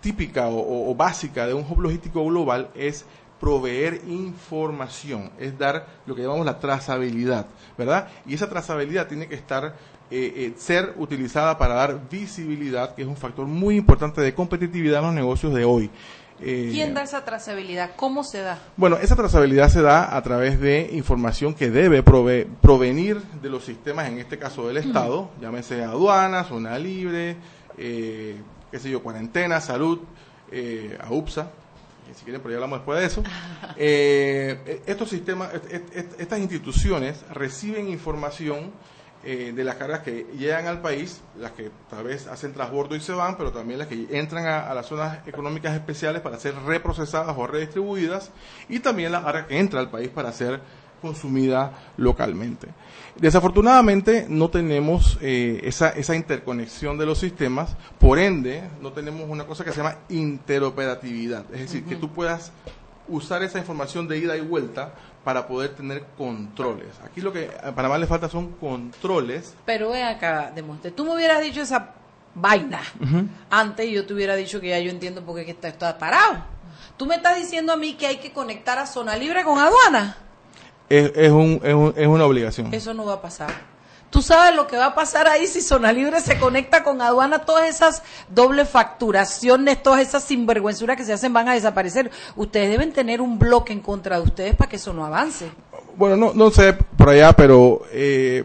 típica 0.01 0.49
o, 0.49 0.91
o- 0.91 0.95
básica 0.95 1.47
de 1.47 1.55
un 1.55 1.65
hub 1.69 1.81
logístico 1.81 2.25
global 2.25 2.71
es 2.75 3.05
proveer 3.41 4.01
información, 4.07 5.31
es 5.39 5.59
dar 5.59 5.87
lo 6.07 6.15
que 6.15 6.23
llamamos 6.23 6.47
la 6.47 6.59
trazabilidad, 6.61 7.47
¿verdad? 7.77 8.09
Y 8.27 8.35
esa 8.35 8.49
trazabilidad 8.49 9.09
tiene 9.09 9.27
que 9.27 9.35
estar, 9.35 9.75
eh, 10.11 10.33
eh, 10.37 10.53
ser 10.57 10.95
utilizada 10.97 11.59
para 11.59 11.75
dar 11.75 12.09
visibilidad, 12.09 12.95
que 12.95 13.03
es 13.03 13.09
un 13.09 13.17
factor 13.17 13.47
muy 13.47 13.77
importante 13.77 14.21
de 14.21 14.33
competitividad 14.35 15.01
en 15.01 15.07
los 15.07 15.15
negocios 15.15 15.53
de 15.55 15.65
hoy. 15.65 15.91
Eh, 16.41 16.71
¿Quién 16.73 16.93
da 16.95 17.03
esa 17.03 17.25
trazabilidad? 17.25 17.91
¿Cómo 17.97 18.25
se 18.25 18.41
da? 18.43 18.59
bueno, 18.77 18.97
esa 18.97 19.15
trazabilidad 19.15 19.69
se 19.69 19.81
da 19.83 20.17
a 20.17 20.23
través 20.23 20.61
de 20.61 20.91
información 20.93 21.55
que 21.55 21.71
debe 21.71 22.05
prove- 22.05 22.47
provenir 22.61 23.19
de 23.43 23.49
los 23.51 23.65
sistemas, 23.65 24.09
en 24.09 24.19
este 24.19 24.39
caso 24.39 24.67
del 24.67 24.77
Estado, 24.79 25.31
llámese 25.41 25.85
aduana, 25.85 26.43
zona 26.45 26.79
libre, 26.79 27.37
eh, 27.79 28.43
qué 28.71 28.79
sé 28.79 28.91
yo, 28.91 29.03
cuarentena, 29.03 29.61
salud, 29.61 30.01
eh, 30.51 30.99
AUPSA, 31.03 31.51
que 32.07 32.15
si 32.15 32.25
quieren, 32.25 32.41
pero 32.43 32.51
ya 32.53 32.57
hablamos 32.57 32.81
después 32.81 33.01
de 33.01 33.07
eso. 33.07 33.23
Eh, 33.77 34.83
estos 34.87 35.09
sistemas, 35.09 35.53
est- 35.55 35.95
est- 35.97 36.21
estas 36.21 36.39
instituciones 36.41 37.25
reciben 37.31 37.89
información 37.89 38.71
eh, 39.25 39.53
de 39.55 39.65
las 39.65 39.77
cargas 39.77 40.01
que 40.01 40.25
llegan 40.37 40.67
al 40.67 40.81
país, 40.83 41.21
las 41.39 41.53
que 41.53 41.71
tal 41.89 42.05
vez 42.05 42.27
hacen 42.27 42.53
transbordo 42.53 42.97
y 42.97 43.01
se 43.01 43.13
van, 43.13 43.37
pero 43.39 43.53
también 43.53 43.79
las 43.79 43.89
que 43.89 44.09
entran 44.11 44.47
a, 44.47 44.69
a 44.69 44.75
las 44.75 44.87
zonas 44.87 45.27
económicas 45.27 45.75
especiales 45.75 46.21
para 46.23 46.39
ser 46.39 46.55
reprocesadas 46.67 47.35
o 47.39 47.47
redistribuidas, 47.47 48.31
y 48.69 48.81
también 48.81 49.13
la 49.13 49.23
carga 49.23 49.47
que 49.47 49.59
entra 49.59 49.81
al 49.81 49.91
país 49.91 50.09
para 50.09 50.33
ser 50.33 50.61
consumida 51.03 51.73
localmente. 51.99 52.69
Desafortunadamente 53.17 54.25
no 54.29 54.49
tenemos 54.49 55.19
eh, 55.21 55.61
esa, 55.65 55.91
esa 55.91 56.17
interconexión 56.17 56.97
de 56.97 57.05
los 57.05 57.19
sistemas, 57.19 57.77
por 57.99 58.19
ende 58.19 58.63
no 58.81 58.93
tenemos 58.93 59.29
una 59.29 59.45
cosa 59.45 59.65
que 59.65 59.73
se 59.73 59.79
llama 59.79 59.99
interoperatividad, 60.09 61.45
es 61.53 61.61
decir, 61.61 61.85
que 61.85 61.97
tú 61.97 62.09
puedas 62.09 62.53
usar 63.09 63.43
esa 63.43 63.59
información 63.59 64.09
de 64.09 64.19
ida 64.19 64.37
y 64.37 64.41
vuelta 64.41 64.95
para 65.25 65.47
poder 65.47 65.75
tener 65.75 66.05
controles. 66.17 66.89
Aquí 67.05 67.21
lo 67.21 67.33
que 67.33 67.51
a 67.63 67.73
Panamá 67.75 67.99
le 67.99 68.07
falta 68.07 68.29
son 68.29 68.53
controles. 68.53 69.55
Pero 69.67 69.91
ven 69.91 70.05
acá, 70.05 70.51
Demonte, 70.55 70.91
tú 70.91 71.05
me 71.05 71.15
hubieras 71.15 71.43
dicho 71.43 71.61
esa 71.61 71.95
vaina 72.35 72.81
antes 73.51 73.87
y 73.87 73.93
yo 73.93 74.07
te 74.07 74.15
hubiera 74.15 74.35
dicho 74.35 74.61
que 74.61 74.71
ya 74.71 74.79
yo 74.79 74.91
entiendo 74.91 75.23
por 75.25 75.37
qué 75.37 75.51
está, 75.51 75.69
está 75.69 75.99
parado. 75.99 76.45
Tú 76.97 77.07
me 77.07 77.17
estás 77.17 77.37
diciendo 77.37 77.73
a 77.73 77.77
mí 77.77 77.95
que 77.95 78.07
hay 78.07 78.17
que 78.17 78.33
conectar 78.33 78.79
a 78.79 78.87
zona 78.87 79.17
libre 79.17 79.45
con 79.45 79.59
aduana. 79.59 80.17
Es, 80.93 81.13
es, 81.17 81.31
un, 81.31 81.61
es, 81.65 81.75
un- 81.75 81.95
es 81.97 82.07
una 82.07 82.25
obligación. 82.27 82.73
Eso 82.75 82.93
no 82.93 83.05
va 83.07 83.15
a 83.15 83.23
pasar. 83.23 83.51
Tú 84.11 84.21
sabes 84.21 84.55
lo 84.55 84.67
que 84.67 84.77
va 84.77 84.87
a 84.87 84.95
pasar 84.95 85.27
ahí 85.27 85.47
si 85.47 85.63
Zona 85.63 85.91
Libre 85.91 86.21
se 86.21 86.39
conecta 86.39 86.85
con 86.85 87.01
aduana, 87.01 87.39
todas 87.47 87.67
esas 87.67 88.03
doble 88.29 88.67
facturaciones, 88.67 89.83
todas 89.83 90.01
esas 90.07 90.23
sinvergüenzuras 90.25 90.99
que 90.99 91.05
se 91.05 91.15
hacen 91.15 91.33
van 91.33 91.49
a 91.49 91.55
desaparecer. 91.55 92.11
Ustedes 92.37 92.69
deben 92.71 92.93
tener 92.93 93.23
un 93.23 93.39
bloque 93.39 93.73
en 93.73 93.81
contra 93.81 94.17
de 94.17 94.23
ustedes 94.23 94.55
para 94.55 94.69
que 94.69 94.77
eso 94.77 94.93
no 94.93 95.07
avance. 95.07 95.51
Bueno, 95.97 96.17
no, 96.17 96.33
no 96.35 96.51
sé 96.51 96.75
por 96.75 97.09
allá, 97.09 97.33
pero 97.33 97.83
eh, 97.91 98.45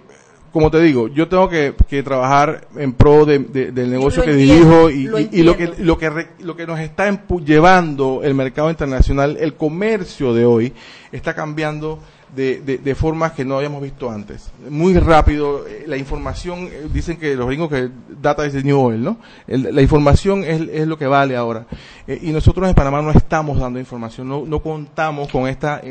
como 0.53 0.71
te 0.71 0.79
digo, 0.81 1.09
yo 1.09 1.27
tengo 1.27 1.49
que, 1.49 1.75
que 1.89 2.01
trabajar 2.01 2.67
en 2.77 2.93
pro 2.93 3.25
de- 3.25 3.39
de- 3.39 3.71
del 3.73 3.91
negocio 3.91 4.23
que 4.23 4.31
entiendo, 4.31 4.87
dirijo 4.87 4.89
y, 4.89 5.03
lo 5.03 5.19
y- 5.19 5.29
y 5.33 5.43
lo 5.43 5.57
que 5.57 5.67
lo 5.79 5.97
que 5.97 6.09
re- 6.09 6.29
lo 6.39 6.55
que 6.55 6.65
nos 6.65 6.79
está 6.79 7.09
llevando 7.43 8.21
el 8.23 8.33
mercado 8.35 8.69
internacional, 8.69 9.35
el 9.39 9.55
comercio 9.55 10.33
de 10.33 10.45
hoy 10.45 10.73
está 11.11 11.35
cambiando 11.35 11.99
de, 12.36 12.61
de, 12.61 12.78
de 12.78 12.95
formas 12.95 13.32
que 13.32 13.45
no 13.45 13.57
habíamos 13.57 13.82
visto 13.82 14.09
antes. 14.09 14.49
Muy 14.69 14.97
rápido, 14.97 15.67
eh, 15.67 15.86
la 15.88 15.97
información, 15.97 16.69
eh, 16.71 16.88
dicen 16.91 17.17
que 17.17 17.36
los 17.36 17.47
gringos 17.47 17.69
que 17.69 17.89
data 18.21 18.49
the 18.49 18.63
new 18.63 18.80
oil, 18.80 19.03
¿no? 19.03 19.17
La 19.47 19.82
información 19.82 20.43
es, 20.43 20.61
es 20.69 20.88
lo 20.88 20.97
que 20.97 21.07
vale 21.07 21.36
ahora. 21.36 21.65
Eh, 22.07 22.19
y 22.23 22.32
nosotros 22.32 22.67
en 22.67 22.75
Panamá 22.75 23.01
no 23.01 23.11
estamos 23.11 23.59
dando 23.59 23.80
información, 23.80 24.28
no, 24.28 24.45
no 24.45 24.61
contamos 24.61 25.30
con 25.30 25.47
esta 25.47 25.82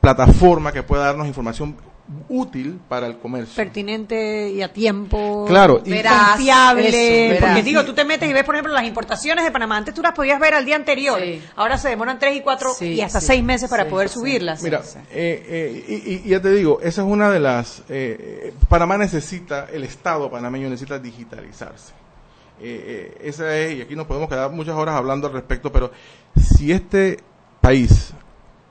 plataforma 0.00 0.72
que 0.72 0.82
pueda 0.82 1.04
darnos 1.04 1.26
información 1.26 1.74
útil 2.28 2.80
para 2.88 3.06
el 3.06 3.18
comercio. 3.18 3.54
pertinente 3.56 4.50
y 4.50 4.62
a 4.62 4.72
tiempo. 4.72 5.44
Claro, 5.46 5.80
y- 5.84 5.90
Veraz, 5.90 6.32
confiable. 6.32 7.36
eso, 7.36 7.46
porque 7.46 7.62
digo, 7.62 7.84
tú 7.84 7.92
te 7.92 8.04
metes 8.04 8.28
y 8.28 8.32
ves, 8.32 8.44
por 8.44 8.54
ejemplo, 8.56 8.72
las 8.72 8.84
importaciones 8.84 9.44
de 9.44 9.50
Panamá. 9.50 9.76
Antes 9.76 9.94
tú 9.94 10.02
las 10.02 10.12
podías 10.12 10.40
ver 10.40 10.54
al 10.54 10.64
día 10.64 10.76
anterior. 10.76 11.20
Sí. 11.20 11.42
Ahora 11.56 11.78
se 11.78 11.88
demoran 11.88 12.18
tres 12.18 12.36
y 12.36 12.40
cuatro 12.40 12.72
Sí, 12.74 12.94
y 12.94 13.00
hasta 13.00 13.20
sí, 13.20 13.26
seis 13.28 13.44
meses 13.44 13.70
para 13.70 13.84
sí, 13.84 13.90
poder 13.90 14.08
sí. 14.08 14.14
subirlas. 14.14 14.62
Mira, 14.62 14.80
eh, 15.12 15.44
eh, 15.48 15.84
y, 15.88 15.94
y- 16.12 16.22
y 16.24 16.28
ya 16.30 16.40
te 16.42 16.52
digo, 16.52 16.80
esa 16.82 17.02
es 17.02 17.06
una 17.08 17.30
de 17.30 17.40
las... 17.40 17.80
eh, 17.88 18.16
eh, 18.48 18.54
Panamá 18.68 18.98
necesita, 18.98 19.66
el 19.72 19.84
Estado 19.84 20.30
panameño 20.30 20.68
necesita 20.68 20.98
digitalizarse. 20.98 21.92
Eh, 22.62 23.14
eh, 23.16 23.28
esa 23.28 23.56
es, 23.56 23.78
y 23.78 23.80
aquí 23.82 23.96
nos 23.96 24.06
podemos 24.06 24.28
quedar 24.28 24.50
muchas 24.50 24.74
horas 24.76 24.94
hablando 24.94 25.26
al 25.28 25.32
respecto, 25.32 25.72
pero 25.72 25.90
si 26.36 26.72
este 26.72 27.18
país 27.60 28.12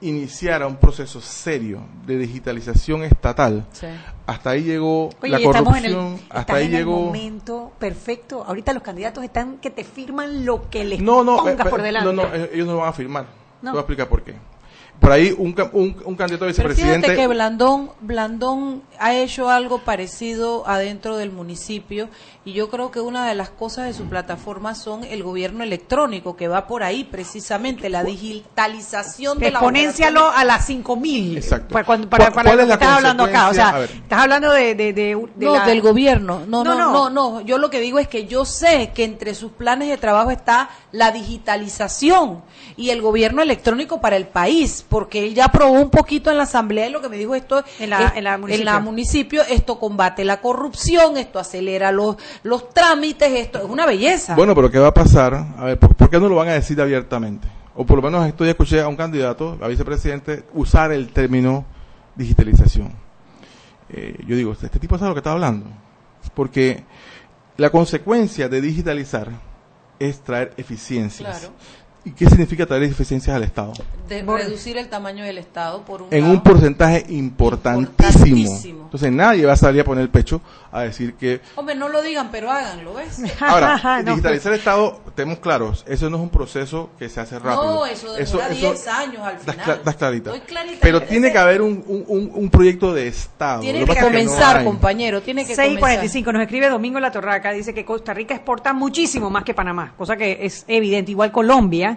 iniciara 0.02 0.66
un 0.68 0.78
proceso 0.78 1.20
serio 1.22 1.82
de 2.06 2.18
digitalización 2.18 3.04
estatal, 3.04 3.66
Sí. 3.72 3.88
hasta 4.26 4.52
ahí 4.52 4.64
llegó 4.64 5.10
Oye, 5.22 5.32
la 5.32 5.38
el, 5.38 5.44
corrupción, 5.44 6.20
hasta 6.30 6.56
ahí 6.56 6.66
en 6.68 6.72
el 6.74 6.78
llegó... 6.80 7.00
momento 7.06 7.72
perfecto. 7.80 8.44
Ahorita 8.46 8.74
los 8.74 8.84
candidatos 8.84 9.24
están 9.24 9.58
que 9.58 9.70
te 9.70 9.84
firman 9.84 10.46
lo 10.46 10.70
que 10.70 10.84
les 10.86 11.02
No, 11.02 11.24
no, 11.24 11.38
pongas 11.38 11.68
eh, 11.68 11.70
por 11.70 11.80
eh, 11.82 11.84
delante. 11.84 12.14
no, 12.14 12.24
no, 12.24 12.34
eh, 12.36 12.50
ellos 12.54 12.68
no 12.68 12.78
van 12.78 12.90
a 12.90 12.94
firmar. 12.94 13.26
No. 13.62 13.72
Te 13.72 13.72
voy 13.72 13.78
a 13.78 13.82
explicar 13.82 14.08
por 14.08 14.24
qué. 14.24 14.36
Por 15.00 15.12
ahí 15.14 15.34
un, 15.38 15.56
un, 15.74 15.96
un 16.06 16.16
candidato 16.16 16.46
a 16.46 16.48
Pero 16.48 16.48
vicepresidente... 16.50 17.08
fíjate 17.08 17.16
que 17.22 17.28
Blandón, 17.28 17.92
Blandón 18.02 18.84
ha 19.00 19.14
hecho 19.16 19.50
algo 19.50 19.80
parecido 19.80 20.68
adentro 20.68 21.16
del 21.18 21.32
municipio 21.32 22.10
y 22.46 22.54
yo 22.54 22.70
creo 22.70 22.92
que 22.92 23.00
una 23.00 23.26
de 23.28 23.34
las 23.36 23.50
cosas 23.50 23.86
de 23.86 23.94
su 23.94 24.06
plataforma 24.10 24.76
son 24.76 25.04
el 25.04 25.24
gobierno 25.24 25.64
electrónico 25.64 26.36
que 26.36 26.48
va 26.48 26.68
por 26.68 26.84
ahí 26.84 27.04
precisamente, 27.06 27.90
la 27.90 28.04
digitalización 28.04 29.40
de 29.40 29.52
la 29.52 29.60
Exponéncialo 29.60 30.30
a 30.30 30.44
las 30.44 30.66
5000. 30.66 31.38
Exacto. 31.38 31.74
Para, 31.74 31.86
cuando- 31.86 32.10
para, 32.10 32.26
¿Cuál- 32.26 32.34
para 32.34 32.44
cuál 32.50 32.56
lo 32.58 32.62
es 32.64 32.68
la 32.68 32.74
estás 32.76 32.90
hablando 32.98 33.24
acá. 33.24 33.50
O 33.50 33.54
sea, 33.54 33.84
estás 33.84 34.20
hablando 34.22 34.52
de. 34.52 34.76
de, 34.76 34.94
de- 34.94 35.16
de 35.36 35.46
no, 35.46 35.54
la- 35.54 35.66
del 35.66 35.82
gobierno. 35.82 36.42
No, 36.48 36.64
No, 36.64 36.76
no, 36.76 36.92
no. 36.92 37.10
no, 37.10 37.10
no, 37.10 37.42
Yo 37.42 37.58
lo 37.58 37.70
que 37.70 37.80
digo 37.80 38.00
es 38.00 38.08
que 38.08 38.26
yo 38.28 38.46
sé 38.46 38.92
que 38.94 39.04
entre 39.04 39.34
sus 39.36 39.52
planes 39.52 39.88
de 39.90 39.98
trabajo 39.98 40.32
está 40.32 40.70
la 40.92 41.12
digitalización 41.12 42.42
y 42.78 42.90
el 42.90 43.02
gobierno 43.02 43.42
electrónico 43.42 44.02
para 44.02 44.16
el 44.16 44.28
país, 44.28 44.86
porque 44.90 45.26
él 45.26 45.36
ya 45.36 45.46
aprobó 45.46 45.74
un 45.80 45.90
poquito 45.90 46.30
en 46.32 46.38
la 46.38 46.44
asamblea 46.44 46.88
y 46.88 46.92
lo 46.92 47.00
que 47.02 47.10
me 47.10 47.18
dijo 47.18 47.36
esto 47.36 47.64
En 47.80 47.92
la- 47.92 48.08
es- 48.08 48.16
en 48.18 48.24
la 48.24 48.38
municipio. 48.38 48.76
en 48.78 48.84
municipio, 48.84 49.42
esto 49.50 49.80
combate 49.80 50.26
la 50.26 50.42
corrupción, 50.42 51.18
esto 51.18 51.40
acelera 51.40 51.92
los 51.92 52.18
los 52.44 52.70
trámites, 52.70 53.32
esto 53.32 53.60
es 53.60 53.66
una 53.66 53.86
belleza. 53.86 54.36
Bueno, 54.36 54.54
pero 54.56 54.70
¿qué 54.72 54.80
va 54.80 54.88
a 54.88 54.94
pasar? 54.94 55.34
A 55.58 55.64
ver, 55.66 55.80
¿por, 55.80 55.96
por 55.96 56.10
qué 56.10 56.20
no 56.20 56.28
lo 56.28 56.36
van 56.36 56.50
a 56.50 56.54
decir 56.54 56.82
abiertamente? 56.82 57.48
O 57.76 57.86
por 57.86 57.98
lo 57.98 58.02
menos 58.02 58.28
esto 58.28 58.44
ya 58.44 58.52
escuché 58.52 58.82
a 58.82 58.88
un 58.88 58.96
candidato, 58.98 59.58
a 59.62 59.68
vicepresidente, 59.68 60.44
usar 60.54 60.92
el 60.92 61.14
término 61.14 61.66
digitalización. 62.16 62.92
Eh, 63.90 64.16
yo 64.28 64.36
digo, 64.36 64.52
¿este 64.54 64.80
tipo 64.80 64.98
sabe 64.98 65.10
lo 65.10 65.16
que 65.16 65.20
está 65.20 65.32
hablando? 65.32 65.66
Porque 66.34 66.84
la 67.58 67.70
consecuencia 67.70 68.50
de 68.50 68.62
digitalizar 68.62 69.30
es 69.98 70.20
traer 70.22 70.54
eficiencias. 70.58 71.40
Claro. 71.40 71.54
¿Y 72.06 72.12
qué 72.12 72.28
significa 72.30 72.66
traer 72.66 72.84
eficiencias 72.84 73.36
al 73.36 73.44
Estado? 73.44 73.74
de 74.08 74.24
reducir 74.24 74.76
el 74.78 74.90
tamaño 74.90 75.24
del 75.24 75.38
Estado 75.38 75.84
por 75.86 76.02
un 76.02 76.08
En 76.12 76.22
lado. 76.22 76.34
un 76.34 76.42
porcentaje 76.42 77.06
importantísimo. 77.10 77.90
Importantísimo. 78.38 78.84
Entonces 78.86 79.12
nadie 79.12 79.46
va 79.46 79.54
a 79.54 79.56
salir 79.56 79.82
a 79.82 79.84
poner 79.84 80.02
el 80.02 80.10
pecho 80.10 80.42
a 80.72 80.82
decir 80.82 81.14
que 81.14 81.42
Hombre, 81.56 81.76
no 81.76 81.90
lo 81.90 82.02
digan, 82.02 82.30
pero 82.32 82.50
háganlo, 82.50 82.96
¿ves? 82.96 83.22
Ahora, 83.42 84.02
No. 84.04 84.12
digitalizar 84.12 84.52
el 84.54 84.58
Estado, 84.60 85.00
estemos 85.08 85.38
claros, 85.40 85.84
eso 85.88 86.10
no 86.10 86.18
es 86.18 86.24
un 86.24 86.30
proceso 86.30 86.90
que 86.98 87.08
se 87.08 87.20
hace 87.20 87.38
rápido. 87.38 87.64
No, 87.64 87.86
eso 87.86 88.14
demora 88.14 88.50
10 88.50 88.88
años 88.88 89.22
al 89.22 89.36
das 89.46 89.56
final. 89.56 89.66
cla- 89.80 89.84
das 89.84 89.96
clarita. 89.96 90.34
Estoy 90.34 90.48
clarita. 90.48 90.78
Pero 90.82 91.04
tiene 91.04 91.32
que 91.32 91.38
haber 91.38 91.62
un, 91.62 91.84
un, 91.88 92.32
un- 92.34 92.50
proyecto 92.50 92.94
de 92.96 93.08
Estado. 93.10 93.62
Tiene 93.62 93.82
Lo 93.82 93.86
que 93.94 94.00
no 94.00 94.08
comenzar, 94.08 94.64
compañero, 94.64 95.22
tiene 95.22 95.46
que 95.46 95.54
6 95.56 95.58
y 95.60 95.76
comenzar. 95.76 95.80
45 96.00 96.32
nos 96.34 96.42
escribe 96.42 96.70
Domingo 96.70 97.00
La 97.00 97.12
Torraca, 97.12 97.52
dice 97.52 97.76
que 97.76 97.86
Costa 97.86 98.12
Rica 98.16 98.34
exporta 98.34 98.74
muchísimo 98.74 99.30
más 99.30 99.44
que 99.44 99.54
Panamá, 99.54 99.94
cosa 99.98 100.18
que 100.18 100.40
es 100.42 100.66
evidente, 100.68 101.12
igual 101.12 101.32
Colombia. 101.32 101.89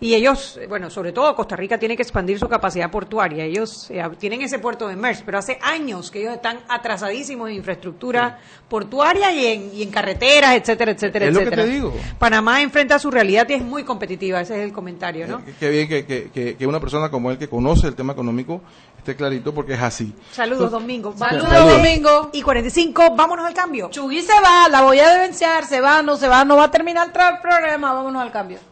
Y 0.00 0.14
ellos, 0.14 0.58
bueno, 0.68 0.90
sobre 0.90 1.12
todo 1.12 1.32
Costa 1.36 1.54
Rica 1.54 1.78
tiene 1.78 1.94
que 1.96 2.02
expandir 2.02 2.36
su 2.36 2.48
capacidad 2.48 2.90
portuaria. 2.90 3.44
Ellos 3.44 3.88
eh, 3.88 4.02
tienen 4.18 4.42
ese 4.42 4.58
puerto 4.58 4.88
de 4.88 4.96
MERS, 4.96 5.22
pero 5.24 5.38
hace 5.38 5.58
años 5.62 6.10
que 6.10 6.22
ellos 6.22 6.34
están 6.34 6.58
atrasadísimos 6.68 7.48
en 7.48 7.54
infraestructura 7.54 8.40
portuaria 8.68 9.30
y 9.32 9.46
en, 9.46 9.70
y 9.72 9.82
en 9.82 9.90
carreteras, 9.92 10.56
etcétera, 10.56 10.90
etcétera, 10.90 11.26
Es 11.26 11.32
lo 11.32 11.38
que 11.38 11.44
etcétera. 11.44 11.66
te 11.66 11.70
digo. 11.70 11.94
Panamá 12.18 12.60
enfrenta 12.62 12.98
su 12.98 13.12
realidad 13.12 13.46
y 13.48 13.52
es 13.52 13.62
muy 13.62 13.84
competitiva, 13.84 14.40
ese 14.40 14.58
es 14.58 14.64
el 14.64 14.72
comentario, 14.72 15.28
¿no? 15.28 15.38
Eh, 15.38 15.54
Qué 15.60 15.70
bien 15.70 15.88
que, 15.88 16.04
que, 16.04 16.66
una 16.66 16.80
persona 16.80 17.08
como 17.08 17.30
él 17.30 17.38
que 17.38 17.48
conoce 17.48 17.86
el 17.86 17.94
tema 17.94 18.12
económico 18.12 18.60
esté 18.98 19.14
clarito 19.14 19.54
porque 19.54 19.74
es 19.74 19.82
así. 19.82 20.12
Saludos, 20.32 20.72
Domingo. 20.72 21.14
Saludos, 21.16 21.48
Saludos. 21.48 21.76
Domingo. 21.76 22.30
Y 22.32 22.42
45, 22.42 23.14
vámonos 23.14 23.46
al 23.46 23.54
cambio. 23.54 23.88
Chugui 23.90 24.20
se 24.22 24.32
va, 24.40 24.68
la 24.68 24.82
voy 24.82 24.98
a 24.98 25.16
denunciar, 25.16 25.64
se 25.64 25.80
va, 25.80 26.02
no 26.02 26.16
se 26.16 26.26
va, 26.26 26.44
no 26.44 26.56
va 26.56 26.64
a 26.64 26.70
terminar 26.72 27.06
el 27.06 27.12
programa, 27.40 27.92
vámonos 27.92 28.20
al 28.20 28.32
cambio. 28.32 28.71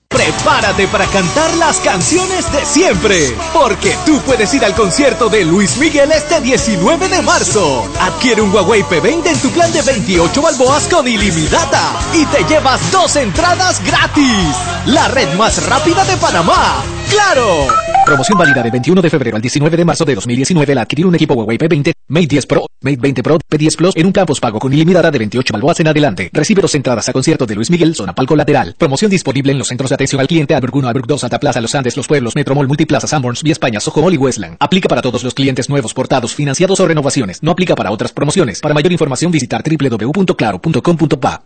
Prepárate 0.11 0.87
para 0.89 1.05
cantar 1.05 1.55
las 1.55 1.79
canciones 1.79 2.51
de 2.51 2.65
siempre, 2.65 3.33
porque 3.53 3.95
tú 4.05 4.19
puedes 4.25 4.53
ir 4.53 4.63
al 4.65 4.75
concierto 4.75 5.29
de 5.29 5.45
Luis 5.45 5.77
Miguel 5.77 6.11
este 6.11 6.41
19 6.41 7.07
de 7.07 7.21
marzo. 7.21 7.89
Adquiere 7.99 8.41
un 8.41 8.53
Huawei 8.53 8.83
P20 8.83 9.25
en 9.25 9.39
tu 9.39 9.49
plan 9.51 9.71
de 9.71 9.81
28 9.81 10.41
balboas 10.41 10.87
con 10.89 11.07
ilimitada 11.07 11.93
y 12.13 12.25
te 12.25 12.43
llevas 12.43 12.91
dos 12.91 13.15
entradas 13.15 13.81
gratis. 13.85 14.55
La 14.87 15.07
red 15.07 15.33
más 15.35 15.65
rápida 15.65 16.03
de 16.03 16.17
Panamá. 16.17 16.83
¡Claro! 17.09 17.67
Promoción 18.05 18.37
válida 18.37 18.63
del 18.63 18.71
21 18.71 19.01
de 19.01 19.09
febrero 19.09 19.35
al 19.35 19.41
19 19.41 19.77
de 19.77 19.85
marzo 19.85 20.03
de 20.05 20.15
2019 20.15 20.71
al 20.71 20.77
adquirir 20.79 21.05
un 21.05 21.15
equipo 21.15 21.33
Huawei 21.35 21.57
P20, 21.57 21.93
Mate 22.07 22.27
10 22.27 22.45
Pro, 22.45 22.65
Mate 22.81 22.97
20 22.99 23.23
Pro, 23.23 23.37
P10 23.49 23.75
Plus 23.77 23.95
en 23.95 24.05
un 24.05 24.11
campus 24.11 24.39
pago 24.39 24.59
con 24.59 24.73
ilimitada 24.73 25.11
de 25.11 25.19
28 25.19 25.53
balboas 25.53 25.79
en 25.79 25.87
adelante. 25.87 26.29
Recibe 26.33 26.61
dos 26.61 26.73
entradas 26.75 27.07
a 27.07 27.13
concierto 27.13 27.45
de 27.45 27.55
Luis 27.55 27.69
Miguel, 27.69 27.95
zona 27.95 28.13
palco 28.13 28.35
lateral. 28.35 28.75
Promoción 28.77 29.11
disponible 29.11 29.51
en 29.51 29.59
los 29.59 29.67
centros 29.67 29.89
de 29.89 29.95
atención 30.01 30.19
al 30.19 30.27
cliente 30.27 30.55
Albert 30.55 30.73
1, 30.73 30.87
Albert 30.87 31.05
2, 31.07 31.23
Alta 31.23 31.39
Plaza, 31.39 31.61
Los 31.61 31.75
Andes, 31.75 31.95
Los 31.95 32.07
Pueblos, 32.07 32.35
Metromol, 32.35 32.67
Multiplaza, 32.67 33.05
Sanborns, 33.07 33.43
Vía 33.43 33.53
España, 33.53 33.79
Soho 33.79 34.01
Mall 34.01 34.13
y 34.13 34.17
Westland. 34.17 34.57
Aplica 34.59 34.87
para 34.87 35.01
todos 35.01 35.23
los 35.23 35.33
clientes 35.33 35.69
nuevos, 35.69 35.93
portados, 35.93 36.33
financiados 36.33 36.79
o 36.79 36.87
renovaciones. 36.87 37.43
No 37.43 37.51
aplica 37.51 37.75
para 37.75 37.91
otras 37.91 38.11
promociones. 38.11 38.61
Para 38.61 38.73
mayor 38.73 38.91
información 38.91 39.31
visitar 39.31 39.63
www.claro.com.pa. 39.63 41.43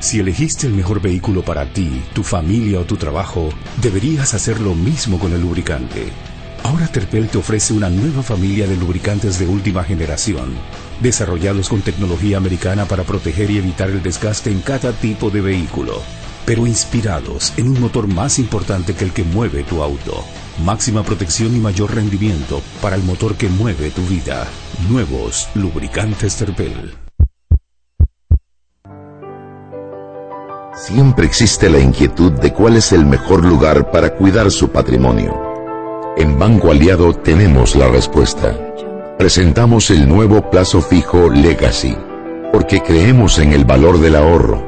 Si 0.00 0.20
elegiste 0.20 0.66
el 0.66 0.74
mejor 0.74 1.02
vehículo 1.02 1.42
para 1.42 1.66
ti, 1.72 2.00
tu 2.14 2.22
familia 2.22 2.80
o 2.80 2.84
tu 2.84 2.96
trabajo, 2.96 3.50
deberías 3.82 4.32
hacer 4.32 4.60
lo 4.60 4.74
mismo 4.74 5.18
con 5.18 5.32
el 5.32 5.40
lubricante. 5.40 6.06
Ahora 6.62 6.86
Terpel 6.86 7.28
te 7.28 7.38
ofrece 7.38 7.74
una 7.74 7.90
nueva 7.90 8.22
familia 8.22 8.66
de 8.66 8.76
lubricantes 8.76 9.38
de 9.38 9.46
última 9.46 9.84
generación, 9.84 10.54
desarrollados 11.00 11.68
con 11.68 11.82
tecnología 11.82 12.36
americana 12.36 12.84
para 12.86 13.04
proteger 13.04 13.50
y 13.50 13.58
evitar 13.58 13.90
el 13.90 14.02
desgaste 14.02 14.50
en 14.50 14.60
cada 14.60 14.92
tipo 14.92 15.30
de 15.30 15.40
vehículo, 15.40 16.02
pero 16.48 16.66
inspirados 16.66 17.52
en 17.58 17.68
un 17.68 17.78
motor 17.78 18.06
más 18.06 18.38
importante 18.38 18.94
que 18.94 19.04
el 19.04 19.12
que 19.12 19.22
mueve 19.22 19.64
tu 19.64 19.82
auto. 19.82 20.24
Máxima 20.64 21.02
protección 21.02 21.54
y 21.54 21.58
mayor 21.60 21.94
rendimiento 21.94 22.62
para 22.80 22.96
el 22.96 23.02
motor 23.02 23.34
que 23.34 23.50
mueve 23.50 23.90
tu 23.90 24.00
vida. 24.06 24.46
Nuevos 24.88 25.46
lubricantes 25.54 26.36
Terpel. 26.36 26.94
Siempre 30.74 31.26
existe 31.26 31.68
la 31.68 31.80
inquietud 31.80 32.32
de 32.32 32.50
cuál 32.54 32.76
es 32.76 32.92
el 32.92 33.04
mejor 33.04 33.44
lugar 33.44 33.90
para 33.90 34.14
cuidar 34.14 34.50
su 34.50 34.70
patrimonio. 34.70 35.38
En 36.16 36.38
Banco 36.38 36.70
Aliado 36.70 37.12
tenemos 37.12 37.76
la 37.76 37.88
respuesta. 37.88 38.56
Presentamos 39.18 39.90
el 39.90 40.08
nuevo 40.08 40.48
plazo 40.48 40.80
fijo 40.80 41.28
Legacy, 41.28 41.94
porque 42.54 42.80
creemos 42.80 43.38
en 43.38 43.52
el 43.52 43.66
valor 43.66 44.00
del 44.00 44.16
ahorro, 44.16 44.67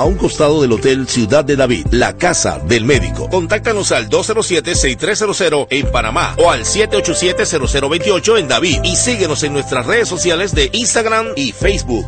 a 0.01 0.05
un 0.05 0.15
costado 0.15 0.63
del 0.63 0.71
Hotel 0.71 1.07
Ciudad 1.07 1.45
de 1.45 1.55
David, 1.55 1.85
la 1.91 2.17
Casa 2.17 2.57
del 2.57 2.85
Médico. 2.85 3.29
Contáctanos 3.29 3.91
al 3.91 4.09
207-6300 4.09 5.67
en 5.69 5.91
Panamá 5.91 6.33
o 6.39 6.49
al 6.49 6.61
787-0028 6.61 8.39
en 8.39 8.47
David 8.47 8.79
y 8.83 8.95
síguenos 8.95 9.43
en 9.43 9.53
nuestras 9.53 9.85
redes 9.85 10.07
sociales 10.07 10.55
de 10.55 10.71
Instagram 10.73 11.27
y 11.35 11.51
Facebook. 11.51 12.03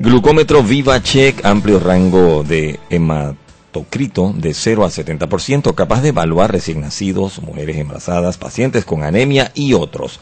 Glucómetro 0.00 0.64
Viva 0.64 1.00
Check, 1.00 1.44
amplio 1.44 1.78
rango 1.78 2.42
de 2.42 2.80
hematocrito 2.90 4.34
de 4.36 4.52
0 4.52 4.84
a 4.84 4.88
70%, 4.88 5.76
capaz 5.76 6.02
de 6.02 6.08
evaluar 6.08 6.50
recién 6.50 6.80
nacidos, 6.80 7.40
mujeres 7.40 7.76
embarazadas, 7.76 8.36
pacientes 8.36 8.84
con 8.84 9.04
anemia 9.04 9.52
y 9.54 9.74
otros. 9.74 10.18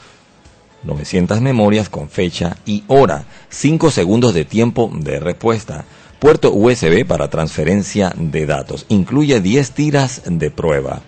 900 0.85 1.41
memorias 1.41 1.89
con 1.89 2.09
fecha 2.09 2.57
y 2.67 2.85
hora, 2.89 3.25
5 3.49 3.91
segundos 3.91 4.35
de 4.35 4.45
tiempo 4.45 4.91
de 4.95 5.21
respuesta. 5.21 5.85
Puerto 6.19 6.53
USB 6.53 7.05
para 7.07 7.29
transferencia 7.29 8.13
de 8.17 8.47
datos. 8.47 8.87
Incluye 8.89 9.41
10 9.41 9.71
tiras 9.73 10.23
de 10.27 10.51
prueba. 10.51 11.03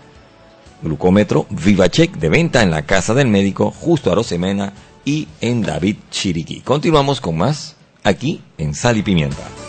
Glucómetro 0.83 1.47
VivaCheck 1.51 2.16
de 2.16 2.29
venta 2.29 2.62
en 2.62 2.70
la 2.70 2.83
casa 2.83 3.14
del 3.14 3.29
médico 3.29 3.70
justo 3.70 4.12
a 4.12 4.14
Rosemena 4.14 4.72
y 5.05 5.29
en 5.41 5.62
David 5.62 5.97
Chiriquí. 6.11 6.61
Continuamos 6.61 7.20
con 7.20 7.39
más 7.39 7.77
aquí 8.05 8.43
en 8.59 8.74
Sal 8.74 8.99
y 8.99 9.03
Pimienta. 9.03 9.65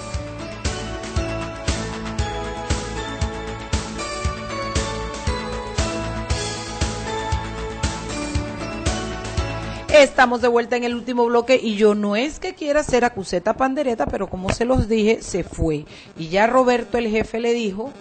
Estamos 9.97 10.43
de 10.43 10.47
vuelta 10.47 10.75
en 10.75 10.83
el 10.83 10.93
último 10.93 11.25
bloque 11.25 11.59
y 11.61 11.75
yo 11.75 11.95
no 11.95 12.15
es 12.15 12.39
que 12.39 12.53
quiera 12.53 12.83
ser 12.83 13.03
acuseta 13.03 13.57
pandereta, 13.57 14.05
pero 14.05 14.29
como 14.29 14.51
se 14.51 14.63
los 14.63 14.87
dije, 14.87 15.23
se 15.23 15.43
fue. 15.43 15.85
Y 16.15 16.29
ya 16.29 16.45
Roberto, 16.45 16.99
el 16.99 17.07
jefe, 17.07 17.39
le 17.39 17.53
dijo 17.53 17.91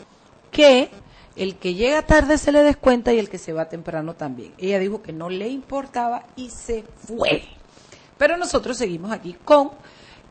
que 0.51 0.91
el 1.37 1.57
que 1.57 1.73
llega 1.73 2.03
tarde 2.03 2.37
se 2.37 2.53
le 2.53 2.63
descuenta 2.63 3.15
y 3.15 3.19
el 3.19 3.31
que 3.31 3.39
se 3.39 3.55
va 3.55 3.71
temprano 3.71 4.13
también. 4.13 4.53
Ella 4.59 4.79
dijo 4.79 5.01
que 5.01 5.15
no 5.15 5.31
le 5.31 5.49
importaba 5.49 6.27
y 6.37 6.51
se 6.51 6.85
fue. 7.07 7.45
Pero 8.19 8.37
nosotros 8.37 8.77
seguimos 8.77 9.11
aquí 9.11 9.35
con 9.45 9.71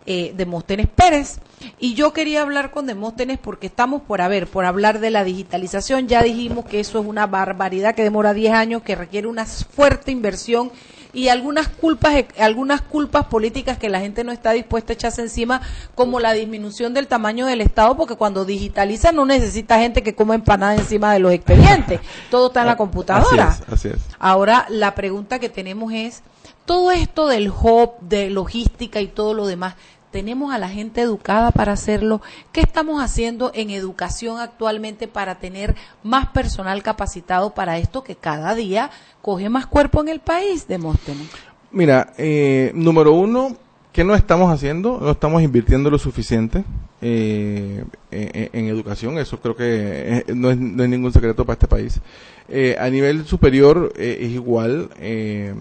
eh, 0.06 0.34
Demóstenes 0.38 0.88
Pérez. 0.88 1.40
Y 1.80 1.96
yo 1.96 2.14
quería 2.14 2.44
hablar 2.44 2.70
con 2.70 2.86
Demóstenes 2.86 3.40
porque 3.40 3.66
estamos 3.66 4.04
por 4.04 4.22
haber, 4.22 4.46
por 4.46 4.66
hablar 4.66 5.00
de 5.00 5.10
la 5.10 5.24
digitalización. 5.24 6.08
Ya 6.08 6.22
dijimos 6.22 6.66
que 6.66 6.80
eso 6.80 7.00
es 7.00 7.08
una 7.08 7.26
barbaridad 7.26 7.96
que 7.96 8.04
demora 8.04 8.36
10 8.36 8.54
años, 8.54 8.84
que 8.84 8.96
requiere 8.96 9.28
una 9.28 9.46
fuerte 9.46 10.12
inversión 10.12 10.72
y 11.16 11.30
algunas 11.30 11.70
culpas, 11.70 12.14
eh, 12.14 12.28
algunas 12.38 12.82
culpas 12.82 13.26
políticas 13.26 13.78
que 13.78 13.90
la 13.90 14.02
gente 14.02 14.24
no 14.24 14.34
está 14.34 14.52
dispuesta 14.52 14.92
a 14.92 14.96
echarse 14.96 15.22
encima, 15.22 15.62
como 15.96 16.20
la 16.20 16.34
disminución 16.34 16.94
del 16.94 17.08
tamaño 17.08 17.46
del 17.46 17.62
Estado, 17.62 17.96
porque 17.96 18.18
cuando 18.18 18.44
digitaliza 18.44 19.14
no 19.14 19.26
necesita 19.26 19.80
gente 19.80 20.04
que 20.04 20.14
coma 20.14 20.36
empanada 20.36 20.76
encima 20.76 21.14
de 21.14 21.20
los 21.20 21.32
expedientes. 21.32 22.02
Todo 22.30 22.48
está 22.48 22.62
en 22.62 22.68
la 22.68 22.78
computadora. 22.78 23.48
Así 23.48 23.64
es, 23.64 23.74
así 23.74 23.88
es. 23.88 24.02
Ahora, 24.20 24.66
la 24.70 24.94
pregunta 24.94 25.40
que 25.40 25.48
tenemos 25.48 25.94
es, 25.94 26.22
todo 26.66 26.92
esto 26.92 27.28
del 27.28 27.50
hub, 27.50 27.94
de 28.02 28.30
logística 28.30 29.00
y 29.00 29.08
todo 29.08 29.34
lo 29.34 29.46
demás, 29.48 29.76
¿tenemos 30.16 30.54
a 30.54 30.58
la 30.58 30.70
gente 30.70 31.02
educada 31.02 31.52
para 31.52 31.74
hacerlo? 31.74 32.22
¿Qué 32.54 32.62
estamos 32.62 33.04
haciendo 33.04 33.52
en 33.54 33.70
educación 33.70 34.40
actualmente 34.40 35.10
para 35.10 35.40
tener 35.40 35.76
más 36.04 36.28
personal 36.28 36.82
capacitado 36.84 37.54
para 37.54 37.80
esto 37.80 38.02
que 38.02 38.16
cada 38.16 38.56
día 38.56 38.92
coge 39.22 39.50
más 39.50 39.66
cuerpo 39.68 40.00
en 40.00 40.08
el 40.08 40.22
país, 40.22 40.70
Demóstenes? 40.70 41.28
Mira, 41.70 42.14
eh, 42.18 42.72
número 42.76 43.12
uno, 43.12 43.58
¿qué 43.92 44.06
no 44.06 44.16
estamos 44.16 44.54
haciendo? 44.54 45.00
No 45.02 45.12
estamos 45.12 45.44
invirtiendo 45.44 45.92
lo 45.92 46.00
suficiente 46.00 46.64
eh, 47.02 47.84
en, 48.10 48.50
en 48.54 48.68
educación. 48.68 49.18
Eso 49.18 49.42
creo 49.42 49.58
que 49.58 50.24
no, 50.34 50.50
es, 50.50 50.58
no 50.58 50.82
es 50.82 50.90
ningún 50.90 51.12
secreto 51.12 51.44
para 51.44 51.56
este 51.56 51.68
país. 51.68 52.00
Eh, 52.48 52.78
a 52.80 52.90
nivel 52.90 53.26
superior 53.26 53.92
eh, 53.98 54.20
es 54.22 54.32
igual. 54.32 54.92
Eh, 54.98 55.54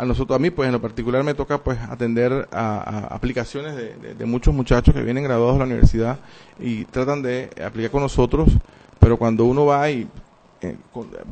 a 0.00 0.04
nosotros, 0.04 0.36
a 0.36 0.38
mí, 0.40 0.50
pues 0.50 0.66
en 0.66 0.72
lo 0.72 0.80
particular 0.80 1.22
me 1.24 1.34
toca 1.34 1.58
pues 1.58 1.78
atender 1.78 2.48
a, 2.52 2.78
a 3.10 3.14
aplicaciones 3.14 3.76
de, 3.76 3.94
de- 3.96 4.14
de 4.14 4.24
muchos 4.24 4.54
muchachos 4.54 4.94
que 4.94 5.02
vienen 5.02 5.24
graduados 5.24 5.54
de 5.54 5.58
la 5.60 5.64
universidad 5.66 6.18
y 6.58 6.84
tratan 6.86 7.22
de 7.22 7.50
aplicar 7.64 7.90
con 7.90 8.02
nosotros, 8.02 8.48
pero 8.98 9.16
cuando 9.16 9.44
uno 9.44 9.66
va 9.66 9.90
y 9.90 10.06
eh, 10.62 10.76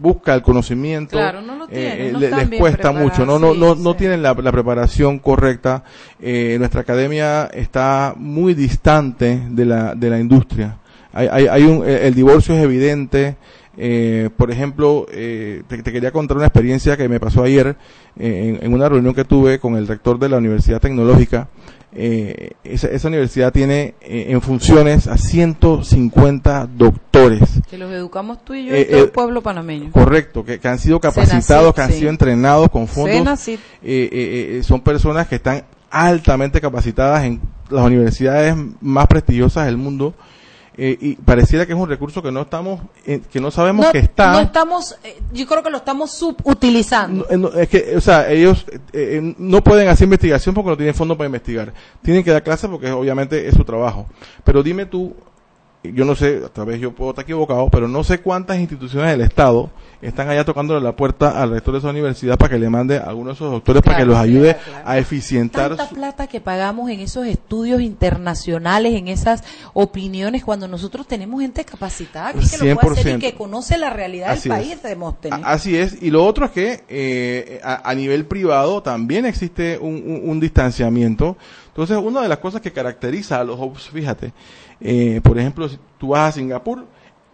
busca 0.00 0.34
el 0.34 0.40
conocimiento, 0.42 1.12
Claro, 1.18 1.42
no 1.42 1.56
lo 1.56 1.64
eh, 1.64 1.68
tienen, 1.68 2.00
eh, 2.08 2.12
no 2.12 2.18
le- 2.18 2.26
están 2.26 2.50
les 2.50 2.58
cuesta 2.60 2.92
mucho, 2.92 3.26
no, 3.26 3.38
no, 3.38 3.52
no, 3.54 3.74
no 3.74 3.94
tienen 3.96 4.22
la, 4.22 4.32
la 4.34 4.52
preparación 4.52 5.18
correcta. 5.18 5.84
Eh, 6.20 6.56
nuestra 6.58 6.80
academia 6.80 7.44
está 7.52 8.14
muy 8.16 8.54
distante 8.54 9.42
de 9.50 9.64
la, 9.66 9.94
de 9.94 10.08
la 10.10 10.18
industria. 10.18 10.76
Hay, 11.12 11.28
hay, 11.30 11.46
hay 11.46 11.62
un, 11.64 11.86
el 11.86 12.14
divorcio 12.14 12.54
es 12.54 12.62
evidente. 12.62 13.36
Eh, 13.80 14.28
por 14.36 14.50
ejemplo, 14.50 15.06
eh, 15.12 15.62
te, 15.68 15.82
te 15.82 15.92
quería 15.92 16.10
contar 16.10 16.36
una 16.36 16.46
experiencia 16.46 16.96
que 16.96 17.08
me 17.08 17.20
pasó 17.20 17.44
ayer 17.44 17.76
eh, 18.18 18.56
en, 18.58 18.66
en 18.66 18.72
una 18.74 18.88
reunión 18.88 19.14
que 19.14 19.24
tuve 19.24 19.60
con 19.60 19.76
el 19.76 19.86
rector 19.86 20.18
de 20.18 20.28
la 20.28 20.38
Universidad 20.38 20.80
Tecnológica. 20.80 21.48
Eh, 21.92 22.50
esa, 22.64 22.88
esa 22.88 23.08
universidad 23.08 23.50
tiene 23.52 23.94
eh, 24.02 24.26
en 24.28 24.42
funciones 24.42 25.06
a 25.06 25.16
150 25.16 26.66
doctores. 26.66 27.40
Que 27.68 27.78
los 27.78 27.90
educamos 27.90 28.44
tú 28.44 28.54
y 28.54 28.66
yo 28.66 28.74
en 28.74 28.86
todo 28.88 29.04
el 29.04 29.10
pueblo 29.10 29.42
panameño. 29.42 29.90
Correcto, 29.92 30.44
que, 30.44 30.58
que 30.60 30.68
han 30.68 30.78
sido 30.78 31.00
capacitados, 31.00 31.74
que 31.74 31.80
han 31.80 31.92
sí. 31.92 32.00
sido 32.00 32.10
entrenados 32.10 32.68
con 32.68 32.86
fondos. 32.88 33.48
Eh, 33.48 33.58
eh, 33.82 34.08
eh, 34.12 34.62
son 34.62 34.82
personas 34.82 35.28
que 35.28 35.36
están 35.36 35.64
altamente 35.90 36.60
capacitadas 36.60 37.24
en 37.24 37.40
las 37.70 37.84
universidades 37.84 38.54
más 38.80 39.06
prestigiosas 39.06 39.66
del 39.66 39.78
mundo. 39.78 40.14
Eh, 40.80 40.96
y 41.00 41.14
pareciera 41.16 41.66
que 41.66 41.72
es 41.72 41.78
un 41.78 41.88
recurso 41.88 42.22
que 42.22 42.30
no 42.30 42.42
estamos, 42.42 42.80
eh, 43.04 43.20
que 43.32 43.40
no 43.40 43.50
sabemos 43.50 43.86
No, 43.86 43.90
que 43.92 43.98
está. 43.98 44.30
no 44.30 44.38
estamos, 44.38 44.96
eh, 45.02 45.18
yo 45.32 45.44
creo 45.44 45.60
que 45.60 45.70
lo 45.70 45.78
estamos 45.78 46.12
subutilizando. 46.12 47.26
No, 47.28 47.34
eh, 47.34 47.36
no, 47.36 47.48
es 47.60 47.68
que, 47.68 47.96
o 47.96 48.00
sea, 48.00 48.30
ellos 48.30 48.64
eh, 48.70 48.78
eh, 48.92 49.34
no 49.38 49.62
pueden 49.64 49.88
hacer 49.88 50.04
investigación 50.04 50.54
porque 50.54 50.70
no 50.70 50.76
tienen 50.76 50.94
fondo 50.94 51.16
para 51.16 51.26
investigar. 51.26 51.72
Tienen 52.00 52.22
que 52.22 52.30
dar 52.30 52.44
clases 52.44 52.70
porque 52.70 52.92
obviamente 52.92 53.48
es 53.48 53.54
su 53.54 53.64
trabajo. 53.64 54.06
Pero 54.44 54.62
dime 54.62 54.86
tú, 54.86 55.16
yo 55.82 56.04
no 56.04 56.14
sé, 56.14 56.42
tal 56.52 56.66
vez 56.66 56.80
yo 56.80 56.92
puedo 56.92 57.10
estar 57.10 57.24
equivocado, 57.24 57.68
pero 57.70 57.88
no 57.88 58.04
sé 58.04 58.18
cuántas 58.20 58.58
instituciones 58.58 59.10
del 59.10 59.22
Estado 59.22 59.70
están 60.00 60.28
allá 60.28 60.44
tocándole 60.44 60.80
la 60.80 60.92
puerta 60.94 61.42
al 61.42 61.50
rector 61.50 61.72
de 61.72 61.78
esa 61.80 61.88
universidad 61.90 62.36
para 62.38 62.50
que 62.50 62.58
le 62.58 62.70
mande 62.70 62.98
a 62.98 63.04
algunos 63.04 63.32
de 63.32 63.34
esos 63.44 63.50
doctores 63.50 63.82
para 63.82 63.96
que 63.96 64.04
Claro, 64.04 64.12
los 64.12 64.20
ayude 64.20 64.54
claro, 64.54 64.70
claro. 64.70 64.88
a 64.88 64.98
eficientar 64.98 65.68
Tanta 65.70 65.88
su- 65.88 65.94
plata 65.96 66.26
que 66.28 66.40
pagamos 66.40 66.88
en 66.90 67.00
esos 67.00 67.26
estudios 67.26 67.80
internacionales, 67.80 68.94
en 68.94 69.08
esas 69.08 69.42
opiniones, 69.74 70.44
cuando 70.44 70.68
nosotros 70.68 71.06
tenemos 71.06 71.40
gente 71.40 71.64
capacitada 71.64 72.28
aquí 72.28 72.38
que 72.48 72.56
lo 72.68 72.78
puede 72.80 73.00
hacer 73.00 73.06
y 73.06 73.10
100%. 73.16 73.20
que 73.20 73.34
conoce 73.34 73.76
la 73.78 73.90
realidad 73.90 74.30
Así 74.30 74.48
del 74.48 74.58
es. 74.58 74.64
país, 74.68 74.82
debemos 74.82 75.20
tener. 75.20 75.40
Así 75.44 75.76
es, 75.76 76.00
y 76.00 76.10
lo 76.10 76.24
otro 76.24 76.44
es 76.46 76.50
que 76.52 76.84
eh, 76.88 77.60
a, 77.64 77.88
a 77.90 77.94
nivel 77.94 78.24
privado 78.26 78.82
también 78.82 79.26
existe 79.26 79.78
un, 79.78 79.94
un- 80.06 80.22
un 80.30 80.40
distanciamiento. 80.40 81.36
Entonces, 81.68 81.96
una 81.96 82.22
de 82.22 82.28
las 82.28 82.38
cosas 82.38 82.60
que 82.60 82.72
caracteriza 82.72 83.40
a 83.40 83.44
los 83.44 83.58
hubs, 83.58 83.88
fíjate, 83.88 84.32
eh, 84.80 85.20
por 85.22 85.38
ejemplo, 85.38 85.68
si 85.68 85.78
tú 85.98 86.08
vas 86.08 86.28
a 86.28 86.32
Singapur, 86.38 86.84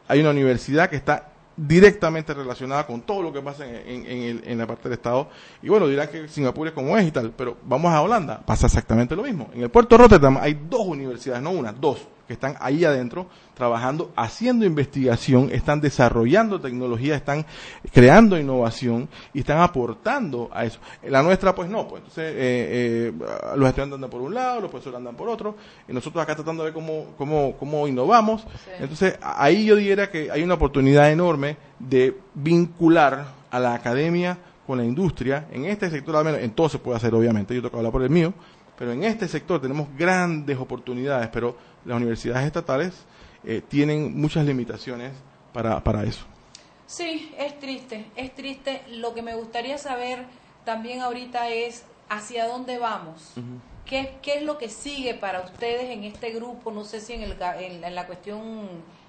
hay 0.09 0.21
una 0.21 0.31
universidad 0.31 0.89
que 0.91 0.97
está 0.97 1.29
directamente 1.57 2.35
relacionada 2.35 2.87
con 2.87 3.03
todo 3.03 3.23
lo 3.23 3.33
que 3.33 3.41
pasa 3.41 3.65
en, 3.67 4.07
en- 4.07 4.23
el- 4.23 4.43
en 4.45 4.59
la 4.59 4.67
parte 4.67 4.85
del 4.89 4.95
Estado. 4.95 5.29
Y 5.63 5.69
bueno, 5.69 5.87
dirán 5.87 6.09
que 6.09 6.29
Singapur 6.29 6.67
es 6.69 6.73
como 6.75 6.97
es 6.99 7.07
y 7.07 7.11
tal, 7.11 7.33
pero 7.37 7.57
vamos 7.65 7.93
a 7.93 8.01
Holanda, 8.03 8.41
pasa 8.45 8.67
exactamente 8.67 9.15
lo 9.15 9.23
mismo. 9.23 9.49
En 9.55 9.63
el 9.63 9.71
puerto 9.71 9.97
de 9.97 10.03
Rotterdam 10.03 10.39
hay 10.41 10.55
dos 10.69 10.81
universidades, 10.87 11.43
no 11.43 11.51
una, 11.51 11.73
dos, 11.73 12.07
que 12.27 12.33
están 12.33 12.57
ahí 12.61 12.85
adentro 12.85 13.27
trabajando, 13.55 14.13
haciendo 14.17 14.65
investigación, 14.67 15.51
están 15.53 15.81
desarrollando 15.81 16.61
tecnología, 16.61 17.15
están 17.15 17.47
creando 17.93 18.39
innovación 18.39 19.09
y 19.33 19.41
están 19.41 19.59
aportando 19.59 20.51
a 20.53 20.65
eso. 20.65 20.81
La 21.05 21.23
nuestra, 21.23 21.55
pues 21.55 21.69
no, 21.69 21.87
pues 21.87 22.01
entonces 22.01 22.33
eh, 22.35 22.37
eh, 22.37 23.13
los 23.57 23.69
estudiantes 23.69 23.95
andan 23.95 24.11
por 24.11 24.21
un 24.21 24.35
lado, 24.35 24.61
los 24.61 24.71
profesores 24.71 24.97
andan 24.97 25.17
por 25.17 25.29
otro, 25.29 25.57
y 25.89 25.93
nosotros 25.93 26.23
acá 26.23 26.35
tratando 26.35 26.65
de 26.65 26.71
ver 26.71 26.75
cómo, 26.75 27.15
cómo, 27.17 27.57
cómo 27.59 27.87
innovamos. 27.87 28.45
Entonces, 28.79 29.19
ahí 29.23 29.65
yo 29.65 29.77
diría 29.77 30.11
que 30.11 30.31
hay 30.31 30.43
una 30.43 30.55
oportunidad 30.55 31.11
enorme 31.13 31.57
de 31.79 32.17
vincular 32.35 33.27
a 33.51 33.59
la 33.61 33.75
academia 33.75 34.39
con 34.67 34.79
la 34.79 34.85
industria. 34.85 35.47
En 35.53 35.65
este 35.67 35.91
sector, 35.91 36.17
al 36.17 36.25
menos, 36.25 36.41
en 36.41 36.51
todo 36.51 36.69
se 36.69 36.79
puede 36.79 36.97
hacer, 36.97 37.15
obviamente, 37.15 37.55
yo 37.55 37.61
tengo 37.61 37.71
que 37.71 37.77
hablar 37.77 37.93
por 37.93 38.03
el 38.03 38.11
mío, 38.11 38.33
pero 38.79 38.93
en 38.93 39.05
este 39.05 39.29
sector 39.29 39.61
tenemos 39.61 39.89
grandes 39.97 40.59
oportunidades, 40.59 41.29
pero 41.33 41.57
las 41.85 41.97
universidades 41.97 42.47
estatales 42.47 42.93
eh, 43.45 43.63
tienen 43.69 44.19
muchas 44.21 44.45
limitaciones 44.45 45.13
para, 45.53 45.83
para 45.83 46.05
eso. 46.05 46.25
Sí, 46.87 47.33
es 47.39 47.59
triste, 47.59 48.07
es 48.17 48.35
triste. 48.35 48.83
Lo 48.91 49.15
que 49.15 49.23
me 49.23 49.35
gustaría 49.35 49.79
saber 49.79 50.25
también 50.65 51.01
ahorita 51.01 51.49
es 51.51 51.85
hacia 52.09 52.47
dónde 52.47 52.79
vamos. 52.79 53.33
¿Qué, 53.87 54.15
¿Qué 54.23 54.35
es 54.39 54.43
lo 54.43 54.59
que 54.59 54.69
sigue 54.69 55.15
para 55.15 55.41
ustedes 55.43 55.91
en 55.91 56.05
este 56.05 56.31
grupo? 56.31 56.71
No 56.71 56.85
sé 56.85 57.01
si 57.01 57.13
en, 57.15 57.23
el, 57.23 57.37
en, 57.61 57.85
en 57.85 57.95
la 57.95 58.07
cuestión, 58.07 58.41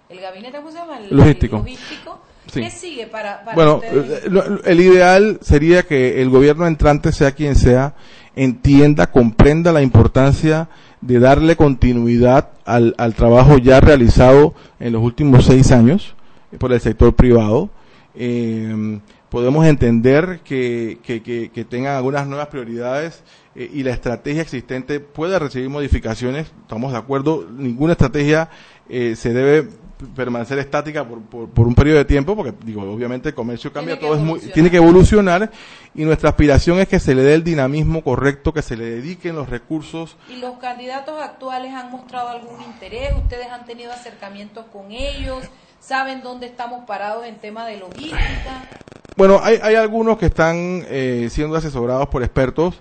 el 0.09 0.19
gabinete, 0.19 0.57
¿cómo 0.57 0.71
se 0.71 0.77
llama? 0.77 0.99
El, 0.99 1.15
Logístico. 1.15 1.57
el 1.57 1.61
logístico. 1.63 2.19
Sí. 2.51 2.61
¿Qué 2.61 2.69
sigue 2.69 3.07
para, 3.07 3.43
para 3.43 3.55
Bueno, 3.55 3.75
ustedes? 3.75 4.25
eh, 4.25 4.59
el 4.65 4.79
ideal 4.79 5.39
sería 5.41 5.83
que 5.83 6.21
el 6.21 6.29
gobierno 6.29 6.67
entrante, 6.67 7.11
sea 7.11 7.31
quien 7.31 7.55
sea, 7.55 7.93
entienda, 8.35 9.07
comprenda 9.11 9.71
la 9.71 9.81
importancia 9.81 10.69
de 11.01 11.19
darle 11.19 11.55
continuidad 11.55 12.49
al, 12.65 12.95
al 12.97 13.13
trabajo 13.13 13.57
ya 13.57 13.79
realizado 13.79 14.53
en 14.79 14.93
los 14.93 15.01
últimos 15.03 15.45
seis 15.45 15.71
años 15.71 16.15
por 16.57 16.73
el 16.73 16.79
sector 16.81 17.15
privado. 17.15 17.69
Eh, 18.15 18.99
podemos 19.29 19.65
entender 19.65 20.39
que, 20.43 20.99
que, 21.03 21.21
que- 21.21 21.65
tengan 21.65 21.95
algunas 21.97 22.25
nuevas 22.27 22.47
prioridades 22.47 23.23
eh, 23.55 23.69
y 23.73 23.83
la 23.83 23.91
estrategia 23.91 24.41
existente 24.41 24.99
puede 24.99 25.37
recibir 25.39 25.69
modificaciones. 25.69 26.51
Estamos 26.61 26.91
de 26.93 26.97
acuerdo, 26.97 27.45
ninguna 27.57 27.93
estrategia 27.93 28.49
eh, 28.89 29.15
se 29.17 29.33
debe 29.33 29.69
permanecer 30.15 30.59
estática 30.59 31.07
por, 31.07 31.21
por, 31.21 31.49
por 31.49 31.67
un 31.67 31.75
periodo 31.75 31.99
de 31.99 32.05
tiempo, 32.05 32.35
porque 32.35 32.53
digo, 32.63 32.81
obviamente 32.81 33.29
el 33.29 33.35
comercio 33.35 33.71
cambia, 33.71 33.99
todo 33.99 34.15
es 34.15 34.21
muy, 34.21 34.39
tiene 34.39 34.69
que 34.69 34.77
evolucionar 34.77 35.51
y 35.93 36.03
nuestra 36.03 36.29
aspiración 36.29 36.79
es 36.79 36.87
que 36.87 36.99
se 36.99 37.15
le 37.15 37.23
dé 37.23 37.33
el 37.33 37.43
dinamismo 37.43 38.03
correcto, 38.03 38.53
que 38.53 38.61
se 38.61 38.75
le 38.75 38.85
dediquen 38.85 39.35
los 39.35 39.49
recursos 39.49 40.17
¿Y 40.29 40.37
los 40.37 40.57
candidatos 40.57 41.21
actuales 41.21 41.73
han 41.73 41.91
mostrado 41.91 42.29
algún 42.29 42.61
interés? 42.61 43.13
¿Ustedes 43.15 43.47
han 43.47 43.65
tenido 43.65 43.91
acercamientos 43.91 44.65
con 44.71 44.91
ellos? 44.91 45.45
¿Saben 45.79 46.21
dónde 46.21 46.47
estamos 46.47 46.85
parados 46.85 47.25
en 47.25 47.37
tema 47.37 47.65
de 47.65 47.77
logística? 47.77 48.69
Bueno, 49.15 49.39
hay, 49.41 49.59
hay 49.61 49.75
algunos 49.75 50.17
que 50.17 50.25
están 50.25 50.83
eh, 50.87 51.27
siendo 51.31 51.55
asesorados 51.55 52.07
por 52.09 52.23
expertos. 52.23 52.75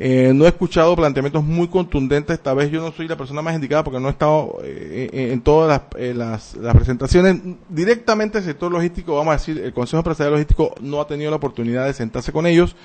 Eh, 0.00 0.30
no 0.32 0.44
he 0.44 0.48
escuchado 0.48 0.94
planteamientos 0.94 1.42
muy 1.42 1.66
contundentes. 1.66 2.34
Esta 2.34 2.54
vez 2.54 2.70
yo 2.70 2.80
no 2.80 2.92
soy 2.92 3.08
la 3.08 3.16
persona 3.16 3.42
más 3.42 3.56
indicada 3.56 3.82
porque 3.82 3.98
no 3.98 4.06
he 4.06 4.12
estado 4.12 4.58
eh, 4.62 5.10
en, 5.12 5.32
en 5.32 5.40
todas 5.40 5.68
las, 5.68 6.00
eh, 6.00 6.14
las, 6.14 6.54
las 6.54 6.76
presentaciones. 6.76 7.40
Directamente 7.68 8.38
el 8.38 8.44
sector 8.44 8.70
logístico, 8.70 9.16
vamos 9.16 9.32
a 9.32 9.38
decir, 9.38 9.58
el 9.58 9.72
Consejo 9.72 9.98
Empresarial 9.98 10.34
Logístico 10.34 10.72
no 10.80 11.00
ha 11.00 11.06
tenido 11.08 11.30
la 11.30 11.36
oportunidad 11.38 11.86
de 11.86 11.94
sentarse 11.94 12.30
con 12.30 12.46
ellos. 12.46 12.76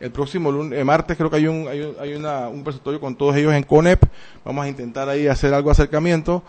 El 0.00 0.12
próximo 0.12 0.50
lunes, 0.50 0.78
eh, 0.78 0.82
martes 0.82 1.16
creo 1.16 1.28
que 1.28 1.36
hay 1.36 1.46
un, 1.46 1.68
hay, 1.68 1.80
un, 1.82 1.94
hay 2.00 2.14
una, 2.14 2.48
un 2.48 2.64
presentatorio 2.64 3.00
con 3.00 3.16
todos 3.16 3.36
ellos 3.36 3.52
en 3.52 3.64
CONEP. 3.64 4.02
Vamos 4.42 4.64
a 4.64 4.68
intentar 4.68 5.10
ahí 5.10 5.26
hacer 5.26 5.52
algo 5.52 5.68
de 5.68 5.72
acercamiento. 5.72 6.42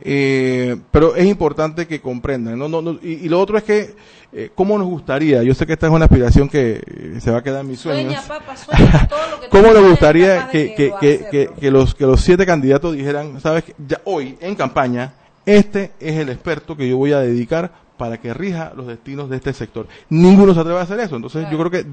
Eh, 0.00 0.76
pero 0.90 1.16
es 1.16 1.26
importante 1.26 1.86
que 1.86 2.00
comprendan. 2.00 2.58
¿no? 2.58 2.68
No, 2.68 2.82
no, 2.82 2.98
y, 3.02 3.12
y 3.24 3.28
lo 3.28 3.40
otro 3.40 3.56
es 3.56 3.64
que, 3.64 3.94
eh, 4.32 4.50
¿cómo 4.54 4.76
nos 4.78 4.86
gustaría? 4.86 5.42
Yo 5.42 5.54
sé 5.54 5.66
que 5.66 5.72
esta 5.72 5.86
es 5.86 5.92
una 5.92 6.04
aspiración 6.04 6.48
que 6.48 6.82
eh, 6.86 7.18
se 7.20 7.30
va 7.30 7.38
a 7.38 7.42
quedar 7.42 7.62
en 7.62 7.68
mis 7.68 7.80
sueños. 7.80 8.14
Sueña, 8.14 8.40
papá, 8.40 8.56
sueña 8.56 9.08
todo 9.08 9.30
lo 9.30 9.40
que 9.40 9.46
tú 9.50 9.56
¿Cómo 9.56 9.72
nos 9.72 9.88
gustaría 9.88 10.48
que, 10.48 10.74
que, 10.74 10.92
que, 11.00 11.26
que, 11.30 11.50
que 11.58 11.70
los, 11.70 11.94
que 11.94 12.04
los 12.04 12.20
siete 12.20 12.44
candidatos 12.44 12.94
dijeran, 12.94 13.40
sabes, 13.40 13.64
ya 13.86 14.00
hoy 14.04 14.36
en 14.40 14.54
campaña, 14.54 15.14
este 15.46 15.92
es 16.00 16.16
el 16.16 16.28
experto 16.28 16.76
que 16.76 16.88
yo 16.88 16.96
voy 16.96 17.12
a 17.12 17.20
dedicar 17.20 17.70
para 17.96 18.18
que 18.20 18.34
rija 18.34 18.72
los 18.76 18.86
destinos 18.86 19.30
de 19.30 19.36
este 19.36 19.52
sector? 19.52 19.86
Ninguno 20.10 20.52
se 20.52 20.60
atreve 20.60 20.78
a 20.78 20.82
hacer 20.82 21.00
eso. 21.00 21.16
Entonces 21.16 21.46
yo 21.50 21.58
creo 21.58 21.70
que 21.70 21.86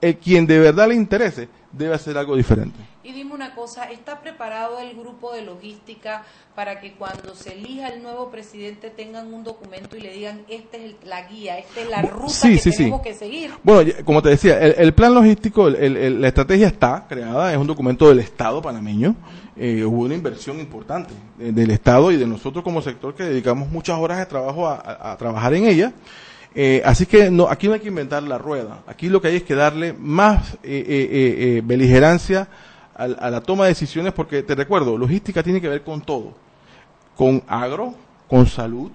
el, 0.00 0.16
quien 0.18 0.46
de 0.46 0.58
verdad 0.58 0.88
le 0.88 0.94
interese 0.94 1.48
debe 1.72 1.94
hacer 1.94 2.18
algo 2.18 2.36
diferente. 2.36 2.78
Y 3.06 3.12
dime 3.12 3.34
una 3.34 3.54
cosa, 3.54 3.84
¿está 3.84 4.20
preparado 4.20 4.80
el 4.80 4.96
grupo 4.96 5.32
de 5.32 5.42
logística 5.42 6.24
para 6.56 6.80
que 6.80 6.94
cuando 6.94 7.36
se 7.36 7.52
elija 7.52 7.86
el 7.88 8.02
nuevo 8.02 8.30
presidente 8.32 8.90
tengan 8.90 9.32
un 9.32 9.44
documento 9.44 9.96
y 9.96 10.00
le 10.00 10.12
digan, 10.12 10.40
esta 10.48 10.76
es 10.76 10.82
el- 10.86 10.96
la 11.04 11.22
guía, 11.28 11.56
esta 11.58 11.82
es 11.82 11.88
la 11.88 12.02
ruta 12.02 12.30
Sí, 12.32 12.54
que 12.54 12.58
sí, 12.58 12.70
sí. 12.72 12.76
tenemos 12.78 13.02
que 13.02 13.14
seguir? 13.14 13.52
Bueno, 13.62 13.92
como 14.04 14.20
te 14.22 14.30
decía, 14.30 14.58
el, 14.58 14.74
el 14.76 14.92
plan 14.92 15.14
logístico, 15.14 15.68
el- 15.68 15.76
el- 15.76 15.96
el- 15.96 16.20
la 16.20 16.26
estrategia 16.28 16.66
está 16.66 17.06
creada, 17.08 17.52
es 17.52 17.58
un 17.58 17.68
documento 17.68 18.08
del 18.08 18.18
Estado 18.18 18.60
panameño. 18.60 19.14
Eh, 19.56 19.84
hubo 19.84 20.02
una 20.02 20.14
inversión 20.14 20.58
importante 20.58 21.14
eh, 21.38 21.52
del 21.52 21.70
Estado 21.70 22.10
y 22.10 22.16
de 22.16 22.26
nosotros 22.26 22.64
como 22.64 22.82
sector 22.82 23.14
que 23.14 23.22
dedicamos 23.22 23.68
muchas 23.70 23.98
horas 24.00 24.18
de 24.18 24.26
trabajo 24.26 24.66
a, 24.66 24.74
a- 24.74 25.12
a 25.12 25.16
trabajar 25.16 25.54
en 25.54 25.66
ella. 25.66 25.92
Eh, 26.56 26.82
así 26.84 27.06
que 27.06 27.30
no, 27.30 27.48
aquí 27.48 27.68
no 27.68 27.74
hay 27.74 27.80
que 27.80 27.88
inventar 27.88 28.22
la 28.24 28.38
rueda. 28.38 28.80
Aquí 28.88 29.08
lo 29.08 29.20
que 29.20 29.28
hay 29.28 29.36
es 29.36 29.42
que 29.44 29.54
darle 29.54 29.92
más 29.92 30.54
eh, 30.64 30.84
eh, 30.88 31.62
beligerancia 31.64 32.48
al- 32.96 33.16
a, 33.20 33.30
la 33.30 33.40
toma 33.40 33.64
de 33.64 33.70
decisiones, 33.70 34.12
porque 34.12 34.42
te 34.42 34.54
recuerdo, 34.54 34.96
logística 34.98 35.42
tiene 35.42 35.60
que 35.60 35.68
ver 35.68 35.82
con 35.82 36.00
todo, 36.00 36.32
con 37.16 37.42
agro, 37.46 37.94
con 38.28 38.46
salud, 38.46 38.90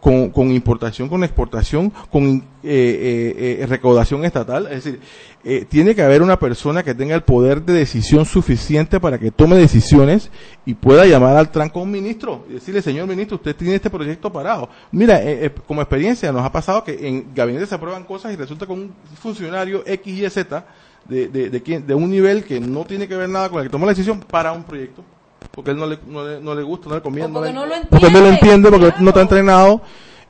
con, 0.00 0.30
con 0.30 0.50
importación, 0.50 1.10
con 1.10 1.22
exportación, 1.24 1.90
con 2.10 2.24
eh, 2.26 2.38
eh, 2.62 3.58
eh, 3.60 3.66
recaudación 3.66 4.24
estatal. 4.24 4.66
Es 4.68 4.84
decir, 4.84 5.00
eh, 5.44 5.66
tiene 5.68 5.94
que 5.94 6.00
haber 6.02 6.22
una 6.22 6.38
persona 6.38 6.82
que 6.82 6.94
tenga 6.94 7.14
el 7.14 7.22
poder 7.22 7.60
de 7.62 7.74
decisión 7.74 8.24
suficiente 8.24 8.98
para 8.98 9.18
que 9.18 9.30
tome 9.30 9.56
decisiones 9.56 10.30
y 10.64 10.72
pueda 10.72 11.04
llamar 11.04 11.36
al 11.36 11.50
tranco 11.50 11.80
a 11.80 11.82
un 11.82 11.90
ministro 11.90 12.46
y 12.48 12.54
decirle, 12.54 12.80
señor 12.80 13.08
ministro, 13.08 13.36
usted 13.36 13.54
tiene 13.54 13.74
este 13.74 13.90
proyecto 13.90 14.32
parado. 14.32 14.70
Mira, 14.90 15.20
como 15.66 15.82
experiencia 15.82 16.32
nos 16.32 16.46
ha 16.46 16.50
pasado 16.52 16.82
que 16.82 17.06
en 17.06 17.34
gabinetes 17.34 17.68
se 17.68 17.74
aprueban 17.74 18.04
cosas 18.04 18.32
y 18.32 18.36
resulta 18.36 18.64
que 18.64 18.72
un 18.72 18.94
funcionario 19.20 19.82
X, 19.86 20.18
Y, 20.18 20.30
Z 20.30 20.64
de, 21.06 21.28
de, 21.28 21.50
de, 21.50 21.62
quien- 21.62 21.86
de 21.86 21.94
un 21.94 22.10
nivel 22.10 22.44
que 22.44 22.60
no 22.60 22.84
tiene 22.84 23.08
que 23.08 23.16
ver 23.16 23.28
nada 23.28 23.48
con 23.48 23.58
el 23.60 23.66
que 23.66 23.70
tomó 23.70 23.86
la 23.86 23.92
decisión 23.92 24.20
para 24.20 24.52
un 24.52 24.64
proyecto 24.64 25.04
porque 25.52 25.72
él 25.72 25.76
no 25.78 25.86
le, 25.86 25.98
no 26.06 26.24
le, 26.26 26.40
no 26.40 26.54
le 26.54 26.62
gusta, 26.62 26.88
no 26.88 26.94
le 26.94 27.02
conviene, 27.02 27.28
porque 27.32 27.48
le- 27.48 27.54
no 27.54 27.66
lo 27.66 27.74
porque 27.88 28.10
no 28.10 28.20
lo 28.20 28.26
entiende, 28.28 28.34
entiende, 28.38 28.70
porque 28.70 28.86
claro. 28.88 29.02
no 29.02 29.08
está 29.08 29.20
entrenado, 29.22 29.82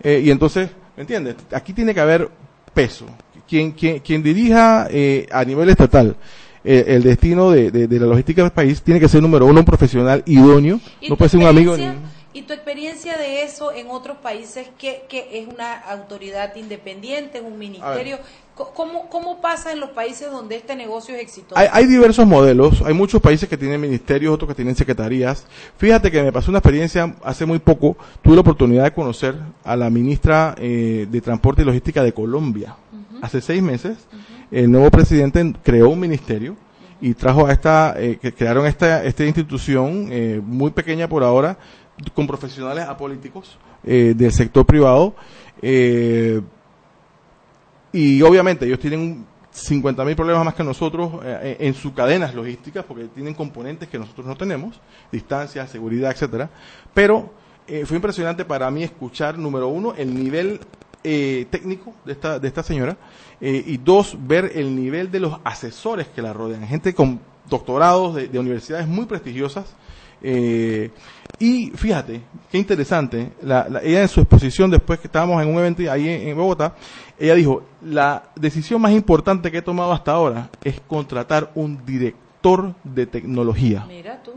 eh, 0.03 0.23
y 0.25 0.31
entonces, 0.31 0.71
¿me 0.97 1.03
entiendes? 1.03 1.37
Aquí 1.53 1.73
tiene 1.75 1.93
que 1.93 2.01
haber 2.01 2.31
peso. 2.73 3.05
Quien, 3.47 3.73
quien, 3.73 3.99
quien 3.99 4.23
dirija 4.23 4.87
eh, 4.91 5.27
a 5.31 5.45
nivel 5.45 5.69
estatal 5.69 6.17
eh, 6.65 6.85
el 6.87 7.03
destino 7.03 7.51
de, 7.51 7.71
de, 7.71 7.87
de 7.89 7.99
la 8.01 8.07
logística 8.07 8.43
del 8.43 8.53
país 8.53 8.81
tiene 8.81 9.01
que 9.01 9.09
ser, 9.09 9.21
número 9.21 9.45
uno, 9.45 9.61
un 9.61 9.67
profesional 9.67 10.23
idóneo, 10.27 10.81
¿Y 11.01 11.09
no 11.11 11.17
puede 11.17 11.29
ser 11.29 11.41
un 11.41 11.47
amigo 11.47 11.77
ni... 11.77 11.83
experiencia- 11.85 12.17
¿Y 12.33 12.43
tu 12.43 12.53
experiencia 12.53 13.19
de 13.19 13.43
eso 13.43 13.73
en 13.73 13.89
otros 13.91 14.19
países, 14.19 14.69
que, 14.79 15.03
que 15.09 15.41
es 15.41 15.49
una 15.49 15.75
autoridad 15.81 16.55
independiente, 16.55 17.39
es 17.39 17.45
un 17.45 17.59
ministerio? 17.59 18.19
¿Cómo, 18.75 19.09
¿Cómo 19.09 19.41
pasa 19.41 19.73
en 19.73 19.81
los 19.81 19.91
países 19.91 20.31
donde 20.31 20.57
este 20.57 20.77
negocio 20.77 21.15
es 21.15 21.23
exitoso? 21.23 21.59
Hay, 21.59 21.69
hay 21.73 21.87
diversos 21.87 22.27
modelos, 22.27 22.83
hay 22.83 22.95
muchos 22.95 23.21
países 23.21 23.49
que 23.49 23.57
tienen 23.57 23.81
ministerios, 23.81 24.35
otros 24.35 24.49
que 24.49 24.55
tienen 24.55 24.77
secretarías. 24.77 25.47
Fíjate 25.79 26.11
que 26.11 26.23
me 26.23 26.33
pasó 26.33 26.51
una 26.51 26.59
experiencia 26.59 27.15
hace 27.25 27.47
muy 27.47 27.59
poco, 27.59 27.97
tuve 28.23 28.35
la 28.35 28.43
oportunidad 28.43 28.85
de 28.85 28.93
conocer 28.93 29.35
a 29.65 29.77
la 29.77 29.89
ministra 29.91 30.55
eh, 30.59 31.07
de 31.11 31.21
Transporte 31.21 31.63
y 31.63 31.65
Logística 31.65 32.03
de 32.03 32.13
Colombia. 32.13 32.77
Hace 33.23 33.41
seis 33.41 33.63
meses, 33.63 33.99
el 34.51 34.71
nuevo 34.71 34.91
presidente 34.91 35.55
creó 35.63 35.91
un 35.91 36.01
ministerio 36.01 36.57
y 37.01 37.15
trajo 37.15 37.47
a 37.47 37.53
esta, 37.53 37.95
eh, 37.97 38.19
que 38.21 38.33
crearon 38.33 38.67
esta, 38.67 39.05
esta 39.05 39.25
institución 39.25 40.09
eh, 40.11 40.41
muy 40.45 40.71
pequeña 40.71 41.09
por 41.09 41.23
ahora, 41.23 41.57
con 42.15 42.27
profesionales 42.27 42.85
apolíticos 42.87 43.59
eh, 43.85 44.15
del 44.17 44.33
sector 44.33 44.65
privado. 44.65 45.15
eh, 45.63 46.41
y 47.93 48.23
obviamente 48.23 48.67
ellos 48.67 48.79
tienen 48.79 49.27
50 49.51 50.05
mil 50.05 50.15
problemas 50.15 50.45
más 50.45 50.55
que 50.55 50.63
nosotros 50.63 51.21
eh, 51.25 51.57
en 51.61 51.75
sus 51.75 51.93
cadenas 51.93 52.35
logísticas 52.35 52.85
porque 52.85 53.07
tienen 53.07 53.35
componentes 53.35 53.89
que 53.89 53.99
nosotros 53.99 54.27
no 54.27 54.37
tenemos, 54.37 54.81
distancia, 55.11 55.67
seguridad, 55.67 56.13
etcétera. 56.13 56.51
Pero 56.95 57.31
eh, 57.67 57.87
fue 57.87 57.97
impresionante 57.97 58.45
para 58.45 58.69
mí 58.71 58.83
escuchar, 58.83 59.39
número 59.39 59.69
uno, 59.69 59.95
el 59.97 60.13
nivel 60.13 60.61
eh, 61.05 61.47
técnico 61.51 61.95
de 62.05 62.13
esta, 62.13 62.41
de 62.41 62.49
esta 62.49 62.65
señora 62.65 62.97
eh, 63.41 63.63
y 63.65 63.77
dos, 63.77 64.17
ver 64.27 64.51
el 64.57 64.75
nivel 64.75 65.11
de 65.11 65.21
los 65.21 65.39
asesores 65.45 66.09
que 66.09 66.21
la 66.21 66.33
rodean, 66.33 66.67
gente 66.67 66.95
con 66.95 67.21
doctorados 67.49 68.17
de 68.17 68.39
universidades 68.39 68.89
muy 68.89 69.07
prestigiosas. 69.07 69.77
Eh, 70.23 70.91
y 71.39 71.71
fíjate, 71.71 72.21
qué 72.51 72.59
interesante, 72.59 73.33
la, 73.43 73.67
la- 73.69 73.83
ella 73.83 74.03
en 74.03 74.09
su 74.09 74.21
exposición 74.21 74.71
después 74.71 74.99
que 75.01 75.07
estábamos 75.07 75.43
en 75.43 75.49
un 75.49 75.59
evento 75.59 75.83
ahí 75.91 76.09
en, 76.09 76.29
en 76.29 76.37
Bogotá, 76.37 76.75
ella 77.19 77.35
dijo, 77.35 77.63
la 77.83 78.25
decisión 78.37 78.81
más 78.81 78.93
importante 78.93 79.51
que 79.51 79.59
he 79.59 79.63
tomado 79.63 79.93
hasta 79.93 80.13
ahora 80.13 80.51
es 80.63 80.81
contratar 80.87 81.51
un 81.55 81.85
director 81.87 82.75
de 82.85 83.07
tecnología, 83.07 83.85
Mira 83.89 84.23
tú. 84.23 84.33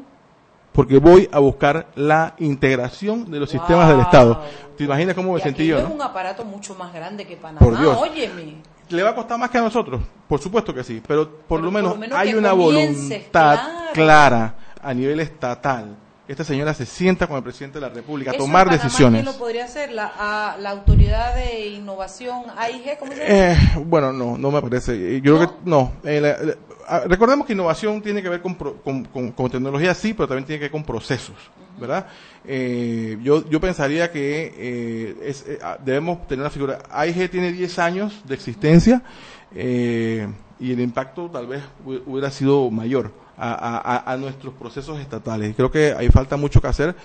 porque 0.72 0.98
voy 0.98 1.28
a 1.32 1.40
buscar 1.40 1.88
la 1.96 2.36
integración 2.40 3.30
de 3.30 3.40
los 3.40 3.50
sistemas 3.50 3.90
del 3.90 4.00
Estado. 4.00 4.42
¿Te 4.78 4.86
imaginas 4.86 5.14
cómo 5.16 5.34
me 5.34 5.40
sentí 5.42 5.66
yo? 5.68 5.78
es 5.80 5.84
no? 5.88 5.96
un 5.96 6.02
aparato 6.02 6.46
mucho 6.46 6.76
más 6.76 6.94
grande 6.94 7.26
que 7.28 7.36
Panamá. 7.36 7.60
Por 7.60 7.78
Dios. 7.78 7.98
Óyeme. 8.00 8.56
¿Le 8.90 9.02
va 9.04 9.12
a 9.12 9.16
costar 9.16 9.38
más 9.40 9.50
que 9.50 9.58
a 9.58 9.62
nosotros? 9.62 10.02
Por 10.28 10.40
supuesto 10.40 10.74
que 10.74 10.84
sí, 10.84 11.02
pero 11.06 11.30
por, 11.48 11.62
lo, 11.62 11.72
menos 11.72 11.94
lo 11.94 12.00
menos 12.00 12.18
hay 12.18 12.34
una 12.34 12.54
voluntad 12.54 13.60
claro. 13.60 13.94
clara 13.94 14.56
a 14.84 14.94
nivel 14.94 15.20
estatal. 15.20 15.98
Esta 16.26 16.46
señora 16.46 16.74
se 16.74 16.86
sienta 16.86 17.28
con 17.28 17.36
el 17.36 17.44
presidente 17.44 17.80
de 17.80 17.88
la 17.88 17.90
República 17.94 18.32
a 18.32 18.34
Eso 18.36 18.44
en 18.44 18.48
tomar 18.50 18.66
Panamá, 18.68 18.84
decisiones. 18.84 19.24
¿Quién 19.24 19.34
lo 19.34 19.40
podría 19.40 19.66
hacer? 19.66 19.92
La, 19.92 20.12
a- 20.18 20.58
la 20.58 20.70
Autoridad 20.70 21.36
de 21.36 21.68
Innovación, 21.68 22.44
AIG, 22.58 22.98
¿cómo 22.98 23.12
se 23.12 23.18
llama? 23.18 23.30
Eh, 23.30 23.58
bueno, 23.86 24.14
no, 24.14 24.38
no 24.38 24.50
me 24.52 24.62
parece. 24.62 25.18
Eh, 25.18 25.22
Yo 25.22 25.36
creo 25.38 25.50
que 25.50 25.56
no. 25.70 25.92
Eh, 26.06 26.22
la- 26.22 26.38
la- 26.42 26.56
ah, 26.88 27.02
recordemos 27.08 27.46
que 27.46 27.52
innovación 27.52 28.02
tiene 28.02 28.22
que 28.24 28.30
ver 28.30 28.42
con, 28.42 28.54
con, 28.56 29.04
con- 29.06 29.32
con 29.34 29.50
tecnología, 29.52 29.94
sí, 29.94 30.14
pero 30.14 30.28
también 30.30 30.46
tiene 30.46 30.60
que 30.60 30.64
ver 30.66 30.72
con 30.72 30.86
procesos, 30.86 31.36
¿verdad? 31.78 32.08
Eh, 32.46 33.18
yo, 33.22 33.48
yo 33.50 33.60
pensaría 33.60 34.10
que 34.10 34.54
eh, 34.58 35.16
es, 35.26 35.46
ah, 35.62 35.78
debemos 35.84 36.26
tener 36.28 36.40
una 36.44 36.50
figura. 36.50 36.80
AIG 36.90 37.30
tiene 37.32 37.52
10 37.52 37.80
años 37.80 38.22
de 38.26 38.34
existencia 38.36 39.02
eh, 39.54 40.28
y 40.58 40.72
el 40.72 40.80
impacto 40.80 41.30
tal 41.30 41.48
vez 41.48 41.64
hu- 41.86 42.02
hubiera 42.06 42.32
sido 42.32 42.72
mayor 42.72 43.12
a, 43.38 43.54
a- 43.54 44.12
a- 44.14 44.18
nuestros 44.18 44.54
procesos 44.54 45.00
estatales. 45.00 45.56
Creo 45.56 45.72
que 45.72 45.94
hay 45.98 46.10
falta 46.10 46.38
mucho 46.38 46.62
que 46.62 46.68
hacer 46.68 46.96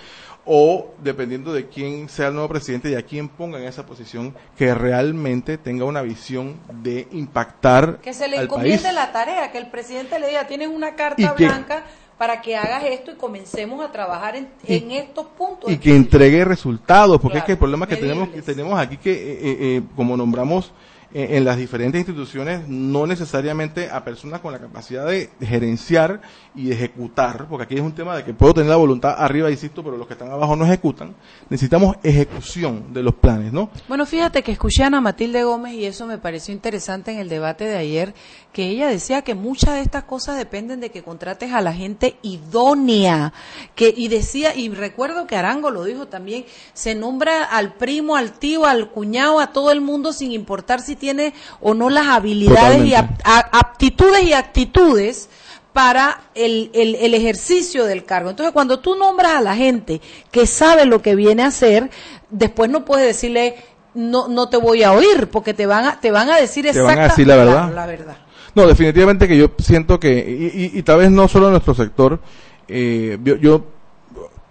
o 0.50 0.94
dependiendo 1.02 1.52
de 1.52 1.68
quién 1.68 2.08
sea 2.08 2.28
el 2.28 2.34
nuevo 2.34 2.48
presidente 2.48 2.90
y 2.90 2.94
a 2.94 3.02
quién 3.02 3.28
ponga 3.28 3.58
en 3.58 3.64
esa 3.64 3.84
posición 3.84 4.34
que 4.56 4.74
realmente 4.74 5.58
tenga 5.58 5.84
una 5.84 6.00
visión 6.02 6.56
de 6.82 7.06
impactar 7.12 7.98
Que 7.98 8.14
se 8.14 8.28
le 8.28 8.38
al 8.38 8.44
encomiende 8.44 8.82
país 8.82 8.94
la 8.94 9.12
tarea, 9.12 9.52
que 9.52 9.58
el 9.58 9.66
presidente 9.70 10.18
le 10.18 10.28
diga, 10.28 10.46
tienes 10.46 10.68
una 10.68 10.94
carta 10.94 11.34
que- 11.34 11.44
blanca 11.44 11.82
para 12.16 12.40
que 12.40 12.56
hagas 12.56 12.82
esto 12.84 13.12
y 13.12 13.14
comencemos 13.14 13.84
a 13.84 13.92
trabajar 13.92 14.34
en, 14.34 14.48
en 14.64 14.90
estos 14.90 15.26
puntos. 15.26 15.70
y 15.70 15.76
que 15.78 15.94
entregue 15.94 16.44
resultados 16.44 17.20
porque 17.20 17.38
es 17.38 17.44
que 17.44 17.52
el 17.52 17.58
problema 17.58 17.86
que 17.86 17.96
tenemos 17.96 18.28
que 18.30 18.42
tenemos 18.42 18.76
aquí 18.78 18.96
que 18.96 19.12
eh, 19.12 19.38
eh, 19.40 19.56
eh, 19.60 19.82
como 19.94 20.16
nombramos 20.16 20.72
eh, 21.14 21.36
en 21.38 21.44
las 21.44 21.56
diferentes 21.56 21.98
instituciones 21.98 22.68
no 22.68 23.06
necesariamente 23.06 23.88
a 23.90 24.04
personas 24.04 24.40
con 24.40 24.52
la 24.52 24.58
capacidad 24.58 25.06
de 25.06 25.30
gerenciar 25.40 26.20
y 26.54 26.70
ejecutar, 26.70 27.46
porque 27.48 27.64
aquí 27.64 27.76
es 27.76 27.80
un 27.80 27.94
tema 27.94 28.14
de 28.14 28.24
que 28.24 28.34
puedo 28.34 28.52
tener 28.52 28.68
la 28.68 28.76
voluntad 28.76 29.14
arriba, 29.16 29.50
insisto, 29.50 29.82
pero 29.82 29.96
los 29.96 30.06
que 30.06 30.12
están 30.12 30.30
abajo 30.30 30.54
no 30.54 30.66
ejecutan. 30.66 31.14
Necesitamos 31.48 31.96
ejecución 32.02 32.92
de 32.92 33.02
los 33.02 33.14
planes, 33.14 33.52
¿no? 33.54 33.70
Bueno, 33.88 34.04
fíjate 34.04 34.42
que 34.42 34.52
escuché 34.52 34.82
a 34.82 34.88
Ana 34.88 35.00
Matilde 35.00 35.44
Gómez 35.44 35.74
y 35.74 35.86
eso 35.86 36.06
me 36.06 36.18
pareció 36.18 36.52
interesante 36.52 37.10
en 37.10 37.18
el 37.18 37.30
debate 37.30 37.64
de 37.64 37.78
ayer, 37.78 38.12
que 38.52 38.68
ella 38.68 38.88
decía 38.88 39.22
que 39.22 39.34
muchas 39.34 39.76
de 39.76 39.80
estas 39.80 40.04
cosas 40.04 40.36
dependen 40.36 40.80
de 40.80 40.90
que 40.90 41.02
contrates 41.02 41.52
a 41.52 41.62
la 41.62 41.72
gente 41.72 42.16
idónea, 42.20 43.32
que 43.74 43.94
y 43.96 44.08
decía 44.08 44.54
y 44.54 44.68
recuerdo 44.68 45.26
que 45.26 45.36
Arango 45.36 45.70
lo 45.70 45.84
dijo 45.84 46.08
también, 46.08 46.44
se 46.74 46.94
nombra 46.94 47.44
al 47.44 47.74
primo, 47.74 48.16
al 48.16 48.32
tío, 48.38 48.66
al 48.66 48.90
cuñado, 48.90 49.40
a 49.40 49.52
todo 49.52 49.72
el 49.72 49.80
mundo 49.80 50.12
sin 50.12 50.32
importar 50.32 50.80
si 50.80 50.97
tiene 50.98 51.32
o 51.60 51.72
no 51.74 51.88
las 51.90 52.06
habilidades 52.08 52.84
y 52.84 52.94
a- 52.94 53.16
aptitudes 53.24 54.22
y 54.24 54.32
actitudes 54.34 55.28
para 55.72 56.22
el, 56.34 56.70
el, 56.74 56.96
el 56.96 57.14
ejercicio 57.14 57.84
del 57.84 58.04
cargo. 58.04 58.30
Entonces, 58.30 58.52
cuando 58.52 58.80
tú 58.80 58.96
nombras 58.96 59.32
a 59.34 59.40
la 59.40 59.54
gente 59.54 60.00
que 60.30 60.46
sabe 60.46 60.84
lo 60.86 61.00
que 61.02 61.14
viene 61.14 61.42
a 61.42 61.46
hacer, 61.46 61.88
después 62.30 62.68
no 62.70 62.84
puedes 62.84 63.06
decirle, 63.06 63.54
no, 63.94 64.26
no 64.28 64.48
te 64.48 64.56
voy 64.56 64.82
a 64.82 64.92
oír, 64.92 65.28
porque 65.30 65.54
te 65.54 65.66
van 65.66 65.84
a, 65.84 66.00
te 66.00 66.10
van 66.10 66.30
a 66.30 66.36
decir 66.36 66.66
exactamente 66.66 67.08
decir 67.10 67.26
la 67.28 67.36
verdad. 67.36 67.72
la 67.74 67.86
verdad. 67.86 68.16
No, 68.54 68.66
definitivamente 68.66 69.28
que 69.28 69.36
yo 69.36 69.50
siento 69.58 70.00
que, 70.00 70.10
y, 70.54 70.62
y- 70.74 70.78
y 70.78 70.82
tal 70.82 70.98
vez 70.98 71.10
no 71.12 71.28
solo 71.28 71.46
en 71.46 71.52
nuestro 71.52 71.74
sector, 71.74 72.18
eh, 72.66 73.16
yo, 73.22 73.36
yo, 73.36 73.64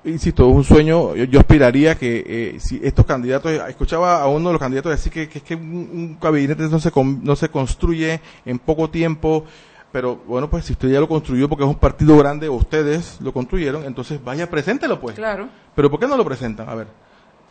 insisto, 0.07 0.49
es 0.49 0.55
un 0.55 0.63
sueño, 0.63 1.15
yo, 1.15 1.23
yo 1.25 1.39
aspiraría 1.39 1.95
que 1.95 2.23
eh, 2.25 2.59
si 2.59 2.79
estos 2.83 3.05
candidatos, 3.05 3.51
escuchaba 3.69 4.21
a 4.21 4.27
uno 4.27 4.49
de 4.49 4.53
los 4.53 4.59
candidatos 4.59 4.91
decir 4.91 5.11
que, 5.11 5.27
que 5.29 5.37
es 5.39 5.43
que 5.43 5.55
un, 5.55 5.63
un 5.93 6.17
gabinete 6.21 6.63
no 6.63 6.79
se, 6.79 6.91
con- 6.91 7.23
no 7.23 7.35
se 7.35 7.49
construye 7.49 8.19
en 8.45 8.59
poco 8.59 8.89
tiempo, 8.89 9.43
pero 9.91 10.17
bueno, 10.27 10.49
pues 10.49 10.65
si 10.65 10.73
usted 10.73 10.89
ya 10.89 10.99
lo 10.99 11.07
construyó 11.07 11.47
porque 11.49 11.63
es 11.63 11.69
un 11.69 11.75
partido 11.75 12.17
grande, 12.17 12.49
ustedes 12.49 13.17
lo 13.21 13.31
construyeron, 13.33 13.83
entonces 13.85 14.23
vaya, 14.23 14.49
preséntelo 14.49 14.99
pues. 14.99 15.15
Claro. 15.15 15.47
Pero 15.75 15.89
¿por 15.89 15.99
qué 15.99 16.07
no 16.07 16.17
lo 16.17 16.25
presentan? 16.25 16.67
A 16.69 16.75
ver. 16.75 16.87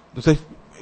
Entonces, 0.09 0.39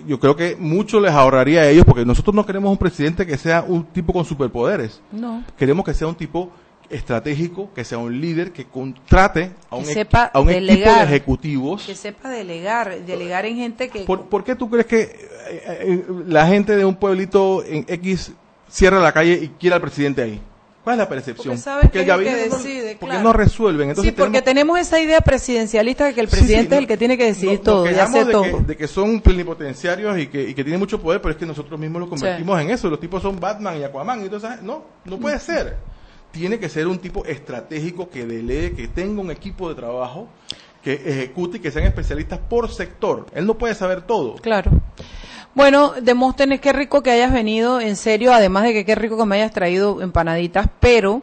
yo 0.06 0.18
creo 0.20 0.36
que 0.36 0.56
mucho 0.56 1.00
les 1.00 1.12
ahorraría 1.12 1.62
a 1.62 1.68
ellos, 1.68 1.84
porque 1.84 2.04
nosotros 2.04 2.34
no 2.34 2.44
queremos 2.46 2.70
un 2.70 2.78
presidente 2.78 3.26
que 3.26 3.36
sea 3.38 3.64
un 3.66 3.84
tipo 3.84 4.12
con 4.12 4.24
superpoderes. 4.24 5.00
No. 5.12 5.42
Queremos 5.56 5.84
que 5.84 5.94
sea 5.94 6.06
un 6.08 6.14
tipo 6.14 6.50
estratégico, 6.90 7.70
que 7.74 7.84
sea 7.84 7.98
un 7.98 8.20
líder, 8.20 8.52
que 8.52 8.64
contrate 8.66 9.52
a 9.70 9.76
un, 9.76 9.84
sepa 9.84 10.24
a 10.32 10.40
un 10.40 10.50
equipo 10.50 10.90
de 10.92 11.02
ejecutivos. 11.02 11.84
Que 11.84 11.94
sepa 11.94 12.30
delegar, 12.30 13.00
delegar 13.04 13.46
en 13.46 13.56
gente 13.56 13.88
que... 13.88 14.00
¿Por, 14.00 14.26
por 14.26 14.44
qué 14.44 14.54
tú 14.54 14.68
crees 14.70 14.86
que 14.86 15.00
eh, 15.02 15.18
eh, 15.48 16.04
la 16.26 16.46
gente 16.46 16.76
de 16.76 16.84
un 16.84 16.96
pueblito 16.96 17.64
en 17.64 17.84
X 17.88 18.32
cierra 18.68 19.00
la 19.00 19.12
calle 19.12 19.38
y 19.42 19.48
quiere 19.58 19.74
al 19.76 19.80
presidente 19.80 20.22
ahí? 20.22 20.40
¿Cuál 20.84 20.96
es 20.96 20.98
la 20.98 21.08
percepción? 21.08 21.46
Porque 21.54 21.62
sabe 21.62 21.80
que 21.88 22.00
el 22.00 22.04
que 22.04 22.04
gabinete 22.04 22.48
no- 22.50 22.56
decide, 22.58 22.96
porque 23.00 23.14
claro. 23.14 23.22
no 23.22 23.32
resuelven. 23.32 23.88
Entonces 23.88 24.12
sí, 24.12 24.20
porque 24.20 24.42
tenemos... 24.42 24.78
esa 24.78 25.00
idea 25.00 25.22
presidencialista 25.22 26.04
de 26.04 26.12
que 26.12 26.20
el 26.20 26.28
Sí, 26.28 26.36
presidente 26.36 26.74
es 26.74 26.80
el 26.82 26.86
que 26.86 26.98
tiene 26.98 27.16
que 27.16 27.24
decidir 27.24 27.60
todo 27.60 27.90
y 27.90 27.94
hacer 27.94 28.26
de 28.26 28.32
todo. 28.32 28.42
Que, 28.42 28.64
de 28.64 28.76
que 28.76 28.86
son 28.86 29.22
plenipotenciarios 29.22 30.18
y 30.18 30.26
que, 30.26 30.42
y 30.42 30.52
que 30.52 30.62
tienen 30.62 30.78
mucho 30.78 31.00
poder, 31.00 31.22
pero 31.22 31.32
es 31.32 31.38
que 31.38 31.46
nosotros 31.46 31.80
mismos 31.80 32.00
los 32.00 32.10
convertimos 32.10 32.60
en 32.60 32.68
eso. 32.68 32.90
Los 32.90 33.00
tipos 33.00 33.22
son 33.22 33.40
Batman 33.40 33.78
y 33.78 33.82
Aquaman. 33.84 34.20
Y 34.20 34.24
entonces, 34.24 34.60
no, 34.60 34.84
no 35.06 35.16
puede 35.16 35.38
ser. 35.38 35.78
Tiene 36.34 36.58
que 36.58 36.68
ser 36.68 36.88
un 36.88 36.98
tipo 36.98 37.24
estratégico 37.24 38.10
que 38.10 38.26
delegue, 38.26 38.74
que 38.74 38.88
tenga 38.88 39.20
un 39.20 39.30
equipo 39.30 39.68
de 39.68 39.76
trabajo, 39.76 40.26
que 40.82 40.94
ejecute 40.94 41.58
y 41.58 41.60
que 41.60 41.70
sean 41.70 41.86
especialistas 41.86 42.40
por 42.40 42.72
sector. 42.72 43.26
Él 43.32 43.46
no 43.46 43.54
puede 43.54 43.76
saber 43.76 44.02
todo. 44.02 44.34
Claro. 44.34 44.72
Bueno, 45.54 45.92
Demóstenes, 46.02 46.60
qué 46.60 46.72
rico 46.72 47.04
que 47.04 47.12
hayas 47.12 47.32
venido, 47.32 47.80
en 47.80 47.94
serio, 47.94 48.34
además 48.34 48.64
de 48.64 48.72
que 48.72 48.84
qué 48.84 48.96
rico 48.96 49.16
que 49.16 49.26
me 49.26 49.36
hayas 49.36 49.52
traído 49.52 50.02
empanaditas, 50.02 50.66
pero 50.80 51.22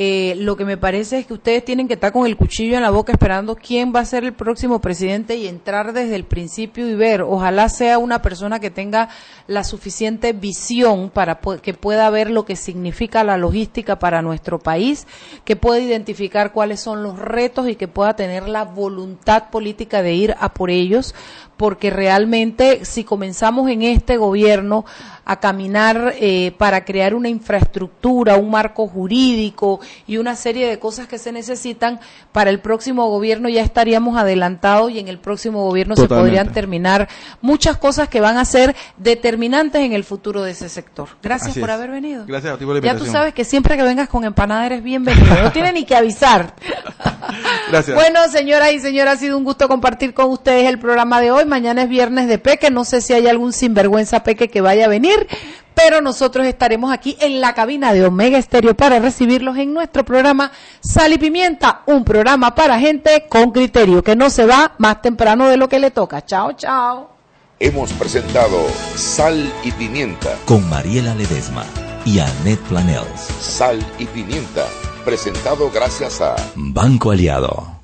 eh, 0.00 0.36
lo 0.36 0.56
que 0.56 0.64
me 0.64 0.76
parece 0.76 1.18
es 1.18 1.26
que 1.26 1.34
ustedes 1.34 1.64
tienen 1.64 1.88
que 1.88 1.94
estar 1.94 2.12
con 2.12 2.24
el 2.24 2.36
cuchillo 2.36 2.76
en 2.76 2.82
la 2.82 2.90
boca 2.90 3.10
esperando 3.10 3.56
quién 3.56 3.92
va 3.92 3.98
a 3.98 4.04
ser 4.04 4.22
el 4.22 4.32
próximo 4.32 4.80
presidente 4.80 5.34
y 5.34 5.48
entrar 5.48 5.92
desde 5.92 6.14
el 6.14 6.22
principio 6.22 6.88
y 6.88 6.94
ver. 6.94 7.22
Ojalá 7.22 7.68
sea 7.68 7.98
una 7.98 8.22
persona 8.22 8.60
que 8.60 8.70
tenga 8.70 9.08
la 9.48 9.64
suficiente 9.64 10.32
visión 10.32 11.10
para 11.10 11.40
que 11.60 11.74
pueda 11.74 12.08
ver 12.10 12.30
lo 12.30 12.44
que 12.44 12.54
significa 12.54 13.24
la 13.24 13.38
logística 13.38 13.98
para 13.98 14.22
nuestro 14.22 14.60
país, 14.60 15.08
que 15.44 15.56
pueda 15.56 15.80
identificar 15.80 16.52
cuáles 16.52 16.78
son 16.78 17.02
los 17.02 17.18
retos 17.18 17.68
y 17.68 17.74
que 17.74 17.88
pueda 17.88 18.14
tener 18.14 18.48
la 18.48 18.62
voluntad 18.62 19.50
política 19.50 20.00
de 20.02 20.14
ir 20.14 20.36
a 20.38 20.54
por 20.54 20.70
ellos, 20.70 21.12
porque 21.58 21.90
realmente 21.90 22.84
si 22.84 23.04
comenzamos 23.04 23.68
en 23.68 23.82
este 23.82 24.16
gobierno 24.16 24.86
a 25.28 25.40
caminar 25.40 26.14
eh, 26.18 26.54
para 26.56 26.86
crear 26.86 27.14
una 27.14 27.28
infraestructura, 27.28 28.36
un 28.36 28.50
marco 28.50 28.88
jurídico 28.88 29.78
y 30.06 30.16
una 30.16 30.34
serie 30.34 30.66
de 30.66 30.78
cosas 30.78 31.06
que 31.06 31.18
se 31.18 31.32
necesitan 31.32 32.00
para 32.32 32.48
el 32.48 32.60
próximo 32.60 33.10
gobierno 33.10 33.50
ya 33.50 33.60
estaríamos 33.60 34.16
adelantados 34.16 34.90
y 34.90 35.00
en 35.00 35.08
el 35.08 35.18
próximo 35.18 35.64
gobierno 35.64 35.96
se 35.96 36.08
podrían 36.08 36.50
terminar 36.52 37.10
muchas 37.42 37.76
cosas 37.76 38.08
que 38.08 38.22
van 38.22 38.38
a 38.38 38.46
ser 38.46 38.74
determinantes 38.96 39.82
en 39.82 39.92
el 39.92 40.04
futuro 40.04 40.42
de 40.42 40.52
ese 40.52 40.70
sector. 40.70 41.08
Gracias 41.22 41.50
Así 41.50 41.60
por 41.60 41.68
es. 41.68 41.74
haber 41.74 41.90
venido. 41.90 42.24
Gracias 42.24 42.54
a 42.54 42.56
ti 42.56 42.64
por 42.64 42.76
la 42.76 42.80
Ya 42.80 42.96
tú 42.96 43.04
sabes 43.04 43.34
que 43.34 43.44
siempre 43.44 43.76
que 43.76 43.82
vengas 43.82 44.08
con 44.08 44.24
empanada 44.24 44.64
eres 44.64 44.82
bienvenido. 44.82 45.42
No 45.42 45.52
tiene 45.52 45.72
ni 45.72 45.84
que 45.84 45.94
avisar. 45.94 46.54
Gracias. 47.70 47.94
Bueno, 47.94 48.20
señoras 48.30 48.72
y 48.72 48.80
señores, 48.80 49.14
ha 49.14 49.16
sido 49.16 49.36
un 49.36 49.44
gusto 49.44 49.68
compartir 49.68 50.14
con 50.14 50.30
ustedes 50.30 50.66
el 50.68 50.78
programa 50.78 51.20
de 51.20 51.30
hoy. 51.30 51.44
Mañana 51.48 51.82
es 51.82 51.88
viernes 51.88 52.28
de 52.28 52.38
Peque. 52.38 52.70
No 52.70 52.84
sé 52.84 53.00
si 53.00 53.12
hay 53.12 53.26
algún 53.26 53.52
sinvergüenza 53.52 54.22
Peque 54.22 54.48
que 54.48 54.60
vaya 54.60 54.84
a 54.84 54.88
venir, 54.88 55.26
pero 55.74 56.00
nosotros 56.00 56.46
estaremos 56.46 56.92
aquí 56.92 57.16
en 57.20 57.40
la 57.40 57.54
cabina 57.54 57.92
de 57.92 58.04
Omega 58.04 58.38
Estéreo 58.38 58.76
para 58.76 58.98
recibirlos 58.98 59.56
en 59.58 59.72
nuestro 59.72 60.04
programa 60.04 60.52
Sal 60.80 61.12
y 61.12 61.18
Pimienta, 61.18 61.82
un 61.86 62.04
programa 62.04 62.54
para 62.54 62.78
gente 62.78 63.26
con 63.28 63.52
criterio 63.52 64.02
que 64.02 64.16
no 64.16 64.30
se 64.30 64.46
va 64.46 64.74
más 64.78 65.02
temprano 65.02 65.48
de 65.48 65.56
lo 65.56 65.68
que 65.68 65.78
le 65.78 65.90
toca. 65.90 66.24
Chao, 66.24 66.52
chao. 66.52 67.10
Hemos 67.60 67.92
presentado 67.94 68.66
Sal 68.94 69.52
y 69.64 69.72
Pimienta. 69.72 70.36
Con 70.44 70.68
Mariela 70.68 71.14
Ledesma 71.14 71.64
y 72.04 72.20
Annette 72.20 72.60
Planels. 72.68 73.20
Sal 73.40 73.84
y 73.98 74.06
Pimienta. 74.06 74.64
Presentado 75.04 75.70
gracias 75.70 76.20
a 76.20 76.36
Banco 76.54 77.10
Aliado. 77.10 77.78